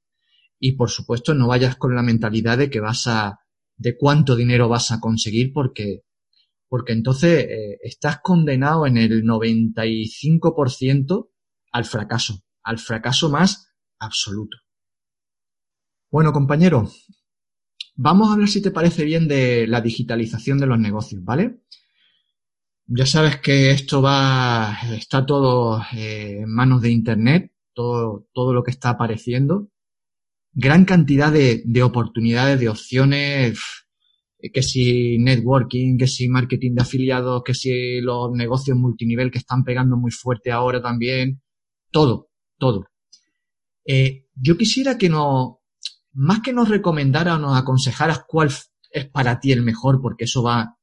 y 0.59 0.73
por 0.73 0.91
supuesto 0.91 1.35
no 1.35 1.47
vayas 1.49 1.77
con 1.77 1.95
la 1.95 2.03
mentalidad 2.03 2.59
de 2.59 2.71
que 2.71 2.81
vas 2.81 3.07
a, 3.07 3.41
de 3.77 3.97
cuánto 3.99 4.35
dinero 4.35 4.71
vas 4.71 4.91
a 4.91 5.01
conseguir 5.01 5.53
porque, 5.53 6.01
porque 6.67 6.95
entonces 6.95 7.45
eh, 7.45 7.79
estás 7.83 8.21
condenado 8.23 8.87
en 8.87 8.97
el 8.97 9.23
95% 9.23 11.29
al 11.73 11.85
fracaso, 11.85 12.43
al 12.63 12.79
fracaso 12.79 13.29
más 13.29 13.69
absoluto. 13.99 14.57
Bueno, 16.11 16.33
compañero, 16.33 16.91
vamos 17.97 18.31
a 18.31 18.33
hablar 18.33 18.49
si 18.49 18.63
te 18.63 18.71
parece 18.71 19.05
bien 19.05 19.29
de 19.29 19.67
la 19.67 19.83
digitalización 19.83 20.57
de 20.57 20.67
los 20.67 20.79
negocios, 20.79 21.23
¿vale? 21.23 21.61
Ya 22.87 23.07
sabes 23.07 23.39
que 23.39 23.71
esto 23.71 24.03
va, 24.03 24.77
está 24.93 25.25
todo 25.25 25.83
eh, 25.97 26.41
en 26.43 26.51
manos 26.51 26.83
de 26.83 26.91
Internet, 26.91 27.53
todo, 27.73 28.27
todo 28.33 28.53
lo 28.53 28.63
que 28.63 28.71
está 28.71 28.91
apareciendo 28.91 29.71
gran 30.55 30.85
cantidad 30.85 31.33
de, 31.33 31.63
de 31.65 31.83
oportunidades, 31.83 32.61
de 32.61 32.69
opciones, 32.69 33.59
que 34.53 34.63
si 34.63 35.19
networking, 35.19 35.99
que 35.99 36.07
si 36.07 36.29
marketing 36.29 36.75
de 36.75 36.83
afiliados, 36.83 37.43
que 37.45 37.55
si 37.55 38.01
los 38.01 38.31
negocios 38.33 38.77
multinivel 38.77 39.31
que 39.31 39.39
están 39.39 39.65
pegando 39.65 39.97
muy 39.97 40.11
fuerte 40.11 40.53
ahora 40.53 40.81
también, 40.81 41.43
todo, 41.91 42.31
todo. 42.59 42.87
Eh, 43.87 44.27
yo 44.35 44.57
quisiera 44.57 44.97
que 44.97 45.09
nos, 45.09 45.57
más 46.13 46.41
que 46.41 46.53
nos 46.53 46.69
recomendara 46.69 47.37
o 47.37 47.39
nos 47.39 47.57
aconsejaras 47.57 48.25
cuál 48.27 48.51
es 48.91 49.07
para 49.07 49.41
ti 49.41 49.53
el 49.53 49.63
mejor, 49.63 50.01
porque 50.01 50.25
eso 50.25 50.43
va, 50.43 50.77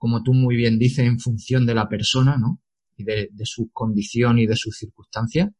como 0.00 0.22
tú 0.22 0.32
muy 0.32 0.56
bien 0.56 0.78
dices, 0.78 1.06
en 1.06 1.20
función 1.20 1.66
de 1.66 1.74
la 1.74 1.86
persona, 1.86 2.38
¿no? 2.38 2.58
Y 2.96 3.04
de, 3.04 3.28
su 3.44 3.70
condición 3.70 4.38
y 4.38 4.46
de 4.46 4.56
sus 4.56 4.78
circunstancias. 4.78 5.50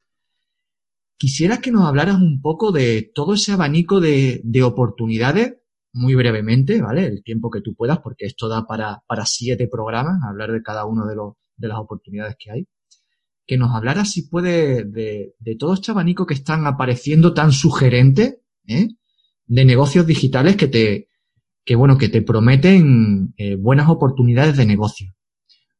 Quisiera 1.18 1.60
que 1.60 1.70
nos 1.70 1.86
hablaras 1.86 2.16
un 2.16 2.40
poco 2.40 2.72
de 2.72 3.12
todo 3.14 3.34
ese 3.34 3.52
abanico 3.52 4.00
de, 4.00 4.62
oportunidades, 4.64 5.56
muy 5.92 6.14
brevemente, 6.14 6.80
¿vale? 6.80 7.04
El 7.04 7.22
tiempo 7.22 7.50
que 7.50 7.60
tú 7.60 7.74
puedas, 7.74 7.98
porque 7.98 8.24
esto 8.24 8.48
da 8.48 8.66
para, 8.66 9.26
siete 9.26 9.68
programas, 9.68 10.22
hablar 10.26 10.52
de 10.52 10.62
cada 10.62 10.86
uno 10.86 11.06
de, 11.06 11.16
los, 11.16 11.34
de 11.58 11.68
las 11.68 11.78
oportunidades 11.78 12.36
que 12.38 12.50
hay. 12.50 12.66
que 13.46 13.58
nos 13.58 13.74
hablara 13.74 14.06
si 14.06 14.22
puede 14.22 14.84
de, 14.84 15.34
de 15.38 15.56
todo 15.56 15.74
este 15.74 15.90
abanico 15.90 16.24
que 16.24 16.34
están 16.34 16.66
apareciendo 16.66 17.34
tan 17.34 17.52
sugerente, 17.52 18.40
¿eh? 18.66 18.88
de 19.46 19.64
negocios 19.66 20.06
digitales 20.06 20.56
que 20.56 20.68
te, 20.68 21.09
que 21.64 21.76
bueno, 21.76 21.98
que 21.98 22.08
te 22.08 22.22
prometen 22.22 23.34
eh, 23.36 23.56
buenas 23.56 23.88
oportunidades 23.88 24.56
de 24.56 24.66
negocio. 24.66 25.14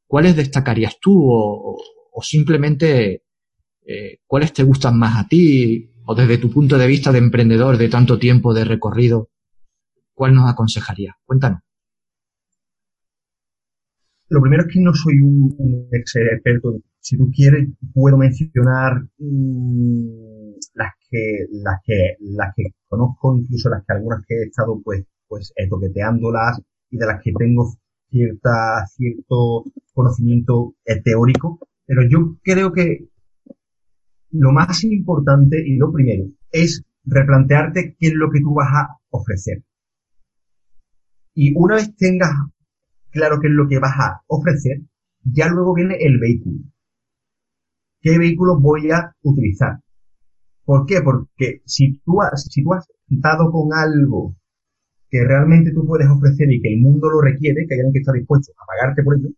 ¿Cuáles 0.06 0.36
destacarías 0.36 0.98
tú 1.00 1.30
o, 1.30 1.78
o 2.12 2.22
simplemente 2.22 3.22
eh, 3.86 4.18
cuáles 4.26 4.52
te 4.52 4.62
gustan 4.62 4.98
más 4.98 5.18
a 5.18 5.28
ti 5.28 5.90
o 6.04 6.14
desde 6.14 6.38
tu 6.38 6.50
punto 6.50 6.78
de 6.78 6.86
vista 6.86 7.12
de 7.12 7.18
emprendedor 7.18 7.76
de 7.76 7.88
tanto 7.88 8.18
tiempo 8.18 8.52
de 8.54 8.64
recorrido, 8.64 9.30
cuál 10.14 10.34
nos 10.34 10.50
aconsejarías? 10.50 11.14
Cuéntanos. 11.24 11.60
Lo 14.28 14.40
primero 14.40 14.64
es 14.66 14.72
que 14.72 14.80
no 14.80 14.94
soy 14.94 15.20
un, 15.20 15.88
experto. 15.92 16.78
Si 17.00 17.16
tú 17.16 17.30
quieres, 17.34 17.68
puedo 17.92 18.16
mencionar 18.16 19.02
mmm, 19.18 20.52
las 20.74 20.92
que, 21.08 21.46
las 21.50 21.80
que, 21.84 22.16
las 22.20 22.54
que 22.54 22.64
conozco, 22.86 23.36
incluso 23.36 23.70
las 23.70 23.84
que 23.84 23.92
algunas 23.92 24.24
que 24.26 24.34
he 24.34 24.42
estado 24.44 24.80
pues, 24.84 25.04
pues 25.30 25.52
eh, 25.56 25.68
toqueteándolas 25.68 26.60
y 26.90 26.98
de 26.98 27.06
las 27.06 27.22
que 27.22 27.32
tengo 27.32 27.72
cierta, 28.10 28.84
cierto 28.88 29.64
conocimiento 29.94 30.74
eh, 30.84 31.00
teórico. 31.00 31.60
Pero 31.86 32.02
yo 32.02 32.36
creo 32.42 32.72
que 32.72 33.08
lo 34.32 34.52
más 34.52 34.82
importante 34.84 35.62
y 35.64 35.76
lo 35.76 35.92
primero 35.92 36.24
es 36.50 36.84
replantearte 37.04 37.96
qué 37.98 38.08
es 38.08 38.14
lo 38.14 38.30
que 38.30 38.40
tú 38.40 38.54
vas 38.54 38.68
a 38.74 38.98
ofrecer. 39.10 39.62
Y 41.32 41.54
una 41.56 41.76
vez 41.76 41.94
tengas 41.96 42.34
claro 43.10 43.38
qué 43.40 43.46
es 43.46 43.54
lo 43.54 43.68
que 43.68 43.78
vas 43.78 43.94
a 43.98 44.22
ofrecer, 44.26 44.80
ya 45.22 45.48
luego 45.48 45.74
viene 45.74 45.96
el 46.00 46.18
vehículo. 46.18 46.58
¿Qué 48.00 48.18
vehículo 48.18 48.58
voy 48.58 48.90
a 48.90 49.14
utilizar? 49.22 49.78
¿Por 50.64 50.86
qué? 50.86 51.00
Porque 51.02 51.62
si 51.66 52.00
tú 52.00 52.20
has, 52.20 52.44
si 52.50 52.64
tú 52.64 52.74
has 52.74 52.88
dado 53.06 53.50
con 53.50 53.72
algo 53.72 54.34
que 55.10 55.24
realmente 55.24 55.72
tú 55.72 55.84
puedes 55.84 56.08
ofrecer 56.08 56.50
y 56.52 56.60
que 56.60 56.72
el 56.72 56.80
mundo 56.80 57.10
lo 57.10 57.20
requiere, 57.20 57.66
que 57.66 57.74
alguien 57.74 57.92
que 57.92 57.98
está 57.98 58.12
dispuesto 58.12 58.52
a 58.52 58.66
pagarte 58.66 59.02
por 59.02 59.16
ello, 59.16 59.28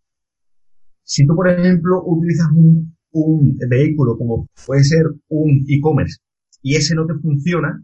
si 1.03 1.25
tú, 1.25 1.35
por 1.35 1.49
ejemplo, 1.49 2.01
utilizas 2.05 2.47
un, 2.55 2.95
un 3.11 3.57
vehículo 3.69 4.17
como 4.17 4.47
puede 4.65 4.83
ser 4.83 5.05
un 5.29 5.65
e-commerce 5.67 6.17
y 6.61 6.75
ese 6.75 6.95
no 6.95 7.05
te 7.05 7.15
funciona, 7.15 7.83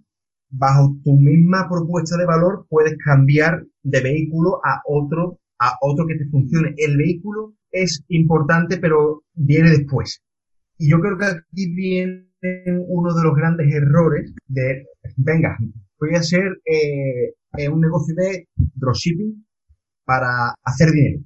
bajo 0.50 0.98
tu 1.04 1.14
misma 1.14 1.68
propuesta 1.70 2.18
de 2.18 2.26
valor 2.26 2.66
puedes 2.70 2.98
cambiar 2.98 3.64
de 3.84 4.02
vehículo 4.02 4.62
a 4.64 4.82
otro, 4.86 5.40
a 5.60 5.78
otro 5.82 6.08
que 6.08 6.16
te 6.16 6.26
funcione. 6.30 6.74
El 6.78 6.98
vehículo 6.98 7.54
es 7.72 8.04
importante, 8.08 8.78
pero 8.78 9.24
viene 9.34 9.72
después. 9.72 10.22
Y 10.78 10.90
yo 10.90 11.00
creo 11.00 11.18
que 11.18 11.26
aquí 11.26 11.74
viene 11.74 12.26
uno 12.88 13.14
de 13.14 13.24
los 13.24 13.36
grandes 13.36 13.74
errores 13.74 14.34
de, 14.48 14.86
venga, 15.18 15.58
voy 16.00 16.16
a 16.16 16.20
hacer 16.20 16.62
eh, 16.66 17.34
un 17.72 17.82
negocio 17.82 18.16
de 18.16 18.48
dropshipping 18.56 19.46
para 20.06 20.56
hacer 20.64 20.92
dinero. 20.92 21.22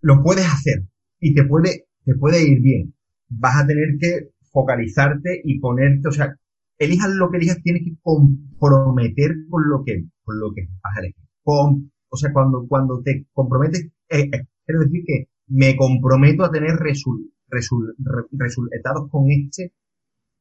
Lo 0.00 0.22
puedes 0.22 0.46
hacer 0.46 0.84
y 1.18 1.34
te 1.34 1.44
puede, 1.44 1.86
te 2.04 2.14
puede 2.14 2.46
ir 2.46 2.60
bien. 2.60 2.94
Vas 3.28 3.62
a 3.62 3.66
tener 3.66 3.96
que 3.98 4.30
focalizarte 4.52 5.40
y 5.44 5.58
ponerte, 5.60 6.08
o 6.08 6.12
sea, 6.12 6.34
elijas 6.78 7.10
lo 7.10 7.30
que 7.30 7.38
elijas, 7.38 7.62
tienes 7.62 7.82
que 7.84 7.96
comprometer 8.02 9.32
con 9.48 9.68
lo 9.68 9.84
que, 9.84 10.04
con 10.22 10.40
lo 10.40 10.52
que 10.52 10.68
vas 10.82 10.96
a 10.96 11.00
elegir. 11.00 11.24
o 11.44 12.16
sea, 12.16 12.32
cuando, 12.32 12.66
cuando 12.66 13.02
te 13.02 13.26
comprometes, 13.32 13.86
eh, 14.08 14.28
eh, 14.32 14.46
quiero 14.64 14.80
decir 14.82 15.04
que 15.06 15.28
me 15.48 15.76
comprometo 15.76 16.44
a 16.44 16.50
tener 16.50 16.76
resultados 16.76 19.10
con 19.10 19.30
este 19.30 19.72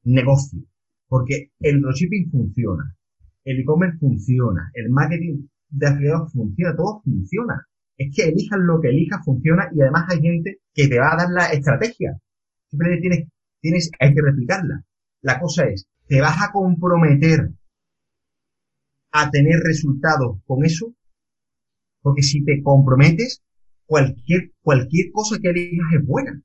negocio. 0.04 0.62
Porque 1.08 1.52
el 1.60 1.82
dropshipping 1.82 2.30
funciona, 2.30 2.96
el 3.44 3.60
e-commerce 3.60 3.98
funciona, 4.00 4.72
el 4.74 4.90
marketing 4.90 5.48
de 5.70 5.88
afiliados 5.88 6.32
funciona, 6.34 6.76
todo 6.76 7.02
funciona. 7.04 7.66
Es 7.98 8.16
que 8.16 8.30
elijas 8.30 8.60
lo 8.60 8.80
que 8.80 8.90
elijas, 8.90 9.24
funciona 9.24 9.70
y 9.74 9.82
además 9.82 10.06
hay 10.10 10.22
gente 10.22 10.60
que 10.74 10.88
te 10.88 11.00
va 11.00 11.14
a 11.14 11.18
dar 11.18 11.30
la 11.30 11.48
estrategia. 11.48 12.18
Simplemente 12.70 13.02
tienes, 13.02 13.28
tienes, 13.62 13.92
hay 14.00 14.14
que 14.14 14.22
replicarla. 14.22 14.84
La 15.22 15.40
cosa 15.40 15.66
es, 15.66 15.88
¿te 16.08 16.22
vas 16.22 16.38
a 16.42 16.52
comprometer 16.52 17.52
a 19.12 19.30
tener 19.30 19.60
resultados 19.60 20.40
con 20.46 20.64
eso? 20.64 20.96
Porque 22.02 22.24
si 22.24 22.44
te 22.44 22.64
comprometes, 22.64 23.44
cualquier, 23.86 24.52
cualquier 24.62 25.12
cosa 25.12 25.38
que 25.42 25.50
elijas 25.50 25.94
es 25.94 26.06
buena. 26.06 26.42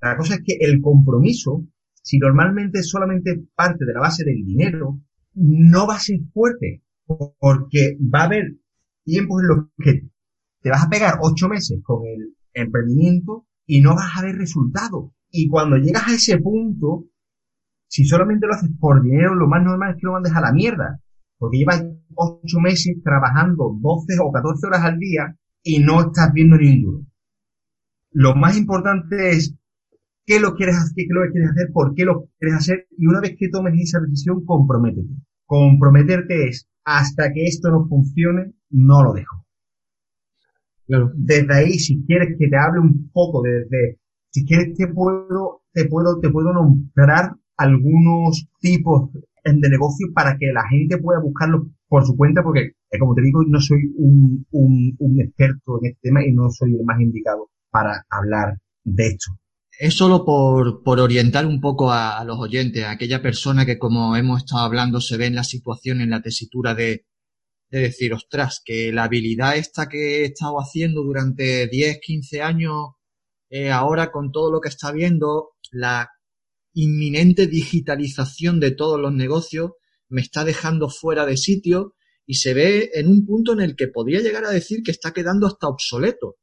La 0.00 0.16
cosa 0.16 0.36
es 0.36 0.42
que 0.44 0.56
el 0.60 0.80
compromiso, 0.80 1.66
si 2.02 2.18
normalmente 2.18 2.82
solamente 2.82 3.42
parte 3.54 3.84
de 3.84 3.92
la 3.92 4.00
base 4.00 4.24
del 4.24 4.44
dinero, 4.44 5.00
no 5.38 5.86
va 5.86 5.96
a 5.96 6.00
ser 6.00 6.20
fuerte, 6.32 6.82
porque 7.06 7.96
va 8.14 8.22
a 8.22 8.24
haber 8.24 8.56
tiempos 9.04 9.42
en 9.42 9.48
los 9.48 9.66
que 9.78 10.08
te 10.60 10.70
vas 10.70 10.84
a 10.84 10.90
pegar 10.90 11.18
ocho 11.22 11.48
meses 11.48 11.80
con 11.82 12.06
el 12.06 12.34
emprendimiento 12.52 13.46
y 13.66 13.80
no 13.80 13.94
vas 13.94 14.16
a 14.16 14.22
ver 14.22 14.36
resultados. 14.36 15.12
Y 15.30 15.48
cuando 15.48 15.76
llegas 15.76 16.08
a 16.08 16.14
ese 16.14 16.38
punto, 16.38 17.06
si 17.86 18.04
solamente 18.04 18.46
lo 18.46 18.54
haces 18.54 18.70
por 18.78 19.02
dinero, 19.02 19.34
lo 19.34 19.46
más 19.46 19.62
normal 19.62 19.90
es 19.90 19.96
que 19.96 20.06
lo 20.06 20.12
mandes 20.12 20.34
a 20.34 20.40
la 20.40 20.52
mierda. 20.52 21.00
Porque 21.38 21.58
llevas 21.58 21.84
ocho 22.14 22.58
meses 22.60 22.96
trabajando 23.04 23.76
12 23.80 24.16
o 24.20 24.32
14 24.32 24.66
horas 24.66 24.82
al 24.82 24.98
día 24.98 25.36
y 25.62 25.78
no 25.78 26.00
estás 26.00 26.32
viendo 26.32 26.56
ni 26.56 26.82
duro. 26.82 27.04
Lo 28.10 28.34
más 28.34 28.56
importante 28.56 29.30
es 29.30 29.54
qué 30.26 30.40
lo 30.40 30.54
quieres 30.54 30.76
hacer, 30.76 30.94
qué 30.96 31.14
lo 31.14 31.30
quieres 31.30 31.50
hacer, 31.50 31.70
por 31.72 31.94
qué 31.94 32.04
lo 32.04 32.28
quieres 32.38 32.58
hacer 32.58 32.88
y 32.96 33.06
una 33.06 33.20
vez 33.20 33.36
que 33.38 33.48
tomes 33.48 33.74
esa 33.78 34.00
decisión, 34.00 34.44
comprométete. 34.44 35.14
Comprometerte 35.48 36.48
es 36.48 36.68
hasta 36.84 37.32
que 37.32 37.46
esto 37.46 37.70
no 37.70 37.88
funcione, 37.88 38.52
no 38.68 39.02
lo 39.02 39.14
dejo. 39.14 39.46
Desde 41.14 41.54
ahí, 41.54 41.78
si 41.78 42.04
quieres 42.04 42.36
que 42.38 42.48
te 42.48 42.56
hable 42.58 42.80
un 42.80 43.10
poco 43.10 43.40
desde, 43.40 43.98
si 44.30 44.44
quieres 44.44 44.74
te 44.74 44.88
puedo, 44.88 45.62
te 45.72 45.86
puedo, 45.86 46.20
te 46.20 46.28
puedo 46.28 46.52
nombrar 46.52 47.32
algunos 47.56 48.46
tipos 48.60 49.10
de 49.42 49.70
negocio 49.70 50.08
para 50.14 50.36
que 50.36 50.52
la 50.52 50.68
gente 50.68 50.98
pueda 50.98 51.18
buscarlo 51.20 51.66
por 51.88 52.04
su 52.04 52.14
cuenta, 52.14 52.42
porque, 52.42 52.72
eh, 52.90 52.98
como 52.98 53.14
te 53.14 53.22
digo, 53.22 53.42
no 53.46 53.58
soy 53.58 53.90
un, 53.96 54.44
un, 54.50 54.96
un 54.98 55.20
experto 55.22 55.78
en 55.80 55.92
este 55.92 56.00
tema 56.02 56.26
y 56.26 56.32
no 56.32 56.50
soy 56.50 56.74
el 56.74 56.84
más 56.84 57.00
indicado 57.00 57.48
para 57.70 58.04
hablar 58.10 58.58
de 58.84 59.06
esto 59.06 59.32
es 59.78 59.94
solo 59.94 60.24
por, 60.24 60.82
por 60.82 60.98
orientar 60.98 61.46
un 61.46 61.60
poco 61.60 61.92
a, 61.92 62.24
los 62.24 62.36
oyentes, 62.40 62.82
a 62.84 62.90
aquella 62.90 63.22
persona 63.22 63.64
que, 63.64 63.78
como 63.78 64.16
hemos 64.16 64.42
estado 64.42 64.64
hablando, 64.64 65.00
se 65.00 65.16
ve 65.16 65.26
en 65.26 65.36
la 65.36 65.44
situación, 65.44 66.00
en 66.00 66.10
la 66.10 66.20
tesitura 66.20 66.74
de, 66.74 67.06
de 67.70 67.78
decir, 67.78 68.12
ostras, 68.12 68.60
que 68.64 68.92
la 68.92 69.04
habilidad 69.04 69.56
esta 69.56 69.88
que 69.88 70.22
he 70.22 70.24
estado 70.24 70.56
haciendo 70.56 71.04
durante 71.04 71.68
10, 71.68 72.00
15 72.02 72.42
años, 72.42 72.88
eh, 73.50 73.70
ahora 73.70 74.10
con 74.10 74.32
todo 74.32 74.50
lo 74.50 74.60
que 74.60 74.68
está 74.68 74.90
viendo, 74.90 75.50
la 75.70 76.10
inminente 76.74 77.46
digitalización 77.46 78.58
de 78.58 78.72
todos 78.72 79.00
los 79.00 79.12
negocios 79.12 79.72
me 80.08 80.22
está 80.22 80.44
dejando 80.44 80.88
fuera 80.88 81.24
de 81.24 81.36
sitio 81.36 81.94
y 82.26 82.34
se 82.34 82.52
ve 82.52 82.90
en 82.94 83.06
un 83.06 83.24
punto 83.24 83.52
en 83.52 83.60
el 83.60 83.76
que 83.76 83.86
podría 83.86 84.20
llegar 84.20 84.44
a 84.44 84.50
decir 84.50 84.82
que 84.84 84.90
está 84.90 85.12
quedando 85.12 85.46
hasta 85.46 85.68
obsoleto. 85.68 86.36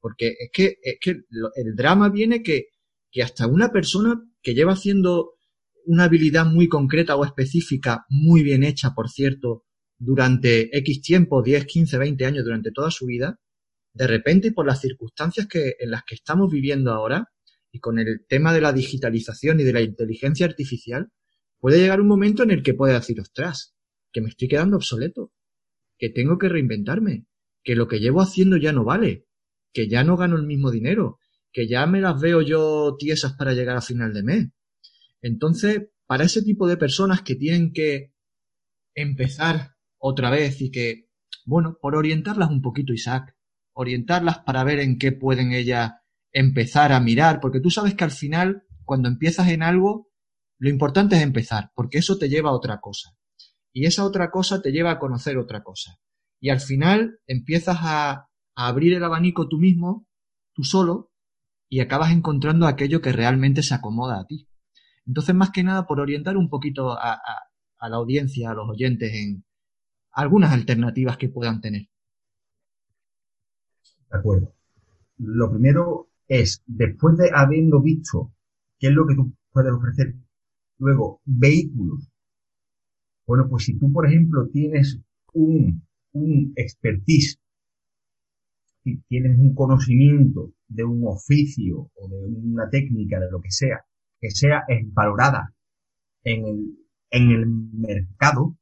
Porque 0.00 0.36
es 0.38 0.50
que, 0.52 0.76
es 0.82 0.98
que 1.00 1.10
el 1.10 1.74
drama 1.74 2.10
viene 2.10 2.44
que 2.44 2.66
que 3.16 3.22
hasta 3.22 3.46
una 3.46 3.72
persona 3.72 4.22
que 4.42 4.52
lleva 4.52 4.74
haciendo 4.74 5.38
una 5.86 6.04
habilidad 6.04 6.44
muy 6.44 6.68
concreta 6.68 7.16
o 7.16 7.24
específica, 7.24 8.04
muy 8.10 8.42
bien 8.42 8.62
hecha, 8.62 8.90
por 8.94 9.08
cierto, 9.08 9.64
durante 9.96 10.76
X 10.76 11.00
tiempo, 11.00 11.42
10, 11.42 11.64
15, 11.64 11.96
20 11.96 12.26
años, 12.26 12.44
durante 12.44 12.72
toda 12.72 12.90
su 12.90 13.06
vida, 13.06 13.40
de 13.94 14.06
repente, 14.06 14.52
por 14.52 14.66
las 14.66 14.82
circunstancias 14.82 15.46
que, 15.46 15.76
en 15.78 15.92
las 15.92 16.02
que 16.04 16.14
estamos 16.14 16.52
viviendo 16.52 16.92
ahora, 16.92 17.30
y 17.72 17.80
con 17.80 17.98
el 17.98 18.26
tema 18.28 18.52
de 18.52 18.60
la 18.60 18.74
digitalización 18.74 19.60
y 19.60 19.62
de 19.64 19.72
la 19.72 19.80
inteligencia 19.80 20.44
artificial, 20.44 21.08
puede 21.58 21.78
llegar 21.78 22.02
un 22.02 22.08
momento 22.08 22.42
en 22.42 22.50
el 22.50 22.62
que 22.62 22.74
puede 22.74 22.92
decir, 22.92 23.18
ostras, 23.18 23.74
que 24.12 24.20
me 24.20 24.28
estoy 24.28 24.48
quedando 24.48 24.76
obsoleto, 24.76 25.32
que 25.96 26.10
tengo 26.10 26.36
que 26.36 26.50
reinventarme, 26.50 27.24
que 27.64 27.76
lo 27.76 27.88
que 27.88 27.98
llevo 27.98 28.20
haciendo 28.20 28.58
ya 28.58 28.74
no 28.74 28.84
vale, 28.84 29.24
que 29.72 29.88
ya 29.88 30.04
no 30.04 30.18
gano 30.18 30.36
el 30.36 30.46
mismo 30.46 30.70
dinero, 30.70 31.18
que 31.56 31.66
ya 31.66 31.86
me 31.86 32.02
las 32.02 32.20
veo 32.20 32.42
yo 32.42 32.96
tiesas 32.98 33.32
para 33.32 33.54
llegar 33.54 33.78
a 33.78 33.80
final 33.80 34.12
de 34.12 34.22
mes. 34.22 34.48
Entonces, 35.22 35.88
para 36.06 36.24
ese 36.24 36.42
tipo 36.42 36.68
de 36.68 36.76
personas 36.76 37.22
que 37.22 37.34
tienen 37.34 37.72
que 37.72 38.12
empezar 38.94 39.70
otra 39.96 40.28
vez 40.28 40.60
y 40.60 40.70
que, 40.70 41.08
bueno, 41.46 41.78
por 41.80 41.96
orientarlas 41.96 42.50
un 42.50 42.60
poquito, 42.60 42.92
Isaac, 42.92 43.34
orientarlas 43.72 44.40
para 44.40 44.64
ver 44.64 44.80
en 44.80 44.98
qué 44.98 45.12
pueden 45.12 45.52
ellas 45.52 45.92
empezar 46.30 46.92
a 46.92 47.00
mirar, 47.00 47.40
porque 47.40 47.60
tú 47.60 47.70
sabes 47.70 47.94
que 47.94 48.04
al 48.04 48.10
final, 48.10 48.64
cuando 48.84 49.08
empiezas 49.08 49.48
en 49.48 49.62
algo, 49.62 50.10
lo 50.58 50.68
importante 50.68 51.16
es 51.16 51.22
empezar, 51.22 51.70
porque 51.74 51.96
eso 51.96 52.18
te 52.18 52.28
lleva 52.28 52.50
a 52.50 52.54
otra 52.54 52.80
cosa. 52.82 53.16
Y 53.72 53.86
esa 53.86 54.04
otra 54.04 54.30
cosa 54.30 54.60
te 54.60 54.72
lleva 54.72 54.90
a 54.90 54.98
conocer 54.98 55.38
otra 55.38 55.62
cosa. 55.62 55.96
Y 56.38 56.50
al 56.50 56.60
final 56.60 57.18
empiezas 57.26 57.78
a, 57.80 58.10
a 58.10 58.28
abrir 58.68 58.92
el 58.92 59.04
abanico 59.04 59.48
tú 59.48 59.56
mismo, 59.56 60.06
tú 60.54 60.62
solo, 60.62 61.12
y 61.68 61.80
acabas 61.80 62.12
encontrando 62.12 62.66
aquello 62.66 63.00
que 63.00 63.12
realmente 63.12 63.62
se 63.62 63.74
acomoda 63.74 64.20
a 64.20 64.26
ti. 64.26 64.46
Entonces, 65.06 65.34
más 65.34 65.50
que 65.50 65.62
nada, 65.62 65.86
por 65.86 66.00
orientar 66.00 66.36
un 66.36 66.48
poquito 66.48 66.92
a, 66.92 67.20
la 67.80 67.96
audiencia, 67.96 68.50
a 68.50 68.54
los 68.54 68.68
oyentes 68.68 69.12
en 69.14 69.44
algunas 70.12 70.52
alternativas 70.52 71.16
que 71.16 71.28
puedan 71.28 71.60
tener. 71.60 71.88
De 74.10 74.18
acuerdo. 74.18 74.54
Lo 75.18 75.50
primero 75.50 76.08
es, 76.28 76.62
después 76.66 77.16
de 77.16 77.30
habiendo 77.34 77.80
visto 77.80 78.32
qué 78.78 78.88
es 78.88 78.92
lo 78.92 79.06
que 79.06 79.14
tú 79.14 79.32
puedes 79.52 79.72
ofrecer, 79.72 80.14
luego, 80.78 81.20
vehículos. 81.24 82.08
Bueno, 83.26 83.48
pues 83.48 83.64
si 83.64 83.78
tú, 83.78 83.92
por 83.92 84.06
ejemplo, 84.06 84.48
tienes 84.48 85.00
un, 85.32 85.82
un 86.12 86.52
expertise, 86.56 87.40
si 88.86 89.02
tienes 89.08 89.36
un 89.36 89.52
conocimiento 89.52 90.52
de 90.68 90.84
un 90.84 91.02
oficio 91.08 91.90
o 91.96 92.08
de 92.08 92.18
una 92.24 92.70
técnica, 92.70 93.18
de 93.18 93.28
lo 93.32 93.40
que 93.40 93.50
sea, 93.50 93.84
que 94.20 94.30
sea 94.30 94.62
valorada 94.92 95.52
en 96.22 96.46
el, 96.46 96.78
en 97.10 97.30
el 97.32 97.46
mercado, 97.46 98.56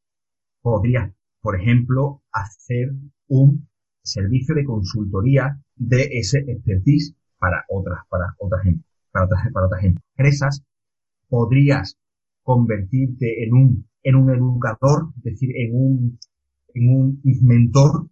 podrías, 0.62 1.12
por 1.42 1.60
ejemplo, 1.60 2.22
hacer 2.32 2.92
un 3.28 3.68
servicio 4.02 4.54
de 4.54 4.64
consultoría 4.64 5.60
de 5.76 6.08
ese 6.12 6.38
expertise 6.38 7.14
para 7.38 7.66
otras, 7.68 7.98
para 8.08 8.34
otras 8.38 8.62
gente, 8.62 8.86
para 9.12 9.26
otras, 9.26 9.52
para 9.52 9.66
otras 9.66 9.84
empresas. 9.84 10.64
Podrías 11.28 11.98
convertirte 12.42 13.44
en 13.44 13.52
un, 13.52 13.88
en 14.02 14.14
un 14.14 14.30
educador, 14.30 15.12
es 15.18 15.24
decir, 15.24 15.50
en 15.54 15.74
un, 15.74 16.18
en 16.72 16.88
un 16.88 17.20
mentor 17.42 18.08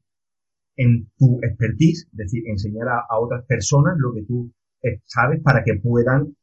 en 0.77 1.11
tu 1.19 1.39
expertise, 1.43 2.09
es 2.11 2.17
decir, 2.17 2.43
enseñar 2.47 2.89
a, 2.89 3.05
a 3.09 3.19
otras 3.19 3.45
personas 3.47 3.95
lo 3.99 4.15
que 4.15 4.23
tú 4.23 4.53
eh, 4.83 5.01
sabes 5.05 5.41
para 5.43 5.63
que 5.65 5.75
puedan 5.75 6.35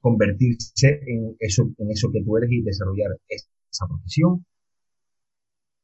convertirse 0.00 1.00
en 1.06 1.36
eso, 1.38 1.70
en 1.78 1.90
eso 1.90 2.10
que 2.12 2.22
tú 2.22 2.36
eres 2.36 2.50
y 2.52 2.62
desarrollar 2.62 3.10
esa 3.28 3.86
profesión. 3.86 4.44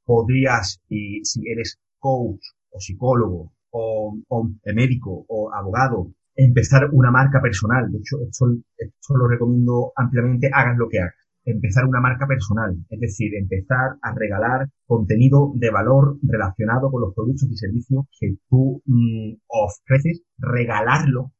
Podrías, 0.05 0.80
y 0.88 1.24
si 1.24 1.48
eres 1.48 1.78
coach 1.98 2.44
o 2.70 2.78
psicólogo 2.78 3.52
o, 3.70 4.16
o 4.28 4.50
médico 4.74 5.24
o 5.28 5.52
abogado, 5.52 6.12
empezar 6.36 6.88
una 6.92 7.11
marca 7.11 7.40
personal. 7.40 7.90
De 7.90 7.98
hecho, 7.98 8.16
esto, 8.22 8.46
esto 8.76 9.16
lo 9.16 9.28
recomiendo 9.28 9.92
ampliamente, 9.96 10.50
hagas 10.52 10.76
lo 10.76 10.88
que 10.88 11.00
hagas. 11.00 11.23
Empezar 11.47 11.84
una 11.84 12.01
marca 12.01 12.26
personal, 12.26 12.74
es 12.88 13.01
decir, 13.01 13.34
empezar 13.34 13.97
a 14.01 14.14
regalar 14.14 14.68
contenido 14.86 15.53
de 15.55 15.70
valor 15.70 16.18
relacionado 16.22 16.90
con 16.90 17.03
los 17.03 17.14
productos 17.14 17.51
y 17.51 17.57
servicios 17.57 18.07
que 18.18 18.36
tú 18.49 18.82
mm, 18.86 19.34
ofreces, 19.49 20.22
regalarlo, 20.38 21.32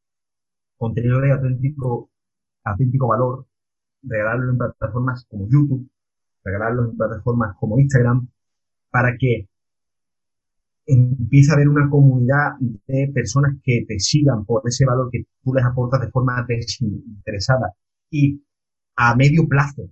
contenido 0.77 1.21
de 1.21 1.31
auténtico, 1.31 2.11
auténtico 2.63 3.07
valor, 3.07 3.47
regalarlo 4.03 4.51
en 4.51 4.57
plataformas 4.57 5.25
como 5.27 5.47
YouTube, 5.49 5.89
regalarlo 6.43 6.91
en 6.91 6.97
plataformas 6.97 7.55
como 7.59 7.79
Instagram, 7.79 8.27
para 8.91 9.17
que 9.17 9.49
empiece 10.85 11.51
a 11.51 11.55
haber 11.55 11.67
una 11.69 11.89
comunidad 11.89 12.53
de 12.59 13.11
personas 13.13 13.55
que 13.63 13.85
te 13.87 13.99
sigan 13.99 14.45
por 14.45 14.61
ese 14.65 14.85
valor 14.85 15.09
que 15.11 15.25
tú 15.43 15.53
les 15.53 15.65
aportas 15.65 16.01
de 16.01 16.11
forma 16.11 16.45
desinteresada. 16.47 17.73
Y 18.09 18.41
a 18.95 19.15
medio 19.15 19.47
plazo 19.47 19.89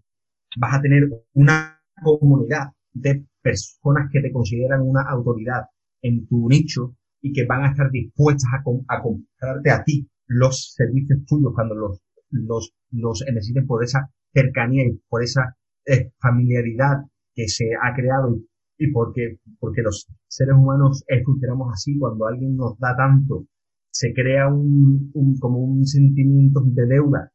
vas 0.58 0.76
a 0.76 0.82
tener 0.82 1.10
una 1.34 1.80
comunidad 2.02 2.72
de 2.94 3.26
personas 3.42 4.10
que 4.12 4.22
te 4.22 4.32
consideran 4.32 4.82
una 4.82 5.02
autoridad 5.02 5.64
en 6.02 6.28
tu 6.28 6.48
nicho 6.48 6.96
y 7.22 7.32
que 7.34 7.46
van 7.46 7.64
a 7.64 7.72
estar 7.72 7.90
dispuestas 7.90 8.50
a, 8.54 8.96
a 8.96 9.02
comprarte 9.02 9.72
a 9.72 9.84
ti 9.84 10.08
los 10.28 10.74
servicios 10.74 11.20
tuyos 11.26 11.54
cuando 11.54 11.76
los, 11.76 12.02
los, 12.30 12.74
los 12.92 13.24
necesiten 13.32 13.68
por 13.68 13.84
esa 13.84 14.10
cercanía 14.34 14.86
y 14.86 15.00
por 15.08 15.24
esa 15.24 15.56
eh, 15.86 16.12
familiaridad 16.20 17.04
que 17.34 17.48
se 17.48 17.66
ha 17.82 17.94
creado 17.94 18.40
y 18.78 18.92
porque, 18.92 19.38
porque 19.60 19.82
los 19.82 20.08
seres 20.28 20.56
humanos 20.56 21.04
funcionamos 21.24 21.74
así, 21.74 21.98
cuando 21.98 22.26
alguien 22.26 22.56
nos 22.56 22.78
da 22.80 22.96
tanto, 22.96 23.46
se 23.92 24.14
crea 24.14 24.48
un, 24.48 25.12
un 25.14 25.38
como 25.38 25.60
un 25.60 25.86
sentimiento 25.86 26.62
de 26.66 26.86
deuda 26.88 27.32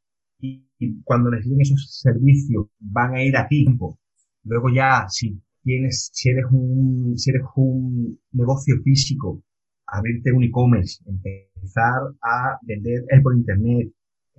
y, 0.79 1.03
cuando 1.03 1.31
necesiten 1.31 1.61
esos 1.61 2.01
servicios 2.01 2.66
van 2.79 3.14
a 3.14 3.22
ir 3.24 3.37
a 3.37 3.49
tiempo. 3.49 3.99
Luego 4.45 4.68
ya, 4.74 5.07
si 5.09 5.41
tienes, 5.62 6.11
si 6.12 6.31
eres 6.31 6.47
un, 6.51 7.16
si 7.18 7.31
eres 7.31 7.43
un 7.57 8.18
negocio 8.33 8.76
físico, 8.83 9.43
abrirte 9.87 10.33
un 10.33 10.45
e-commerce, 10.45 11.03
empezar 11.07 12.01
a 12.22 12.59
vender 12.62 13.05
por 13.22 13.37
internet, 13.37 13.91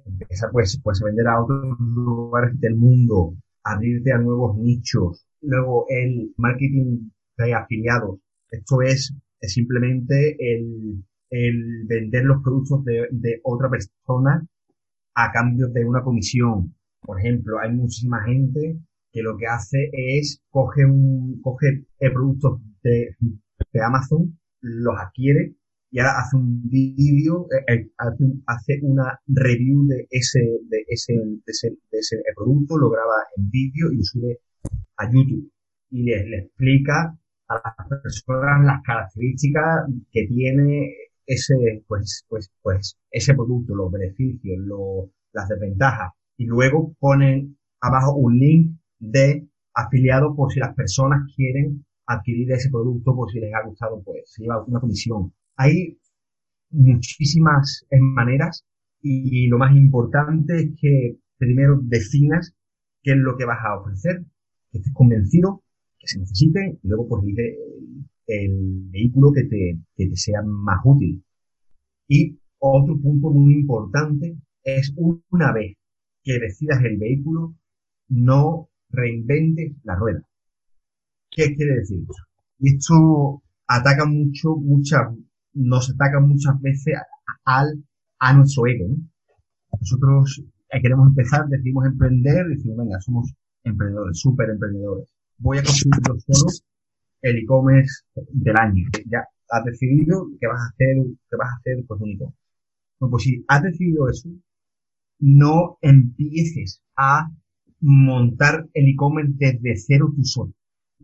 empezar 0.05 0.49
pues, 0.51 0.79
pues 0.83 1.01
a 1.01 1.05
vender 1.05 1.27
a 1.27 1.41
otros 1.41 1.77
lugares 1.79 2.59
del 2.59 2.75
mundo, 2.75 3.35
abrirte 3.63 4.11
a 4.11 4.17
nuevos 4.17 4.57
nichos, 4.57 5.25
Luego 5.41 5.85
el 5.89 6.33
marketing 6.37 7.09
de 7.37 7.53
afiliados. 7.53 8.19
Esto 8.51 8.81
es, 8.81 9.13
simplemente 9.41 10.35
el, 10.39 11.03
el, 11.29 11.85
vender 11.87 12.25
los 12.25 12.43
productos 12.43 12.83
de, 12.83 13.07
de, 13.11 13.39
otra 13.43 13.69
persona 13.69 14.45
a 15.15 15.31
cambio 15.31 15.67
de 15.67 15.85
una 15.85 16.01
comisión. 16.01 16.75
Por 17.01 17.19
ejemplo, 17.19 17.59
hay 17.59 17.71
muchísima 17.71 18.23
gente 18.23 18.79
que 19.11 19.21
lo 19.21 19.37
que 19.37 19.47
hace 19.47 19.89
es 19.93 20.41
coge 20.49 20.85
un, 20.85 21.41
coge 21.41 21.85
el 21.99 22.13
producto 22.13 22.61
de, 22.83 23.15
de 23.73 23.81
Amazon, 23.81 24.39
los 24.61 24.95
adquiere 24.99 25.55
y 25.91 25.99
ahora 25.99 26.19
hace 26.19 26.37
un 26.37 26.69
vídeo, 26.69 27.47
eh, 27.51 27.73
eh, 27.73 27.89
hace, 28.45 28.79
una 28.83 29.19
review 29.27 29.87
de 29.87 30.07
ese, 30.11 30.39
de 30.69 30.85
ese, 30.87 31.13
de 31.13 31.99
ese, 31.99 32.17
producto, 32.35 32.77
lo 32.77 32.91
graba 32.91 33.15
en 33.35 33.49
vídeo 33.49 33.91
y 33.91 33.97
lo 33.97 34.03
sube 34.03 34.39
a 34.97 35.11
YouTube 35.11 35.51
y 35.89 36.03
le, 36.03 36.37
explica 36.37 37.17
a 37.47 37.55
las 37.55 38.01
personas 38.03 38.65
las 38.65 38.83
características 38.83 39.89
que 40.11 40.27
tiene 40.27 40.93
ese, 41.29 41.83
pues, 41.87 42.25
pues, 42.27 42.51
pues, 42.63 42.97
ese 43.11 43.35
producto, 43.35 43.75
los 43.75 43.91
beneficios, 43.91 44.57
las 45.31 45.47
desventajas. 45.47 46.11
Y 46.37 46.45
luego 46.45 46.95
ponen 46.99 47.57
abajo 47.81 48.15
un 48.15 48.39
link 48.39 48.77
de 48.97 49.47
afiliado 49.75 50.35
por 50.35 50.51
si 50.51 50.59
las 50.59 50.73
personas 50.73 51.31
quieren 51.35 51.85
adquirir 52.07 52.51
ese 52.51 52.71
producto, 52.71 53.15
por 53.15 53.31
si 53.31 53.39
les 53.39 53.53
ha 53.53 53.63
gustado, 53.67 54.01
pues 54.03 54.23
se 54.25 54.41
lleva 54.41 54.63
una 54.65 54.79
comisión. 54.79 55.31
Hay 55.55 55.99
muchísimas 56.71 57.85
maneras 57.91 58.65
y 59.01 59.47
lo 59.47 59.59
más 59.59 59.75
importante 59.75 60.57
es 60.57 60.69
que 60.81 61.17
primero 61.37 61.79
definas 61.83 62.55
qué 63.03 63.11
es 63.11 63.17
lo 63.17 63.37
que 63.37 63.45
vas 63.45 63.59
a 63.63 63.77
ofrecer, 63.77 64.25
que 64.71 64.79
estés 64.79 64.93
convencido 64.93 65.61
que 65.99 66.07
se 66.07 66.19
necesite 66.19 66.79
y 66.81 66.87
luego 66.87 67.07
pues 67.07 67.23
elige 67.23 67.57
el, 68.29 68.89
vehículo 68.91 69.31
que 69.33 69.43
te, 69.43 69.79
que 69.95 70.07
te 70.07 70.15
sea 70.15 70.41
más 70.43 70.79
útil. 70.83 71.23
Y 72.07 72.37
otro 72.59 72.99
punto 72.99 73.31
muy 73.31 73.53
importante 73.53 74.37
es 74.63 74.93
una 74.95 75.53
vez 75.53 75.77
que 76.23 76.39
decidas 76.39 76.83
el 76.83 76.97
vehículo, 76.97 77.55
no 78.09 78.69
reinventes 78.89 79.73
la 79.83 79.95
rueda. 79.95 80.23
¿Qué 81.31 81.55
quiere 81.55 81.75
decir 81.75 81.99
eso? 82.03 82.23
Esto 82.59 83.43
ataca 83.67 84.05
mucho, 84.05 84.55
muchas, 84.55 85.01
nos 85.53 85.89
ataca 85.91 86.19
muchas 86.19 86.59
veces 86.61 86.95
al, 87.45 87.83
a 88.19 88.33
nuestro 88.33 88.67
ego, 88.67 88.87
¿no? 88.89 88.97
Nosotros 89.79 90.43
eh, 90.71 90.81
queremos 90.81 91.07
empezar, 91.07 91.47
decidimos 91.47 91.85
emprender, 91.85 92.47
decimos, 92.47 92.77
venga, 92.77 92.99
somos 92.99 93.33
emprendedores, 93.63 94.19
súper 94.19 94.49
emprendedores. 94.49 95.07
Voy 95.37 95.59
a 95.59 95.63
construir 95.63 96.01
solo 96.27 96.49
el 97.21 97.37
e-commerce 97.37 98.03
del 98.15 98.55
año. 98.57 98.85
Ya 99.05 99.25
has 99.49 99.65
decidido 99.65 100.27
que 100.39 100.47
vas 100.47 100.61
a 100.61 100.69
hacer, 100.69 100.97
que 101.29 101.37
vas 101.37 101.49
a 101.49 101.57
hacer 101.57 101.85
pues 101.87 102.01
un 102.01 102.11
e-commerce. 102.11 102.39
Pues 102.99 103.23
si 103.23 103.45
has 103.47 103.63
decidido 103.63 104.09
eso, 104.09 104.29
no 105.19 105.77
empieces 105.81 106.81
a 106.95 107.29
montar 107.81 108.67
el 108.73 108.89
e-commerce 108.89 109.33
desde 109.37 109.75
cero 109.77 110.11
tú 110.15 110.23
solo. 110.23 110.53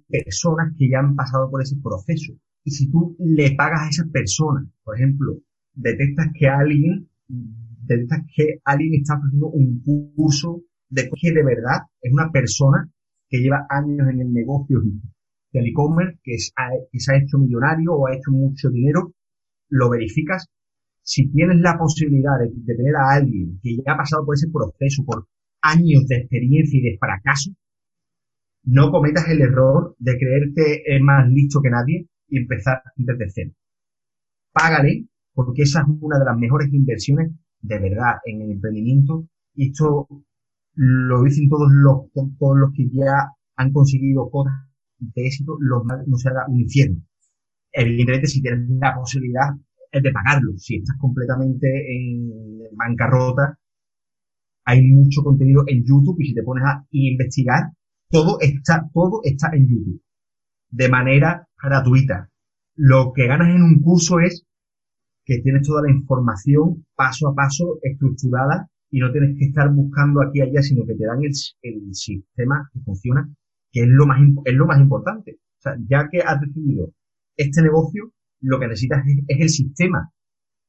Personas 0.08 0.74
que 0.78 0.90
ya 0.90 1.00
han 1.00 1.16
pasado 1.16 1.50
por 1.50 1.62
ese 1.62 1.78
proceso. 1.82 2.34
Y 2.64 2.72
si 2.72 2.90
tú 2.90 3.16
le 3.20 3.56
pagas 3.56 3.82
a 3.82 3.90
esas 3.90 4.10
personas, 4.10 4.66
por 4.84 4.96
ejemplo, 4.96 5.38
detectas 5.74 6.28
que 6.34 6.48
alguien, 6.48 7.10
detectas 7.28 8.24
que 8.36 8.60
alguien 8.64 8.96
está 8.96 9.16
haciendo 9.16 9.48
un 9.48 9.82
curso 10.16 10.64
de 10.90 11.10
que 11.10 11.32
de 11.32 11.44
verdad 11.44 11.82
es 12.02 12.12
una 12.12 12.32
persona 12.32 12.90
que 13.30 13.40
lleva 13.40 13.68
años 13.70 14.08
en 14.10 14.22
el 14.22 14.34
negocio 14.34 14.82
del 15.56 15.68
e-commerce, 15.68 16.20
que, 16.24 16.38
se 16.38 17.12
ha 17.12 17.18
hecho 17.18 17.38
millonario 17.38 17.94
o 17.94 18.08
ha 18.08 18.16
hecho 18.16 18.32
mucho 18.32 18.70
dinero, 18.70 19.14
lo 19.70 19.90
verificas. 19.90 20.48
Si 21.02 21.32
tienes 21.32 21.58
la 21.60 21.78
posibilidad 21.78 22.38
de, 22.40 22.52
tener 22.66 22.96
a 22.96 23.16
alguien 23.16 23.60
que 23.62 23.78
ya 23.78 23.94
ha 23.94 23.98
pasado 23.98 24.26
por 24.26 24.36
ese 24.36 24.50
proceso, 24.52 25.04
por 25.06 25.28
años 25.62 26.08
de 26.08 26.18
experiencia 26.18 26.80
y 26.80 26.84
de 26.84 26.98
fracaso, 26.98 27.52
no 28.64 28.92
cometas 28.92 29.30
el 29.30 29.42
error 29.42 29.96
de 30.00 30.18
creerte 30.18 30.84
más 31.02 31.28
listo 31.30 31.62
que 31.62 31.70
nadie 31.70 32.08
y 32.28 32.40
empezar 32.40 32.82
desde 32.96 33.30
cero. 33.30 33.52
Págale, 34.52 35.06
porque 35.34 35.64
esa 35.64 35.82
es 35.82 35.88
una 36.02 36.20
de 36.20 36.26
las 36.26 36.38
mejores 36.38 36.74
inversiones 36.74 37.32
de 37.62 37.80
verdad 37.80 38.16
en 38.26 38.42
el 38.42 38.52
emprendimiento, 38.52 39.28
y 39.54 39.72
esto 39.72 40.08
lo 40.76 41.24
dicen 41.24 41.48
todos 41.48 41.72
los, 41.72 42.12
todos 42.38 42.58
los 42.58 42.72
que 42.74 42.90
ya 42.90 43.32
han 43.56 43.72
conseguido 43.72 44.30
cosas 44.30 44.54
de 45.00 45.28
éxito, 45.28 45.58
los, 45.60 45.84
no 45.86 46.18
se 46.18 46.30
haga 46.30 46.46
un 46.48 46.62
infierno. 46.62 47.02
Evidentemente, 47.72 48.28
si 48.28 48.42
tienes 48.42 48.70
la 48.70 48.96
posibilidad 48.96 49.50
es 49.92 50.04
de 50.04 50.12
pagarlo. 50.12 50.58
Si 50.58 50.78
estás 50.78 50.98
completamente 50.98 51.68
en 51.68 52.32
bancarrota, 52.72 53.58
hay 54.66 54.82
mucho 54.82 55.24
contenido 55.24 55.64
en 55.68 55.84
YouTube 55.86 56.20
y 56.20 56.28
si 56.28 56.34
te 56.34 56.44
pones 56.44 56.64
a 56.66 56.86
investigar, 56.92 57.72
todo 58.10 58.40
está, 58.40 58.90
todo 58.94 59.22
está 59.24 59.50
en 59.54 59.68
YouTube. 59.68 60.02
De 60.70 60.90
manera 60.90 61.48
gratuita. 61.62 62.30
Lo 62.76 63.14
que 63.14 63.28
ganas 63.28 63.56
en 63.56 63.62
un 63.62 63.82
curso 63.82 64.20
es 64.20 64.46
que 65.24 65.40
tienes 65.40 65.66
toda 65.68 65.84
la 65.84 65.92
información 65.92 66.86
paso 66.96 67.30
a 67.30 67.36
paso 67.36 67.80
estructurada 67.82 68.70
y 68.92 69.00
no 69.00 69.12
tienes 69.12 69.38
que 69.38 69.46
estar 69.46 69.72
buscando 69.74 70.22
aquí 70.22 70.40
y 70.40 70.42
allá, 70.42 70.62
sino 70.62 70.86
que 70.86 70.96
te 70.96 71.06
dan 71.06 71.24
el, 71.24 71.32
el 71.62 71.96
sistema 71.96 72.70
que 72.72 72.80
funciona, 72.82 73.30
que 73.76 73.82
es 73.82 73.90
lo 73.90 74.08
más, 74.08 74.22
es 74.46 74.54
lo 74.54 74.66
más 74.66 74.80
importante. 74.80 75.34
O 75.34 75.62
sea, 75.62 75.76
ya 75.90 76.08
que 76.10 76.22
has 76.22 76.40
decidido 76.40 76.94
este 77.36 77.62
negocio, 77.62 78.14
lo 78.40 78.58
que 78.58 78.68
necesitas 78.68 79.04
es, 79.06 79.38
el 79.38 79.50
sistema. 79.50 80.12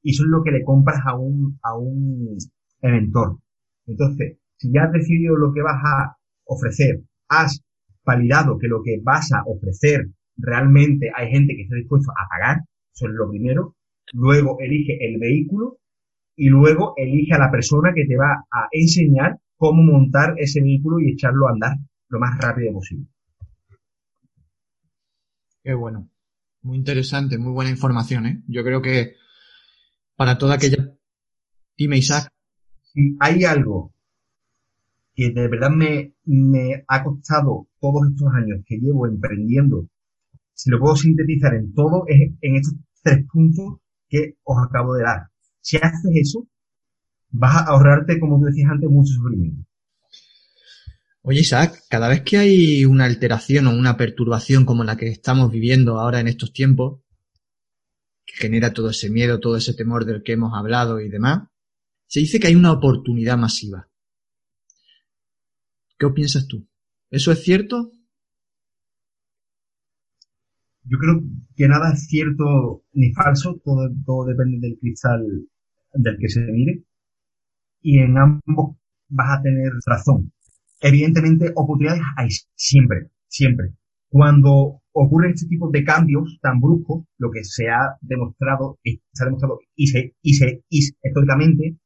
Y 0.03 0.11
eso 0.11 0.25
es 0.25 0.29
lo 0.29 0.43
que 0.43 0.51
le 0.51 0.65
compras 0.65 0.99
a 1.07 1.17
un, 1.17 1.57
a 1.63 1.79
un 1.79 2.37
mentor. 2.83 3.39
Entonces, 3.87 4.39
si 4.57 4.73
ya 4.73 4.85
has 4.85 4.93
decidido 4.93 5.37
lo 5.37 5.53
que 5.53 5.63
vas 5.63 5.81
a 5.85 6.17
ofrecer, 6.47 7.01
has 7.29 7.63
validado 8.05 8.59
que 8.59 8.67
lo 8.67 8.83
que 8.83 8.99
vas 9.01 9.31
a 9.33 9.45
ofrecer 9.47 10.09
realmente 10.37 11.09
hay 11.15 11.31
gente 11.31 11.55
que 11.55 11.63
está 11.63 11.77
dispuesto 11.77 12.11
a 12.11 12.29
pagar, 12.29 12.65
eso 12.93 13.07
es 13.07 13.13
lo 13.13 13.31
primero. 13.31 13.77
Luego 14.15 14.59
elige 14.59 14.99
el 15.07 15.21
vehículo 15.21 15.79
y 16.35 16.49
luego 16.49 16.95
elige 16.97 17.35
a 17.35 17.39
la 17.39 17.53
persona 17.53 17.93
que 17.95 18.05
te 18.05 18.17
va 18.17 18.47
a 18.51 18.67
enseñar 18.73 19.39
cómo 19.57 19.85
montar 19.85 20.35
ese 20.39 20.61
vehículo 20.61 20.99
y 20.99 21.13
echarlo 21.13 21.47
a 21.47 21.53
andar 21.53 21.77
lo 22.09 22.19
más 22.19 22.39
rápido 22.39 22.73
posible. 22.73 23.07
Qué 25.63 25.75
bueno. 25.75 26.09
Muy 26.63 26.79
interesante, 26.79 27.39
muy 27.39 27.53
buena 27.53 27.71
información, 27.71 28.27
¿eh? 28.27 28.43
Yo 28.49 28.63
creo 28.65 28.83
que 28.83 29.15
para 30.17 30.39
toda 30.39 30.55
aquella... 30.55 30.93
Dime, 31.77 31.99
Isaac. 31.99 32.33
Si 32.83 33.17
hay 33.21 33.45
algo 33.45 33.93
que 35.15 35.31
de 35.31 35.49
verdad 35.49 35.71
me, 35.71 36.15
me 36.25 36.85
ha 36.87 37.03
costado 37.03 37.69
todos 37.81 38.09
estos 38.11 38.29
años 38.35 38.61
que 38.67 38.79
llevo 38.79 39.07
emprendiendo, 39.07 39.89
si 40.53 40.71
lo 40.71 40.79
puedo 40.79 40.97
sintetizar 40.97 41.55
en 41.55 41.73
todo, 41.75 42.05
es 42.07 42.33
en 42.41 42.57
estos 42.57 42.75
tres 43.03 43.27
puntos 43.31 43.79
que 44.09 44.37
os 44.45 44.57
acabo 44.65 44.95
de 44.95 45.05
dar. 45.05 45.29
Si 45.61 45.77
haces 45.77 46.11
eso, 46.15 46.47
vas 47.31 47.57
a 47.57 47.65
ahorrarte, 47.71 48.21
como 48.21 48.39
tú 48.39 48.47
decías 48.47 48.71
antes, 48.71 48.89
mucho 48.89 49.13
sufrimiento. 49.13 49.66
Oye, 51.29 51.41
Isaac, 51.41 51.83
cada 51.91 52.09
vez 52.09 52.23
que 52.23 52.39
hay 52.39 52.85
una 52.85 53.05
alteración 53.05 53.67
o 53.67 53.77
una 53.77 53.97
perturbación 53.97 54.65
como 54.65 54.85
la 54.85 54.97
que 54.97 55.09
estamos 55.09 55.51
viviendo 55.51 55.99
ahora 55.99 56.21
en 56.21 56.29
estos 56.29 56.53
tiempos, 56.53 57.01
que 58.25 58.37
genera 58.37 58.73
todo 58.73 58.91
ese 58.91 59.11
miedo, 59.11 59.41
todo 59.41 59.57
ese 59.57 59.75
temor 59.75 60.05
del 60.05 60.23
que 60.23 60.35
hemos 60.35 60.55
hablado 60.55 61.01
y 61.01 61.09
demás, 61.09 61.49
se 62.07 62.21
dice 62.21 62.39
que 62.39 62.47
hay 62.47 62.55
una 62.55 62.71
oportunidad 62.71 63.37
masiva. 63.37 63.89
¿Qué 65.99 66.09
piensas 66.11 66.47
tú? 66.47 66.65
¿Eso 67.11 67.33
es 67.33 67.43
cierto? 67.43 67.91
Yo 70.85 70.99
creo 70.99 71.25
que 71.57 71.67
nada 71.67 71.93
es 71.93 72.07
cierto 72.07 72.85
ni 72.93 73.13
falso, 73.13 73.61
todo, 73.65 73.91
todo 74.05 74.27
depende 74.27 74.61
del 74.61 74.79
cristal 74.79 75.27
del 75.93 76.19
que 76.19 76.29
se 76.29 76.43
mire, 76.43 76.85
y 77.81 77.99
en 77.99 78.17
ambos 78.17 78.77
vas 79.09 79.41
a 79.41 79.43
tener 79.43 79.73
razón 79.85 80.33
evidentemente 80.87 81.53
oportunidades 81.55 82.03
hay 82.17 82.29
siempre, 82.55 83.11
siempre. 83.29 83.73
Cuando 84.09 84.83
ocurren 84.93 85.33
este 85.33 85.49
tipo 85.49 85.69
de 85.71 85.85
cambios 85.85 86.39
tan 86.41 86.61
bruscos, 86.61 87.05
lo 87.19 87.31
que 87.31 87.45
se 87.45 87.69
ha 87.69 87.97
demostrado, 88.01 88.79
se 88.85 89.23
ha 89.23 89.27
demostrado 89.27 89.59
y 89.75 89.89
se, 89.89 90.15
y 90.23 90.35
se, 90.35 90.63
históricamente, 90.69 91.77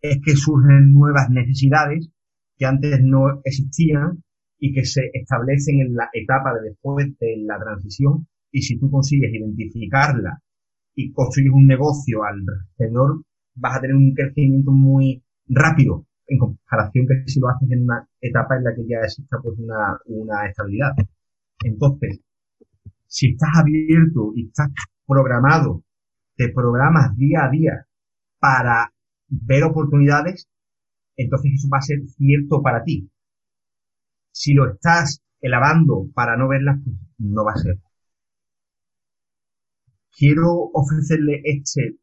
es 0.00 0.18
que 0.24 0.36
surgen 0.36 0.92
nuevas 0.92 1.30
necesidades 1.30 2.08
que 2.56 2.66
antes 2.66 3.00
no 3.02 3.40
existían 3.44 4.22
y 4.58 4.74
que 4.74 4.84
se 4.84 5.10
establecen 5.12 5.80
en 5.80 5.94
la 5.94 6.10
etapa 6.12 6.52
de 6.54 6.70
después 6.70 7.06
de 7.18 7.36
la 7.38 7.58
transición 7.58 8.26
y 8.52 8.62
si 8.62 8.78
tú 8.78 8.90
consigues 8.90 9.32
identificarla 9.32 10.40
y 10.94 11.12
construyes 11.12 11.52
un 11.52 11.66
negocio 11.66 12.20
alrededor, 12.24 13.22
vas 13.54 13.78
a 13.78 13.80
tener 13.80 13.96
un 13.96 14.12
crecimiento 14.12 14.70
muy 14.70 15.22
rápido 15.48 16.06
en 16.30 16.38
comparación 16.38 17.06
que 17.08 17.24
si 17.26 17.40
lo 17.40 17.48
haces 17.48 17.70
en 17.70 17.82
una 17.82 18.08
etapa 18.20 18.56
en 18.56 18.64
la 18.64 18.74
que 18.74 18.86
ya 18.86 18.98
exista 19.02 19.38
pues 19.42 19.58
una, 19.58 19.98
una 20.06 20.46
estabilidad. 20.46 20.92
Entonces, 21.64 22.20
si 23.06 23.32
estás 23.32 23.50
abierto 23.56 24.32
y 24.36 24.46
estás 24.46 24.68
programado, 25.06 25.82
te 26.36 26.50
programas 26.50 27.16
día 27.16 27.46
a 27.46 27.50
día 27.50 27.86
para 28.38 28.92
ver 29.28 29.64
oportunidades, 29.64 30.48
entonces 31.16 31.52
eso 31.56 31.68
va 31.68 31.78
a 31.78 31.82
ser 31.82 31.98
cierto 32.16 32.62
para 32.62 32.84
ti. 32.84 33.10
Si 34.30 34.54
lo 34.54 34.72
estás 34.72 35.20
elevando 35.40 36.08
para 36.14 36.36
no 36.36 36.48
verlas, 36.48 36.78
pues 36.84 36.96
no 37.18 37.44
va 37.44 37.52
a 37.52 37.56
ser. 37.56 37.76
Quiero 40.16 40.70
ofrecerle 40.72 41.42
este 41.44 41.98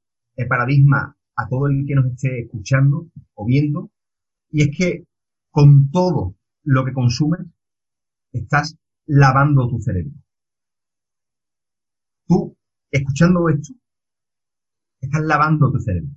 paradigma 0.50 1.16
a 1.36 1.48
todo 1.48 1.68
el 1.68 1.86
que 1.88 1.96
nos 1.96 2.08
esté 2.08 2.42
escuchando 2.42 3.08
o 3.36 3.46
viendo 3.46 3.90
y 4.50 4.64
es 4.64 4.78
que 4.78 5.04
con 5.52 5.90
todo 5.90 6.36
lo 6.64 6.86
que 6.86 6.94
consumes, 6.94 7.42
estás 8.32 8.78
lavando 9.06 9.68
tu 9.70 9.80
cerebro. 9.80 10.12
Tú, 12.28 12.58
escuchando 12.92 13.48
esto, 13.50 13.74
estás 15.00 15.22
lavando 15.24 15.72
tu 15.72 15.80
cerebro. 15.80 16.10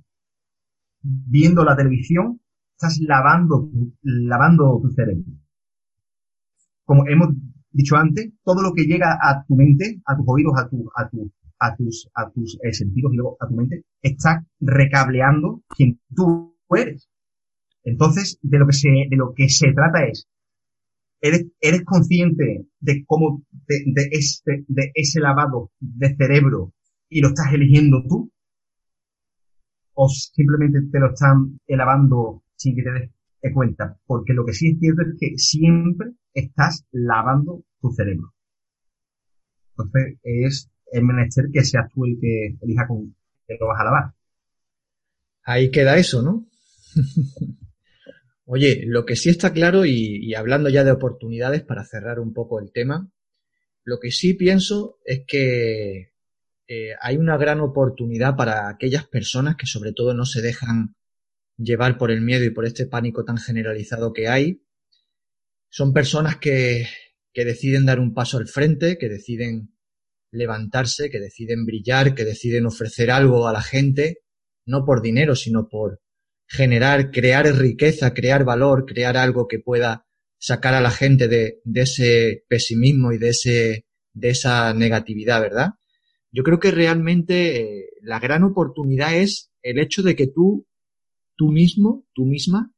Viendo 1.01 1.63
la 1.63 1.75
televisión, 1.75 2.41
estás 2.73 2.99
lavando 2.99 3.69
tu, 3.71 3.93
lavando 4.03 4.79
tu 4.81 4.89
cerebro. 4.91 5.23
Como 6.83 7.07
hemos 7.07 7.29
dicho 7.71 7.95
antes, 7.95 8.33
todo 8.43 8.61
lo 8.61 8.73
que 8.73 8.83
llega 8.83 9.17
a 9.21 9.45
tu 9.45 9.55
mente, 9.55 10.01
a 10.05 10.15
tus 10.17 10.25
oídos, 10.27 10.53
a, 10.57 10.67
tu, 10.67 10.91
a, 10.95 11.09
tu, 11.09 11.31
a 11.59 11.75
tus, 11.75 12.09
a 12.13 12.29
tus 12.29 12.59
eh, 12.61 12.73
sentidos 12.73 13.13
y 13.13 13.17
luego 13.17 13.37
a 13.39 13.47
tu 13.47 13.55
mente, 13.55 13.85
está 14.01 14.45
recableando 14.59 15.63
quien 15.69 15.99
tú 16.13 16.57
eres. 16.69 17.10
Entonces, 17.83 18.37
de 18.41 18.59
lo 18.59 18.67
que 18.67 18.73
se, 18.73 18.89
de 18.89 19.17
lo 19.17 19.33
que 19.35 19.49
se 19.49 19.73
trata 19.73 20.05
es, 20.05 20.27
¿eres, 21.19 21.47
eres 21.59 21.83
consciente 21.83 22.67
de 22.79 23.03
cómo, 23.05 23.43
de, 23.67 23.83
de, 23.87 24.09
este, 24.11 24.65
de 24.67 24.91
ese 24.93 25.19
lavado 25.19 25.71
de 25.79 26.15
cerebro 26.15 26.73
y 27.09 27.21
lo 27.21 27.29
estás 27.29 27.53
eligiendo 27.53 28.03
tú? 28.07 28.31
¿O 29.93 30.09
simplemente 30.09 30.79
te 30.91 30.99
lo 30.99 31.13
están 31.13 31.59
lavando 31.67 32.43
sin 32.55 32.75
que 32.75 32.83
te 32.83 32.91
des 32.91 33.53
cuenta? 33.53 33.97
Porque 34.05 34.33
lo 34.33 34.45
que 34.45 34.53
sí 34.53 34.71
es 34.71 34.79
cierto 34.79 35.01
es 35.01 35.17
que 35.19 35.37
siempre 35.37 36.11
estás 36.33 36.85
lavando 36.91 37.63
tu 37.81 37.91
cerebro. 37.91 38.33
Entonces, 39.71 40.19
es, 40.23 40.69
el 40.91 41.03
menester 41.03 41.45
que 41.51 41.63
seas 41.63 41.89
tú 41.93 42.05
el 42.05 42.19
que 42.19 42.57
elija 42.61 42.87
con 42.87 43.15
que 43.47 43.57
lo 43.59 43.67
vas 43.67 43.81
a 43.81 43.85
lavar. 43.85 44.13
Ahí 45.43 45.71
queda 45.71 45.97
eso, 45.97 46.21
¿no? 46.21 46.45
Oye, 48.53 48.83
lo 48.85 49.05
que 49.05 49.15
sí 49.15 49.29
está 49.29 49.53
claro, 49.53 49.85
y, 49.85 50.33
hablando 50.35 50.67
ya 50.67 50.83
de 50.83 50.91
oportunidades 50.91 51.63
para 51.63 51.85
cerrar 51.85 52.19
un 52.19 52.33
poco 52.33 52.59
el 52.59 52.73
tema, 52.73 53.09
lo 53.85 53.97
que 53.97 54.11
sí 54.11 54.33
pienso 54.33 54.99
es 55.05 55.21
que 55.25 56.11
eh, 56.67 56.93
hay 56.99 57.15
una 57.15 57.37
gran 57.37 57.61
oportunidad 57.61 58.35
para 58.35 58.67
aquellas 58.67 59.07
personas 59.07 59.55
que 59.55 59.67
sobre 59.67 59.93
todo 59.93 60.13
no 60.13 60.25
se 60.25 60.41
dejan 60.41 60.97
llevar 61.55 61.97
por 61.97 62.11
el 62.11 62.19
miedo 62.19 62.43
y 62.43 62.49
por 62.49 62.65
este 62.65 62.87
pánico 62.87 63.23
tan 63.23 63.37
generalizado 63.37 64.11
que 64.11 64.27
hay. 64.27 64.61
Son 65.69 65.93
personas 65.93 66.35
que, 66.35 66.87
que 67.31 67.45
deciden 67.45 67.85
dar 67.85 68.01
un 68.01 68.13
paso 68.13 68.37
al 68.37 68.49
frente, 68.49 68.97
que 68.97 69.07
deciden 69.07 69.77
levantarse, 70.29 71.09
que 71.09 71.21
deciden 71.21 71.65
brillar, 71.65 72.15
que 72.15 72.25
deciden 72.25 72.65
ofrecer 72.65 73.11
algo 73.11 73.47
a 73.47 73.53
la 73.53 73.61
gente, 73.61 74.25
no 74.65 74.83
por 74.83 75.01
dinero, 75.01 75.37
sino 75.37 75.69
por, 75.69 76.00
generar, 76.51 77.11
crear 77.11 77.45
riqueza, 77.55 78.13
crear 78.13 78.43
valor, 78.43 78.85
crear 78.85 79.15
algo 79.15 79.47
que 79.47 79.59
pueda 79.59 80.05
sacar 80.37 80.73
a 80.73 80.81
la 80.81 80.91
gente 80.91 81.29
de, 81.29 81.61
de 81.63 81.81
ese 81.81 82.43
pesimismo 82.49 83.13
y 83.13 83.17
de 83.17 83.29
ese, 83.29 83.85
de 84.11 84.29
esa 84.29 84.73
negatividad, 84.73 85.39
¿verdad? 85.39 85.69
Yo 86.29 86.43
creo 86.43 86.59
que 86.59 86.71
realmente 86.71 87.61
eh, 87.61 87.85
la 88.01 88.19
gran 88.19 88.43
oportunidad 88.43 89.15
es 89.15 89.49
el 89.61 89.79
hecho 89.79 90.03
de 90.03 90.17
que 90.17 90.27
tú, 90.27 90.67
tú 91.37 91.51
mismo, 91.51 92.05
tú 92.13 92.25
misma, 92.25 92.73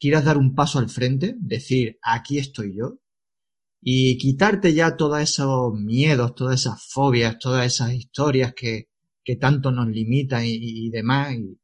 quieras 0.00 0.24
dar 0.24 0.36
un 0.36 0.56
paso 0.56 0.80
al 0.80 0.88
frente, 0.88 1.36
decir, 1.38 1.98
aquí 2.02 2.38
estoy 2.38 2.74
yo, 2.76 2.98
y 3.80 4.18
quitarte 4.18 4.74
ya 4.74 4.96
todos 4.96 5.20
esos 5.20 5.74
miedos, 5.74 6.34
todas 6.34 6.60
esas 6.60 6.88
fobias, 6.88 7.38
todas 7.38 7.66
esas 7.66 7.92
historias 7.92 8.52
que, 8.52 8.88
que 9.22 9.36
tanto 9.36 9.70
nos 9.70 9.86
limitan 9.86 10.44
y, 10.44 10.56
y 10.56 10.90
demás, 10.90 11.34
y, 11.34 11.61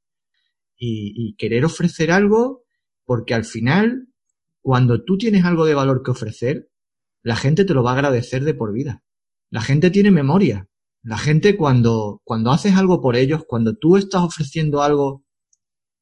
y, 0.79 1.35
querer 1.37 1.65
ofrecer 1.65 2.11
algo 2.11 2.65
porque 3.05 3.35
al 3.35 3.45
final, 3.45 4.09
cuando 4.61 5.03
tú 5.03 5.19
tienes 5.19 5.45
algo 5.45 5.65
de 5.65 5.75
valor 5.75 6.03
que 6.05 6.11
ofrecer, 6.11 6.71
la 7.23 7.37
gente 7.37 7.65
te 7.65 7.75
lo 7.75 7.83
va 7.83 7.91
a 7.91 7.95
agradecer 7.95 8.45
de 8.45 8.55
por 8.55 8.73
vida. 8.73 9.03
La 9.51 9.61
gente 9.61 9.91
tiene 9.91 10.11
memoria. 10.11 10.69
La 11.03 11.19
gente 11.19 11.57
cuando, 11.57 12.21
cuando 12.25 12.51
haces 12.51 12.75
algo 12.75 13.01
por 13.01 13.17
ellos, 13.17 13.45
cuando 13.47 13.77
tú 13.77 13.97
estás 13.97 14.23
ofreciendo 14.23 14.83
algo 14.83 15.25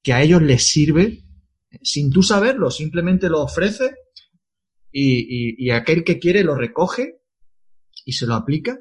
que 0.02 0.12
a 0.12 0.22
ellos 0.22 0.42
les 0.42 0.66
sirve, 0.66 1.24
sin 1.82 2.10
tú 2.10 2.22
saberlo, 2.22 2.70
simplemente 2.70 3.28
lo 3.28 3.42
ofreces 3.42 3.92
y, 4.90 5.64
y 5.64 5.70
aquel 5.70 6.04
que 6.04 6.18
quiere 6.18 6.42
lo 6.42 6.54
recoge 6.54 7.20
y 8.04 8.12
se 8.12 8.26
lo 8.26 8.34
aplica 8.34 8.80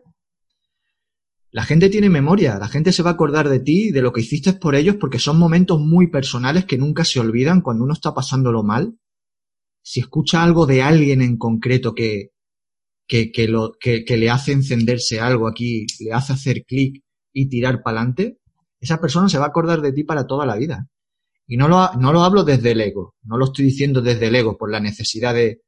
la 1.56 1.64
gente 1.64 1.88
tiene 1.90 2.10
memoria, 2.10 2.60
la 2.60 2.68
gente 2.68 2.92
se 2.92 3.02
va 3.02 3.12
a 3.12 3.14
acordar 3.14 3.48
de 3.48 3.62
ti, 3.62 3.90
de 3.92 4.02
lo 4.02 4.12
que 4.12 4.20
hiciste 4.20 4.52
por 4.52 4.76
ellos, 4.76 4.98
porque 5.00 5.20
son 5.20 5.40
momentos 5.40 5.80
muy 5.80 6.08
personales 6.08 6.66
que 6.66 6.78
nunca 6.78 7.06
se 7.06 7.22
olvidan 7.22 7.62
cuando 7.62 7.86
uno 7.86 7.94
está 7.94 8.14
pasándolo 8.14 8.62
mal. 8.62 9.00
Si 9.82 10.02
escucha 10.02 10.44
algo 10.44 10.66
de 10.66 10.82
alguien 10.82 11.22
en 11.22 11.38
concreto 11.38 11.96
que, 11.96 12.32
que, 13.08 13.32
que, 13.32 13.48
lo, 13.48 13.72
que, 13.80 14.04
que 14.04 14.18
le 14.18 14.30
hace 14.30 14.52
encenderse 14.52 15.22
algo 15.22 15.48
aquí, 15.48 15.86
le 16.02 16.12
hace 16.12 16.34
hacer 16.34 16.66
clic 16.66 17.02
y 17.32 17.48
tirar 17.48 17.82
para 17.82 18.00
adelante, 18.00 18.38
esa 18.82 19.00
persona 19.00 19.30
se 19.30 19.38
va 19.38 19.46
a 19.46 19.48
acordar 19.48 19.80
de 19.80 19.94
ti 19.94 20.04
para 20.04 20.28
toda 20.28 20.46
la 20.46 20.58
vida. 20.58 20.90
Y 21.48 21.56
no 21.56 21.70
lo, 21.70 21.90
no 21.94 22.12
lo 22.12 22.24
hablo 22.24 22.44
desde 22.44 22.72
el 22.72 22.82
ego, 22.82 23.16
no 23.24 23.38
lo 23.38 23.46
estoy 23.46 23.64
diciendo 23.64 24.02
desde 24.02 24.28
el 24.28 24.36
ego 24.36 24.58
por 24.58 24.70
la 24.70 24.82
necesidad 24.82 25.34
de, 25.34 25.62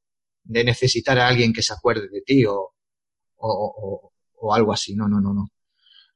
de 0.43 0.65
necesitar 0.65 1.17
a 1.17 1.29
alguien 1.29 1.53
que 1.53 1.63
se 1.63 1.71
acuerde 1.71 2.09
de 2.09 2.23
ti 2.23 2.43
o, 2.43 2.55
o, 2.57 2.71
o, 3.37 4.11
o 4.35 4.53
algo 4.53 4.73
así. 4.73 4.93
No, 4.93 5.07
no, 5.07 5.21
no, 5.21 5.33
no. 5.33 5.47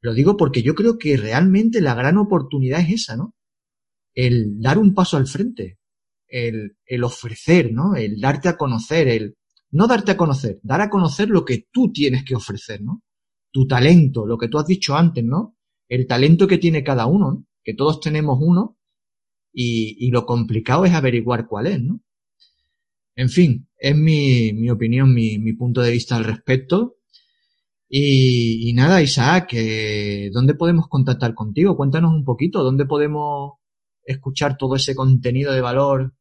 Lo 0.02 0.14
digo 0.14 0.36
porque 0.36 0.64
yo 0.64 0.76
creo 0.76 0.98
que 0.98 1.16
realmente 1.18 1.82
la 1.82 1.94
gran 1.94 2.18
oportunidad 2.18 2.82
es 2.82 3.04
esa, 3.04 3.16
¿no? 3.16 3.36
El 4.14 4.60
dar 4.60 4.78
un 4.78 4.94
paso 4.94 5.18
al 5.18 5.28
frente, 5.28 5.80
el, 6.28 6.78
el 6.86 7.04
ofrecer, 7.04 7.72
¿no? 7.72 7.96
El 7.96 8.20
darte 8.20 8.50
a 8.50 8.58
conocer, 8.58 9.08
el 9.08 9.36
no 9.72 9.88
darte 9.88 10.12
a 10.12 10.18
conocer, 10.18 10.60
dar 10.64 10.82
a 10.82 10.90
conocer 10.90 11.30
lo 11.30 11.46
que 11.46 11.68
tú 11.72 11.92
tienes 11.92 12.24
que 12.26 12.36
ofrecer, 12.36 12.82
¿no? 12.82 13.04
Tu 13.52 13.68
talento, 13.68 14.26
lo 14.26 14.38
que 14.38 14.48
tú 14.48 14.58
has 14.58 14.66
dicho 14.68 14.96
antes, 14.96 15.24
¿no? 15.24 15.56
El 15.88 16.08
talento 16.08 16.48
que 16.48 16.58
tiene 16.58 16.84
cada 16.84 17.06
uno, 17.06 17.32
¿no? 17.32 17.46
que 17.64 17.74
todos 17.76 18.00
tenemos 18.00 18.40
uno 18.42 18.78
y, 19.54 19.96
y 20.00 20.12
lo 20.12 20.26
complicado 20.26 20.86
es 20.86 20.94
averiguar 20.94 21.48
cuál 21.48 21.68
es, 21.68 21.82
¿no? 21.82 22.02
En 23.16 23.30
fin, 23.30 23.68
es 23.78 23.96
mi, 23.96 24.54
mi 24.54 24.70
opinión, 24.70 25.14
mi, 25.14 25.38
mi 25.38 25.54
punto 25.54 25.82
de 25.82 25.92
vista 25.92 26.16
al 26.16 26.24
respecto. 26.24 26.98
Y, 27.94 28.72
nada, 28.74 29.02
Isaac, 29.02 29.54
¿dónde 30.32 30.54
podemos 30.56 30.88
contactar 30.88 31.34
contigo? 31.34 31.76
Cuéntanos 31.76 32.14
un 32.14 32.24
poquito, 32.24 32.64
¿dónde 32.64 32.86
podemos 32.86 33.56
escuchar 34.06 34.56
todo 34.56 34.78
ese 34.78 34.96
contenido 34.96 35.52
de 35.52 35.60
valor? 35.60 36.14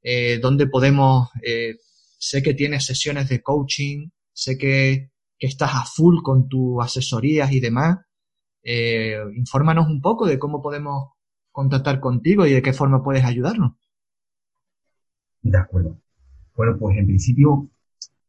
Eh, 0.00 0.38
¿Dónde 0.40 0.68
podemos, 0.68 1.28
eh, 1.42 1.74
sé 2.18 2.40
que 2.40 2.54
tienes 2.54 2.86
sesiones 2.86 3.28
de 3.28 3.42
coaching, 3.42 4.10
sé 4.32 4.56
que, 4.56 5.10
que 5.36 5.48
estás 5.48 5.70
a 5.74 5.84
full 5.84 6.22
con 6.22 6.48
tus 6.48 6.80
asesorías 6.80 7.50
y 7.50 7.58
demás. 7.58 7.98
Eh, 8.62 9.18
infórmanos 9.34 9.88
un 9.88 10.00
poco 10.00 10.24
de 10.24 10.38
cómo 10.38 10.62
podemos 10.62 11.14
contactar 11.50 11.98
contigo 11.98 12.46
y 12.46 12.52
de 12.52 12.62
qué 12.62 12.72
forma 12.72 13.02
puedes 13.02 13.24
ayudarnos. 13.24 13.72
De 15.42 15.58
acuerdo. 15.58 15.98
Bueno, 16.54 16.76
pues 16.78 16.96
en 16.96 17.06
principio 17.06 17.70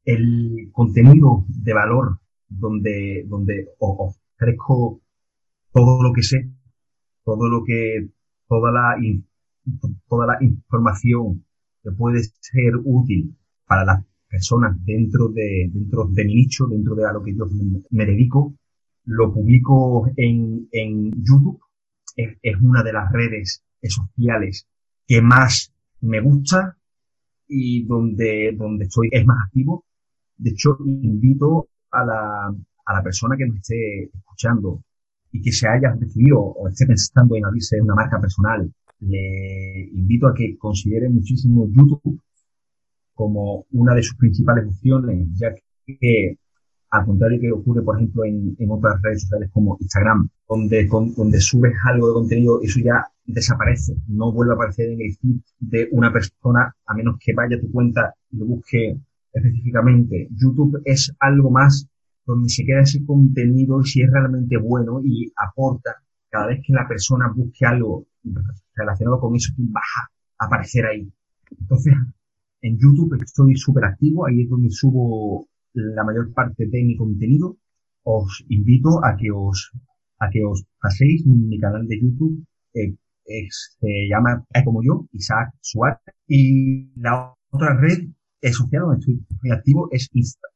el 0.06 0.72
contenido 0.72 1.46
de 1.48 1.74
valor 1.74 2.20
donde, 2.50 3.24
donde 3.28 3.70
ofrezco 3.80 5.02
todo 5.72 6.04
lo 6.04 6.12
que 6.14 6.24
sé, 6.24 6.50
todo 7.24 7.48
lo 7.48 7.64
que, 7.64 8.10
toda 8.48 8.72
la, 8.72 8.96
toda 10.08 10.26
la 10.28 10.38
información 10.42 11.46
que 11.84 11.92
puede 11.92 12.24
ser 12.24 12.74
útil 12.84 13.36
para 13.66 13.86
las 13.86 14.06
personas 14.28 14.76
dentro 14.84 15.30
de, 15.30 15.70
dentro 15.72 16.06
de 16.06 16.26
mi 16.26 16.36
nicho, 16.36 16.68
dentro 16.68 16.96
de 16.96 17.06
a 17.08 17.14
lo 17.14 17.24
que 17.24 17.36
yo 17.36 17.46
me 17.92 18.06
dedico, 18.06 18.56
lo 19.06 19.34
publico 19.34 20.08
en, 20.16 20.68
en 20.72 21.12
YouTube. 21.24 21.60
Es, 22.16 22.38
es 22.42 22.56
una 22.62 22.84
de 22.84 22.94
las 22.94 23.12
redes 23.12 23.64
sociales 23.82 24.68
que 25.08 25.22
más 25.22 25.72
me 26.02 26.20
gusta 26.22 26.78
y 27.48 27.86
donde, 27.86 28.54
donde 28.56 28.86
estoy 28.86 29.10
es 29.12 29.26
más 29.26 29.46
activo. 29.48 29.86
De 30.38 30.52
hecho, 30.52 30.78
invito 30.86 31.70
a 31.92 32.06
la, 32.06 32.56
a 32.86 32.94
la 32.94 33.04
persona 33.04 33.36
que 33.38 33.46
nos 33.46 33.58
esté 33.58 34.04
escuchando 34.06 34.82
y 35.32 35.42
que 35.42 35.52
se 35.52 35.68
haya 35.68 35.94
decidido 35.96 36.40
o 36.40 36.68
esté 36.68 36.86
pensando 36.86 37.36
en 37.36 37.46
abrirse 37.46 37.80
una 37.82 37.96
marca 37.96 38.20
personal, 38.20 38.72
le 39.02 39.90
invito 39.94 40.28
a 40.28 40.34
que 40.34 40.58
considere 40.58 41.10
muchísimo 41.10 41.68
YouTube 41.68 42.20
como 43.14 43.66
una 43.72 43.94
de 43.94 44.04
sus 44.04 44.18
principales 44.18 44.66
opciones, 44.68 45.28
ya 45.36 45.54
que 45.86 46.38
al 46.92 47.06
contrario 47.06 47.40
que 47.40 47.52
ocurre, 47.52 47.84
por 47.84 47.98
ejemplo, 47.98 48.26
en, 48.26 48.56
en 48.58 48.72
otras 48.72 49.02
redes 49.02 49.22
sociales 49.22 49.50
como 49.54 49.78
Instagram, 49.80 50.28
donde, 50.48 50.88
donde 50.88 51.40
subes 51.40 51.74
algo 51.86 52.08
de 52.08 52.14
contenido, 52.14 52.62
eso 52.62 52.80
ya 52.80 53.06
desaparece, 53.26 53.96
no 54.08 54.32
vuelve 54.32 54.54
a 54.54 54.56
aparecer 54.56 54.90
en 54.90 55.02
el 55.02 55.16
feed 55.16 55.36
de 55.60 55.88
una 55.92 56.12
persona, 56.12 56.74
a 56.86 56.94
menos 56.96 57.18
que 57.20 57.34
vaya 57.34 57.58
a 57.58 57.60
tu 57.60 57.72
cuenta 57.72 58.16
y 58.32 58.38
lo 58.38 58.46
busque 58.46 58.98
específicamente. 59.34 60.28
YouTube 60.32 60.82
es 60.86 61.14
algo 61.20 61.52
más 61.52 61.88
donde 62.26 62.50
se 62.50 62.64
queda 62.64 62.82
ese 62.82 63.04
contenido 63.06 63.82
y 63.82 63.86
si 63.86 64.02
es 64.02 64.12
realmente 64.12 64.58
bueno 64.58 65.02
y 65.04 65.32
aporta. 65.36 65.96
Cada 66.30 66.48
vez 66.48 66.62
que 66.66 66.74
la 66.74 66.88
persona 66.88 67.32
busque 67.36 67.66
algo 67.66 68.06
relacionado 68.76 69.20
con 69.20 69.36
eso, 69.36 69.52
vas 69.58 69.84
a 70.38 70.46
aparecer 70.46 70.86
ahí. 70.86 71.12
Entonces, 71.60 71.94
en 72.62 72.78
YouTube 72.78 73.18
estoy 73.24 73.56
súper 73.56 73.86
activo, 73.86 74.28
ahí 74.28 74.44
es 74.44 74.50
donde 74.50 74.70
subo 74.70 75.48
la 75.74 76.04
mayor 76.04 76.32
parte 76.34 76.68
de 76.68 76.84
mi 76.84 76.96
contenido. 76.96 77.58
Os 78.04 78.46
invito 78.50 79.04
a 79.04 79.16
que 79.18 79.32
os, 79.32 79.72
a 80.20 80.30
que 80.30 80.44
os 80.44 80.66
paséis 80.80 81.26
mi 81.26 81.60
canal 81.60 81.88
de 81.88 82.00
YouTube, 82.00 82.46
eh, 82.74 82.96
se 83.50 84.08
llama 84.10 84.46
como 84.64 84.84
yo, 84.84 85.06
Isaac 85.14 85.54
Suárez. 85.62 86.00
Y 86.28 86.92
la 87.00 87.34
otra 87.52 87.76
red 87.76 88.08
el 88.42 88.54
social 88.54 88.84
donde 88.84 89.00
estoy 89.00 89.26
muy 89.42 89.52
activo 89.52 89.90
es 89.92 90.10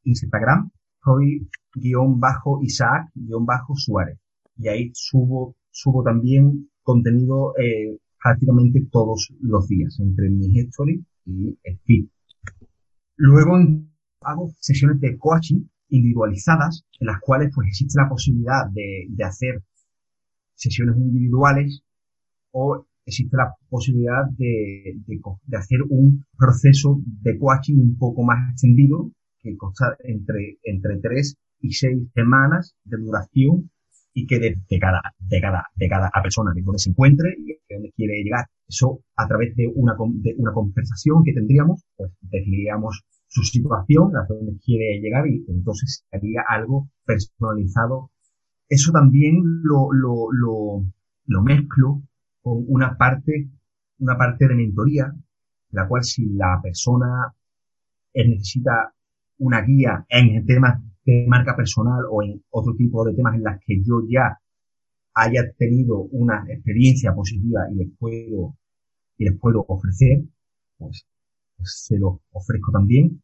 Instagram, 0.03 0.72
soy 1.03 1.47
guion 1.76 2.19
bajo 2.19 2.60
Isaac 2.64 3.10
guion 3.14 3.45
bajo 3.45 3.76
Suárez. 3.76 4.18
Y 4.57 4.68
ahí 4.68 4.91
subo, 4.93 5.55
subo 5.72 6.03
también 6.03 6.69
contenido 6.84 7.53
eh, 7.57 7.97
prácticamente 8.22 8.85
todos 8.91 9.34
los 9.41 9.68
días 9.68 9.99
entre 9.99 10.30
mi 10.30 10.60
stories 10.60 11.01
y 11.26 11.57
el 11.64 11.80
feed. 11.80 12.05
Luego 13.15 13.57
hago 14.22 14.53
sesiones 14.60 14.99
de 15.01 15.18
coaching 15.18 15.65
individualizadas 15.89 16.85
en 16.99 17.07
las 17.07 17.19
cuales 17.19 17.51
pues 17.53 17.68
existe 17.68 17.99
la 17.99 18.10
posibilidad 18.10 18.69
de, 18.72 19.05
de 19.10 19.23
hacer 19.23 19.64
sesiones 20.55 20.95
individuales 20.97 21.84
o 22.51 22.85
existe 23.05 23.35
la 23.35 23.53
posibilidad 23.69 24.25
de, 24.38 24.95
de, 25.05 25.57
hacer 25.57 25.80
un 25.89 26.25
proceso 26.38 27.01
de 27.05 27.38
coaching 27.38 27.75
un 27.75 27.97
poco 27.97 28.23
más 28.23 28.51
extendido 28.51 29.11
que 29.39 29.57
consta 29.57 29.95
entre, 30.03 30.57
entre 30.63 30.99
tres 30.99 31.35
y 31.59 31.73
seis 31.73 32.07
semanas 32.13 32.75
de 32.85 32.97
duración 32.97 33.69
y 34.13 34.27
que 34.27 34.39
de, 34.39 34.55
de, 34.69 34.80
cada, 34.80 35.01
de 35.19 35.41
cada, 35.41 35.65
de 35.75 35.89
cada 35.89 36.11
persona 36.21 36.51
que 36.53 36.63
se 36.77 36.91
encuentre 36.91 37.35
y 37.38 37.57
que 37.67 37.75
donde 37.75 37.91
quiere 37.91 38.23
llegar. 38.23 38.45
Eso 38.67 39.01
a 39.15 39.27
través 39.27 39.55
de 39.55 39.67
una, 39.73 39.95
de 39.97 40.35
una 40.38 40.53
conversación 40.53 41.23
que 41.23 41.34
tendríamos, 41.34 41.84
pues 41.95 42.11
definiríamos 42.21 43.03
su 43.27 43.41
situación, 43.41 44.15
a 44.15 44.25
donde 44.30 44.59
quiere 44.63 44.99
llegar 45.01 45.27
y 45.27 45.43
entonces 45.47 46.05
haría 46.11 46.43
algo 46.47 46.89
personalizado. 47.05 48.11
Eso 48.69 48.91
también 48.91 49.41
lo, 49.63 49.91
lo, 49.91 50.27
lo 51.25 51.41
mezclo 51.41 52.03
con 52.44 52.64
una 52.68 52.95
parte, 52.98 53.49
una 53.99 54.18
parte 54.18 54.48
de 54.48 54.56
mentoría, 54.56 55.11
la 55.72 55.88
cual 55.88 56.03
si 56.03 56.26
la 56.26 56.60
persona 56.61 57.34
necesita 58.14 58.94
una 59.40 59.61
guía 59.61 60.06
en 60.10 60.45
temas 60.45 60.80
de 61.06 61.26
marca 61.28 61.56
personal 61.56 62.03
o 62.11 62.22
en 62.22 62.44
otro 62.52 62.76
tipo 62.76 63.03
de 63.06 63.15
temas 63.15 63.36
en 63.36 63.44
las 63.44 63.60
que 63.65 63.82
yo 63.82 64.02
ya 64.07 64.38
haya 65.15 65.52
tenido 65.57 65.99
una 66.11 66.45
experiencia 66.48 67.14
positiva 67.14 67.61
y 67.72 67.76
les 67.76 67.90
puedo, 67.98 68.56
y 69.18 69.26
les 69.26 69.40
puedo 69.40 69.65
ofrecer, 69.68 70.24
pues, 70.78 71.07
pues 71.57 71.84
se 71.88 71.98
lo 71.98 72.22
ofrezco 72.32 72.72
también. 72.72 73.22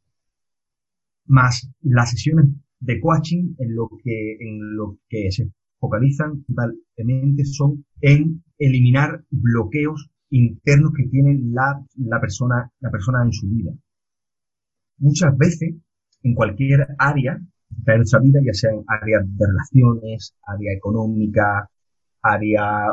Más 1.26 1.70
las 1.82 2.12
sesiones 2.12 2.46
de 2.80 3.00
coaching 3.00 3.56
en 3.60 3.76
lo 3.76 3.90
que, 4.04 4.38
en 4.40 4.76
lo 4.76 4.98
que 5.08 5.32
se 5.32 5.52
focalizan 5.80 6.43
principalmente 6.43 7.45
son 7.45 7.85
en 8.01 8.43
eliminar 8.57 9.23
bloqueos 9.30 10.10
internos 10.30 10.91
que 10.95 11.07
tiene 11.07 11.39
la, 11.51 11.84
la 11.97 12.19
persona, 12.19 12.72
la 12.80 12.91
persona 12.91 13.23
en 13.23 13.31
su 13.31 13.47
vida. 13.47 13.72
Muchas 14.97 15.35
veces, 15.38 15.76
en 16.23 16.35
cualquier 16.35 16.88
área 16.97 17.39
de 17.69 17.97
nuestra 17.97 18.19
vida, 18.19 18.39
ya 18.45 18.53
sea 18.53 18.72
en 18.72 18.84
área 18.88 19.19
de 19.23 19.45
relaciones, 19.47 20.35
área 20.45 20.73
económica, 20.73 21.69
área, 22.22 22.88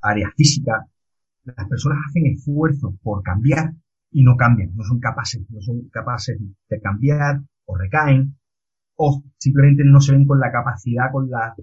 área 0.00 0.30
física, 0.36 0.86
las 1.44 1.68
personas 1.68 1.98
hacen 2.08 2.26
esfuerzos 2.26 2.94
por 3.02 3.22
cambiar 3.22 3.74
y 4.10 4.22
no 4.22 4.36
cambian, 4.36 4.74
no 4.74 4.84
son 4.84 5.00
capaces, 5.00 5.42
no 5.50 5.60
son 5.60 5.88
capaces 5.90 6.38
de 6.68 6.80
cambiar 6.80 7.40
o 7.66 7.76
recaen 7.76 8.36
o 8.96 9.22
simplemente 9.38 9.82
no 9.84 10.00
se 10.00 10.12
ven 10.12 10.26
con 10.26 10.38
la 10.38 10.52
capacidad, 10.52 11.10
con 11.10 11.28
la, 11.30 11.54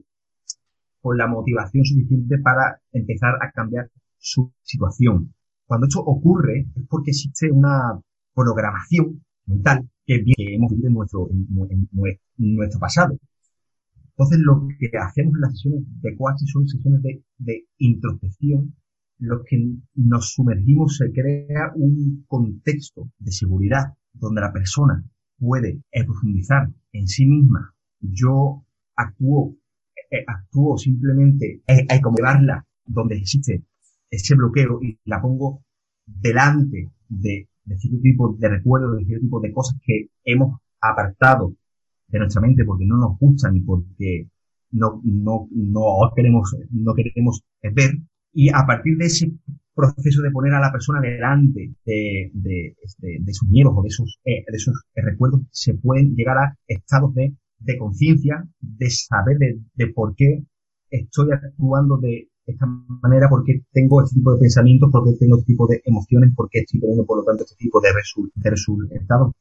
con 1.01 1.17
la 1.17 1.27
motivación 1.27 1.85
suficiente 1.85 2.37
para 2.39 2.81
empezar 2.91 3.35
a 3.41 3.51
cambiar 3.51 3.89
su 4.17 4.51
situación. 4.61 5.33
Cuando 5.65 5.87
esto 5.87 5.99
ocurre 6.01 6.67
es 6.75 6.83
porque 6.89 7.11
existe 7.11 7.51
una 7.51 7.99
programación 8.33 9.23
mental 9.45 9.89
que, 10.05 10.23
hemos 10.37 10.71
vivido 10.71 10.87
en 10.87 10.93
nuestro, 10.93 11.29
nuestro 12.37 12.79
pasado. 12.79 13.17
Entonces 14.09 14.39
lo 14.39 14.67
que 14.79 14.89
hacemos 14.97 15.35
en 15.35 15.41
las 15.41 15.53
sesiones 15.53 15.83
de 16.01 16.15
coaching 16.17 16.45
son 16.47 16.67
sesiones 16.67 17.01
de, 17.03 17.23
de 17.37 17.65
introspección 17.77 18.73
los 19.19 19.41
que 19.45 19.75
nos 19.95 20.31
sumergimos 20.31 20.95
se 20.97 21.11
crea 21.11 21.71
un 21.75 22.23
contexto 22.27 23.11
de 23.19 23.31
seguridad 23.31 23.93
donde 24.13 24.41
la 24.41 24.53
persona 24.53 25.03
puede 25.37 25.81
profundizar 26.05 26.69
en 26.93 27.07
sí 27.07 27.25
misma. 27.25 27.73
Yo 27.99 28.63
actúo, 28.95 29.57
actúo 30.27 30.77
simplemente, 30.77 31.61
hay, 31.67 32.01
como 32.01 32.17
llevarla 32.17 32.65
donde 32.85 33.17
existe 33.17 33.63
ese 34.09 34.35
bloqueo 34.35 34.79
y 34.81 34.97
la 35.05 35.21
pongo 35.21 35.63
delante 36.05 36.89
de, 37.07 37.47
cierto 37.77 38.01
tipo 38.01 38.35
de 38.37 38.49
recuerdos, 38.49 38.97
de 38.97 39.05
cierto 39.05 39.25
tipo 39.25 39.39
de 39.39 39.53
cosas 39.53 39.77
que 39.85 40.07
hemos 40.23 40.59
apartado 40.81 41.53
de 42.07 42.19
nuestra 42.19 42.41
mente 42.41 42.65
porque 42.65 42.85
no 42.85 42.97
nos 42.97 43.19
gustan 43.19 43.55
y 43.55 43.61
porque 43.61 44.27
no, 44.71 45.01
no, 45.03 45.47
no 45.51 46.11
queremos, 46.15 46.55
no 46.71 46.93
queremos 46.95 47.43
ver. 47.61 47.91
Y 48.33 48.49
a 48.49 48.65
partir 48.65 48.97
de 48.97 49.05
ese 49.05 49.31
proceso 49.73 50.21
de 50.21 50.31
poner 50.31 50.53
a 50.53 50.59
la 50.59 50.71
persona 50.71 50.99
delante 51.01 51.71
de, 51.85 52.31
de, 52.33 52.75
de, 52.97 53.17
de 53.21 53.33
sus 53.33 53.49
miedos 53.49 53.73
o 53.75 53.81
de 53.81 53.87
esos, 53.87 54.19
eh, 54.25 54.43
de 54.47 54.57
esos 54.57 54.83
recuerdos, 54.95 55.41
se 55.51 55.73
pueden 55.75 56.15
llegar 56.15 56.37
a 56.37 56.57
estados 56.67 57.13
de, 57.15 57.33
de 57.59 57.77
conciencia, 57.77 58.47
de 58.59 58.89
saber 58.89 59.37
de, 59.37 59.59
de 59.75 59.87
por 59.93 60.15
qué 60.15 60.43
estoy 60.89 61.29
actuando 61.31 61.97
de 61.97 62.29
esta 62.45 62.65
manera, 62.65 63.29
por 63.29 63.43
qué 63.43 63.61
tengo 63.71 64.03
este 64.03 64.15
tipo 64.15 64.33
de 64.33 64.39
pensamientos, 64.39 64.89
por 64.91 65.03
qué 65.05 65.17
tengo 65.19 65.37
este 65.37 65.53
tipo 65.53 65.67
de 65.67 65.81
emociones, 65.85 66.33
por 66.35 66.49
qué 66.49 66.59
estoy 66.59 66.79
teniendo, 66.79 67.05
por 67.05 67.17
lo 67.19 67.23
tanto, 67.23 67.43
este 67.43 67.55
tipo 67.55 67.79
de, 67.81 67.89
de 68.35 68.49
resultados. 68.49 69.33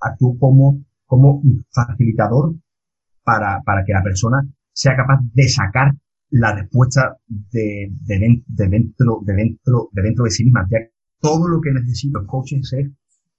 Actúo 0.00 0.38
como, 0.38 0.84
como 1.06 1.42
facilitador 1.70 2.54
para, 3.22 3.62
para 3.64 3.84
que 3.84 3.92
la 3.92 4.02
persona 4.02 4.46
sea 4.72 4.96
capaz 4.96 5.20
de 5.32 5.48
sacar 5.48 5.92
la 6.30 6.54
respuesta 6.54 7.16
de, 7.26 7.90
de, 8.02 8.42
de, 8.46 8.68
dentro, 8.68 9.20
de 9.24 9.34
dentro, 9.34 9.88
de 9.92 10.02
dentro 10.02 10.24
de 10.24 10.30
sí 10.30 10.44
misma. 10.44 10.66
Ya 10.70 10.78
todo 11.20 11.48
lo 11.48 11.60
que 11.60 11.72
necesito 11.72 12.20
el 12.20 12.26
coaching 12.26 12.58
es 12.58 12.90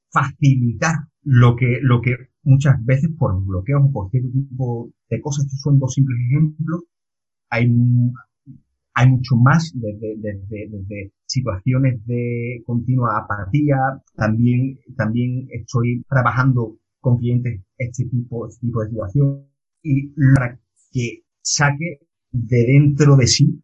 facilitar 0.10 0.96
lo 1.24 1.56
que, 1.56 1.80
lo 1.82 2.02
que 2.02 2.16
muchas 2.46 2.84
veces 2.86 3.10
por 3.18 3.44
bloqueos 3.44 3.84
o 3.84 3.92
por 3.92 4.10
cierto 4.12 4.30
tipo 4.32 4.90
de 5.10 5.20
cosas, 5.22 5.46
estos 5.46 5.60
son 5.62 5.80
dos 5.80 5.94
simples 5.94 6.18
ejemplos, 6.30 6.84
hay, 7.50 7.70
hay 8.94 9.10
mucho 9.10 9.36
más 9.36 9.72
desde, 9.76 10.16
desde, 10.18 10.70
desde 10.70 11.12
situaciones 11.26 12.06
de 12.06 12.64
continua 12.66 13.18
apatía, 13.18 13.78
también, 14.16 14.80
también 14.96 15.48
estoy 15.52 16.04
trabajando 16.08 16.78
con 17.02 17.18
clientes 17.18 17.62
este 17.78 18.06
tipo, 18.06 18.48
este 18.48 18.68
tipo 18.68 18.82
de 18.82 18.90
situación 18.90 19.46
y 19.84 20.10
para 20.34 20.60
que 20.92 21.24
saque 21.42 22.00
de 22.32 22.66
dentro 22.66 23.16
de 23.16 23.28
sí 23.28 23.62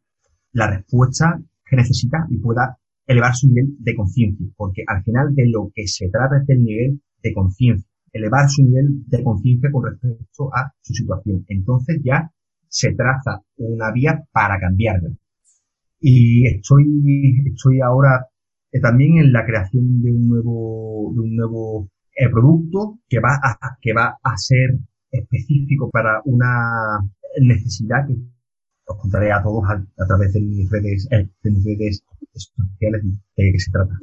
la 0.54 0.70
respuesta 0.70 1.42
que 1.66 1.76
necesita 1.76 2.28
y 2.30 2.38
pueda 2.38 2.78
elevar 3.08 3.36
su 3.36 3.48
nivel 3.48 3.76
de 3.80 3.96
conciencia, 3.96 4.46
porque 4.56 4.84
al 4.88 5.04
final 5.04 5.34
de 5.34 5.50
lo 5.50 5.72
que 5.74 5.88
se 5.88 6.10
trata 6.10 6.38
es 6.38 6.48
del 6.48 6.64
nivel 6.64 7.02
de 7.24 7.34
conciencia, 7.34 7.91
elevar 8.14 8.50
su 8.50 8.64
nivel 8.64 9.04
de 9.08 9.24
conciencia 9.24 9.70
con 9.72 9.86
respecto 9.86 10.50
a 10.54 10.72
su 10.82 10.94
situación. 10.94 11.46
Entonces 11.48 12.02
ya 12.04 12.32
se 12.68 12.94
traza 12.94 13.42
una 13.58 13.92
vía 13.92 14.24
para 14.32 14.60
cambiarla. 14.60 15.10
Y 16.00 16.48
estoy, 16.48 17.44
estoy 17.46 17.80
ahora 17.82 18.28
eh, 18.72 18.80
también 18.80 19.18
en 19.18 19.34
la 19.34 19.46
creación 19.46 20.02
de 20.02 20.12
un 20.12 20.30
nuevo, 20.30 21.12
de 21.14 21.22
un 21.22 21.36
nuevo 21.36 21.90
eh, 22.16 22.30
producto 22.30 23.00
que 23.08 23.20
va 23.20 23.40
a, 23.44 23.78
que 23.82 23.94
va 23.94 24.18
a 24.24 24.38
ser 24.38 24.80
específico 25.12 25.90
para 25.92 26.22
una 26.26 27.00
necesidad 27.42 28.08
que 28.08 28.16
os 28.86 28.98
contaré 28.98 29.32
a 29.32 29.44
todos 29.44 29.64
a, 29.70 30.08
través 30.08 30.34
de 30.34 30.42
mis 30.42 30.70
redes, 30.70 31.08
eh, 31.12 31.28
de 31.44 31.52
mis 31.52 31.66
redes 31.66 32.04
sociales 32.34 33.04
de 33.04 33.52
qué 33.52 33.60
se 33.60 33.72
trata. 33.72 33.94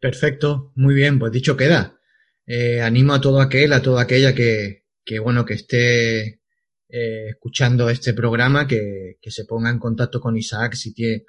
Perfecto, 0.00 0.72
muy 0.76 0.94
bien, 0.94 1.18
pues 1.18 1.30
dicho 1.30 1.56
queda. 1.56 2.00
Eh, 2.46 2.80
animo 2.80 3.12
a 3.14 3.20
todo 3.20 3.40
aquel, 3.40 3.72
a 3.72 3.82
toda 3.82 4.02
aquella 4.02 4.34
que, 4.34 4.86
que 5.04 5.18
bueno, 5.18 5.44
que 5.44 5.54
esté 5.54 6.40
eh, 6.88 7.28
escuchando 7.28 7.90
este 7.90 8.14
programa, 8.14 8.66
que, 8.66 9.18
que, 9.20 9.30
se 9.30 9.44
ponga 9.44 9.70
en 9.70 9.78
contacto 9.78 10.20
con 10.20 10.36
Isaac 10.36 10.74
si 10.74 10.94
tiene, 10.94 11.24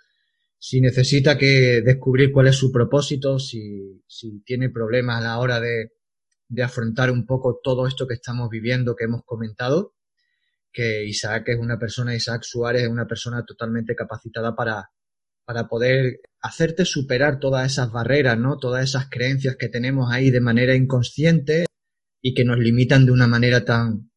si 0.57 0.79
necesita 0.79 1.37
que 1.37 1.81
descubrir 1.81 2.31
cuál 2.31 2.47
es 2.47 2.55
su 2.55 2.71
propósito, 2.71 3.39
si, 3.39 4.03
si 4.07 4.41
tiene 4.43 4.69
problemas 4.69 5.19
a 5.19 5.23
la 5.27 5.39
hora 5.39 5.59
de, 5.59 5.91
de 6.47 6.63
afrontar 6.63 7.11
un 7.11 7.25
poco 7.25 7.59
todo 7.61 7.87
esto 7.87 8.07
que 8.07 8.15
estamos 8.15 8.49
viviendo, 8.49 8.95
que 8.95 9.03
hemos 9.05 9.23
comentado, 9.25 9.95
que 10.71 11.03
Isaac 11.05 11.49
es 11.49 11.59
una 11.59 11.77
persona, 11.77 12.15
Isaac 12.15 12.43
Suárez 12.43 12.83
es 12.83 12.89
una 12.89 13.05
persona 13.05 13.43
totalmente 13.45 13.95
capacitada 13.95 14.55
para, 14.55 14.89
para 15.51 15.67
poder 15.67 16.21
hacerte 16.39 16.85
superar 16.85 17.37
todas 17.37 17.69
esas 17.69 17.91
barreras, 17.91 18.37
¿no? 18.37 18.57
Todas 18.57 18.85
esas 18.85 19.09
creencias 19.09 19.57
que 19.57 19.67
tenemos 19.67 20.09
ahí 20.09 20.31
de 20.31 20.39
manera 20.39 20.75
inconsciente 20.75 21.65
y 22.21 22.33
que 22.33 22.45
nos 22.45 22.57
limitan 22.57 23.05
de 23.05 23.11
una 23.11 23.27
manera 23.27 23.65
tan, 23.65 24.09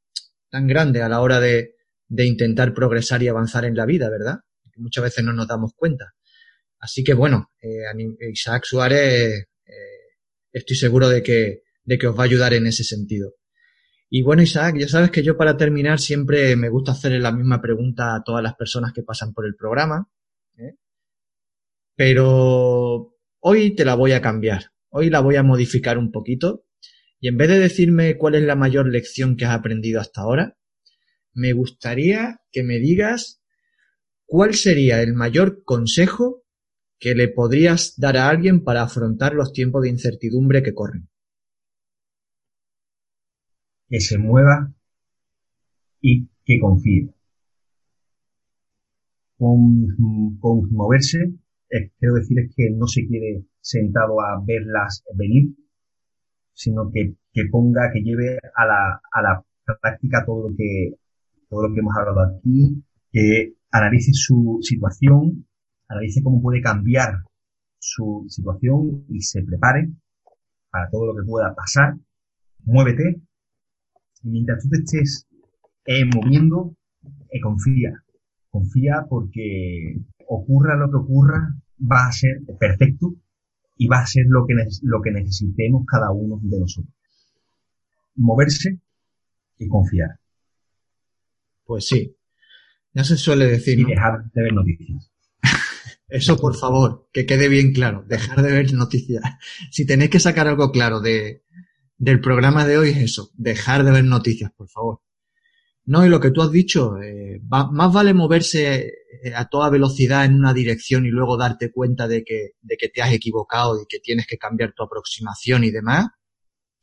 tan 0.49 0.69
grande 0.69 1.03
a 1.03 1.09
la 1.09 1.21
hora 1.21 1.41
de, 1.41 1.75
de 2.07 2.25
intentar 2.25 2.73
progresar 2.73 3.21
y 3.25 3.27
avanzar 3.27 3.65
en 3.65 3.75
la 3.75 3.85
vida, 3.85 4.09
¿verdad? 4.11 4.37
muchas 4.77 5.03
veces 5.03 5.25
no 5.25 5.33
nos 5.33 5.49
damos 5.49 5.73
cuenta. 5.75 6.13
Así 6.79 7.03
que 7.03 7.15
bueno, 7.15 7.51
eh, 7.61 7.83
Isaac 8.33 8.63
Suárez, 8.65 9.49
eh, 9.67 9.75
estoy 10.53 10.77
seguro 10.77 11.09
de 11.09 11.21
que, 11.21 11.63
de 11.83 11.99
que 11.99 12.07
os 12.07 12.17
va 12.17 12.23
a 12.23 12.27
ayudar 12.27 12.55
en 12.55 12.69
ese 12.69 12.85
sentido. 12.85 13.35
Y 14.09 14.23
bueno, 14.23 14.43
Isaac, 14.43 14.77
ya 14.79 14.87
sabes 14.87 15.11
que 15.11 15.25
yo 15.25 15.37
para 15.37 15.57
terminar 15.57 15.99
siempre 15.99 16.55
me 16.55 16.69
gusta 16.69 16.93
hacerle 16.93 17.19
la 17.19 17.33
misma 17.33 17.61
pregunta 17.61 18.15
a 18.15 18.23
todas 18.23 18.45
las 18.45 18.55
personas 18.55 18.93
que 18.93 19.03
pasan 19.03 19.33
por 19.33 19.47
el 19.47 19.57
programa. 19.57 20.09
¿eh? 20.59 20.77
Pero 21.97 23.15
hoy 23.41 23.75
te 23.75 23.85
la 23.85 23.95
voy 23.95 24.13
a 24.13 24.21
cambiar. 24.21 24.73
Hoy 24.91 25.11
la 25.11 25.21
voy 25.21 25.37
a 25.37 25.43
modificar 25.43 25.99
un 25.99 26.11
poquito. 26.11 26.65
Y 27.21 27.29
en 27.29 27.37
vez 27.37 27.49
de 27.49 27.59
decirme 27.59 28.17
cuál 28.17 28.35
es 28.35 28.43
la 28.43 28.57
mayor 28.57 28.89
lección 28.89 29.37
que 29.37 29.45
has 29.45 29.55
aprendido 29.59 30.01
hasta 30.01 30.23
ahora, 30.23 30.59
me 31.33 31.53
gustaría 31.53 32.41
que 32.53 32.63
me 32.63 32.79
digas 32.79 33.43
cuál 34.27 34.55
sería 34.55 35.03
el 35.03 35.15
mayor 35.15 35.63
consejo 35.65 36.45
que 36.99 37.15
le 37.15 37.29
podrías 37.29 37.95
dar 37.97 38.17
a 38.17 38.29
alguien 38.29 38.63
para 38.63 38.83
afrontar 38.83 39.35
los 39.35 39.53
tiempos 39.53 39.83
de 39.83 39.91
incertidumbre 39.91 40.63
que 40.63 40.75
corren 40.75 41.09
que 43.89 44.01
se 44.01 44.19
mueva 44.19 44.73
y 46.01 46.29
que 46.45 46.59
confíe. 46.61 47.15
Con, 49.39 49.97
moverse, 50.71 51.33
eh, 51.71 51.91
quiero 51.99 52.15
decir 52.15 52.39
es 52.39 52.55
que 52.55 52.71
no 52.71 52.87
se 52.87 53.07
quede 53.07 53.45
sentado 53.61 54.21
a 54.21 54.43
verlas 54.45 55.03
venir, 55.17 55.55
sino 56.53 56.91
que, 56.91 57.15
que 57.33 57.43
ponga, 57.51 57.91
que 57.93 58.03
lleve 58.03 58.39
a 58.55 58.67
la, 58.67 59.01
a 59.13 59.23
la 59.23 59.45
práctica 59.81 60.25
todo 60.25 60.49
lo 60.49 60.57
que, 60.57 60.95
todo 61.49 61.69
lo 61.69 61.75
que 61.75 61.81
hemos 61.81 61.95
hablado 61.97 62.21
aquí, 62.21 62.83
que 63.11 63.55
analice 63.71 64.13
su 64.13 64.59
situación, 64.63 65.47
analice 65.89 66.23
cómo 66.23 66.41
puede 66.41 66.61
cambiar 66.61 67.23
su 67.79 68.25
situación 68.29 69.05
y 69.09 69.21
se 69.21 69.43
prepare 69.43 69.91
para 70.71 70.89
todo 70.91 71.07
lo 71.07 71.15
que 71.15 71.29
pueda 71.29 71.55
pasar. 71.55 71.95
Muévete, 72.65 73.21
mientras 74.23 74.63
tú 74.63 74.71
te 74.71 74.79
estés 74.79 75.27
eh, 75.87 76.05
moviendo, 76.05 76.75
eh, 77.31 77.41
confía. 77.41 77.93
Confía 78.51 79.05
porque 79.09 79.99
ocurra 80.29 80.77
lo 80.77 80.91
que 80.91 80.97
ocurra, 80.97 81.55
va 81.81 82.07
a 82.09 82.13
ser 82.13 82.43
perfecto 82.59 83.15
y 83.77 83.87
va 83.89 84.01
a 84.01 84.07
ser 84.07 84.25
lo 84.29 84.47
que, 84.47 84.55
lo 84.83 85.03
que 85.03 85.11
necesitemos 85.11 85.85
cada 85.87 86.11
uno 86.11 86.39
de 86.43 86.61
nosotros. 86.61 86.95
Moverse 88.17 88.81
y 89.59 89.69
confiar. 89.69 90.21
Pues 91.65 91.87
sí. 91.87 92.17
Ya 92.93 93.03
se 93.03 93.17
suele 93.17 93.47
decir. 93.47 93.79
Y 93.79 93.85
dejar 93.85 94.31
de 94.33 94.43
ver 94.43 94.53
noticias. 94.53 95.11
Eso, 96.09 96.39
por 96.39 96.55
favor, 96.55 97.09
que 97.13 97.27
quede 97.27 97.49
bien 97.49 97.73
claro. 97.73 98.05
Dejar 98.07 98.43
de 98.43 98.53
ver 98.53 98.73
noticias. 98.73 99.23
Si 99.71 99.85
tenéis 99.85 100.11
que 100.11 100.21
sacar 100.21 100.47
algo 100.47 100.71
claro 100.71 101.01
de, 101.01 101.43
del 101.99 102.21
programa 102.21 102.67
de 102.67 102.79
hoy 102.79 102.91
es 102.91 102.99
eso, 102.99 103.31
dejar 103.35 103.85
de 103.85 103.91
ver 103.91 104.05
noticias, 104.05 104.53
por 104.53 104.69
favor. 104.69 105.01
No, 105.87 106.05
y 106.05 106.09
lo 106.09 106.21
que 106.21 106.31
tú 106.31 106.43
has 106.43 106.51
dicho, 106.51 107.01
eh, 107.03 107.41
más 107.49 107.93
vale 107.93 108.15
moverse 108.15 108.93
a 109.35 109.49
toda 109.49 109.71
velocidad 109.71 110.25
en 110.25 110.35
una 110.35 110.53
dirección 110.53 111.07
y 111.07 111.11
luego 111.11 111.37
darte 111.37 111.71
cuenta 111.73 112.09
de 112.09 112.25
que, 112.25 112.53
de 112.61 112.77
que 112.77 112.89
te 112.89 113.03
has 113.03 113.13
equivocado 113.13 113.81
y 113.81 113.87
que 113.89 114.01
tienes 114.01 114.27
que 114.27 114.39
cambiar 114.39 114.73
tu 114.73 114.83
aproximación 114.83 115.65
y 115.65 115.71
demás, 115.71 116.09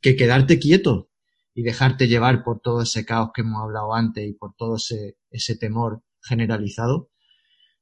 que 0.00 0.16
quedarte 0.16 0.58
quieto 0.58 1.10
y 1.54 1.62
dejarte 1.62 2.08
llevar 2.08 2.42
por 2.44 2.60
todo 2.60 2.82
ese 2.82 3.04
caos 3.04 3.30
que 3.34 3.42
hemos 3.42 3.62
hablado 3.62 3.94
antes 3.94 4.28
y 4.28 4.32
por 4.32 4.54
todo 4.56 4.76
ese, 4.76 5.16
ese 5.30 5.56
temor 5.56 6.02
generalizado, 6.22 7.10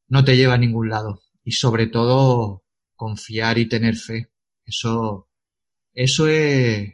no 0.08 0.24
te 0.24 0.36
lleva 0.36 0.54
a 0.54 0.58
ningún 0.58 0.88
lado. 0.88 1.22
Y 1.44 1.52
sobre 1.52 1.86
todo, 1.86 2.64
confiar 2.94 3.58
y 3.58 3.68
tener 3.68 3.96
fe. 3.96 4.30
Eso, 4.64 5.28
eso 5.92 6.28
es, 6.28 6.92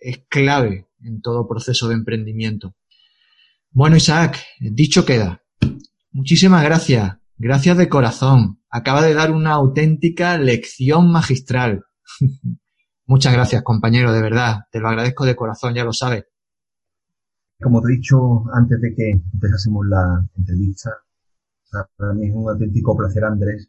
es 0.00 0.18
clave 0.28 0.88
en 1.02 1.20
todo 1.20 1.48
proceso 1.48 1.88
de 1.88 1.94
emprendimiento. 1.94 2.74
Bueno, 3.70 3.96
Isaac, 3.96 4.42
dicho 4.58 5.04
queda. 5.04 5.42
Muchísimas 6.18 6.64
gracias. 6.64 7.16
Gracias 7.36 7.78
de 7.78 7.88
corazón. 7.88 8.58
Acaba 8.70 9.02
de 9.02 9.14
dar 9.14 9.30
una 9.30 9.52
auténtica 9.52 10.36
lección 10.36 11.12
magistral. 11.12 11.84
Muchas 13.06 13.32
gracias, 13.32 13.62
compañero, 13.62 14.12
de 14.12 14.20
verdad. 14.20 14.62
Te 14.72 14.80
lo 14.80 14.88
agradezco 14.88 15.24
de 15.24 15.36
corazón, 15.36 15.74
ya 15.74 15.84
lo 15.84 15.92
sabes. 15.92 16.24
Como 17.62 17.80
te 17.80 17.92
he 17.92 17.96
dicho 17.98 18.42
antes 18.52 18.80
de 18.80 18.96
que 18.96 19.10
empezásemos 19.32 19.86
la 19.86 20.28
entrevista, 20.36 20.90
para 21.96 22.12
mí 22.14 22.26
es 22.26 22.34
un 22.34 22.50
auténtico 22.50 22.96
placer, 22.96 23.22
Andrés, 23.22 23.68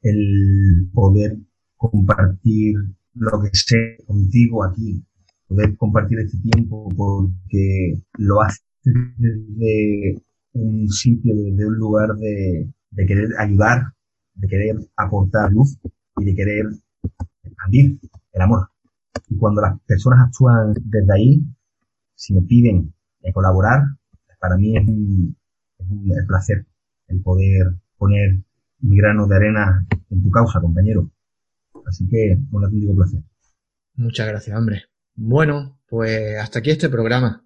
el 0.00 0.88
poder 0.94 1.36
compartir 1.76 2.76
lo 3.16 3.42
que 3.42 3.50
sé 3.52 3.98
contigo 4.06 4.64
aquí, 4.64 5.04
poder 5.46 5.76
compartir 5.76 6.20
este 6.20 6.38
tiempo 6.38 6.88
porque 6.96 8.02
lo 8.14 8.40
hace 8.40 8.62
desde 8.82 10.22
un 10.56 10.88
sitio, 10.88 11.34
desde 11.34 11.66
un 11.66 11.74
lugar 11.74 12.14
de, 12.16 12.68
de 12.90 13.06
querer 13.06 13.28
ayudar, 13.38 13.92
de 14.34 14.48
querer 14.48 14.76
aportar 14.96 15.52
luz 15.52 15.78
y 16.18 16.24
de 16.24 16.34
querer 16.34 16.66
expandir 17.42 17.98
el 18.32 18.42
amor. 18.42 18.68
Y 19.28 19.36
cuando 19.36 19.62
las 19.62 19.80
personas 19.80 20.26
actúan 20.26 20.74
desde 20.84 21.12
ahí, 21.12 21.42
si 22.14 22.34
me 22.34 22.42
piden 22.42 22.92
colaborar, 23.32 23.82
para 24.38 24.56
mí 24.56 24.76
es 24.76 24.86
un, 24.86 25.36
es 25.78 25.86
un 25.90 26.26
placer 26.26 26.66
el 27.08 27.20
poder 27.22 27.74
poner 27.96 28.38
mi 28.80 28.96
grano 28.96 29.26
de 29.26 29.36
arena 29.36 29.86
en 30.10 30.22
tu 30.22 30.30
causa, 30.30 30.60
compañero. 30.60 31.10
Así 31.86 32.06
que 32.08 32.38
un 32.50 32.64
auténtico 32.64 32.94
placer. 32.94 33.20
Muchas 33.94 34.28
gracias, 34.28 34.56
hombre. 34.56 34.82
Bueno, 35.14 35.80
pues 35.88 36.38
hasta 36.38 36.58
aquí 36.58 36.70
este 36.70 36.88
programa. 36.88 37.44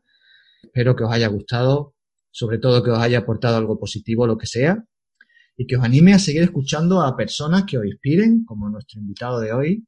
Espero 0.63 0.97
que 0.97 1.05
os 1.05 1.13
haya 1.13 1.29
gustado, 1.29 1.95
sobre 2.31 2.59
todo 2.59 2.83
que 2.83 2.91
os 2.91 2.99
haya 2.99 3.19
aportado 3.19 3.57
algo 3.57 3.79
positivo, 3.79 4.27
lo 4.27 4.39
que 4.39 4.47
sea, 4.47 4.85
y 5.57 5.67
que 5.67 5.77
os 5.77 5.85
anime 5.85 6.15
a 6.15 6.19
seguir 6.19 6.43
escuchando 6.43 7.03
a 7.03 7.17
personas 7.17 7.65
que 7.65 7.79
os 7.79 7.85
inspiren, 7.85 8.45
como 8.45 8.69
nuestro 8.69 9.01
invitado 9.01 9.41
de 9.41 9.53
hoy, 9.53 9.87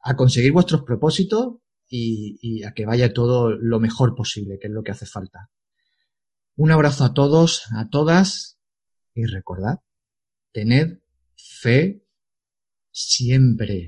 a 0.00 0.16
conseguir 0.16 0.52
vuestros 0.52 0.82
propósitos 0.82 1.56
y, 1.88 2.64
a 2.64 2.72
que 2.72 2.86
vaya 2.86 3.12
todo 3.12 3.50
lo 3.50 3.80
mejor 3.80 4.14
posible, 4.14 4.58
que 4.60 4.68
es 4.68 4.72
lo 4.72 4.82
que 4.82 4.92
hace 4.92 5.06
falta. 5.06 5.50
Un 6.56 6.70
abrazo 6.70 7.04
a 7.04 7.12
todos, 7.12 7.64
a 7.72 7.88
todas, 7.90 8.58
y 9.14 9.26
recordad, 9.26 9.80
tened 10.52 11.00
fe 11.36 12.02
siempre. 12.90 13.86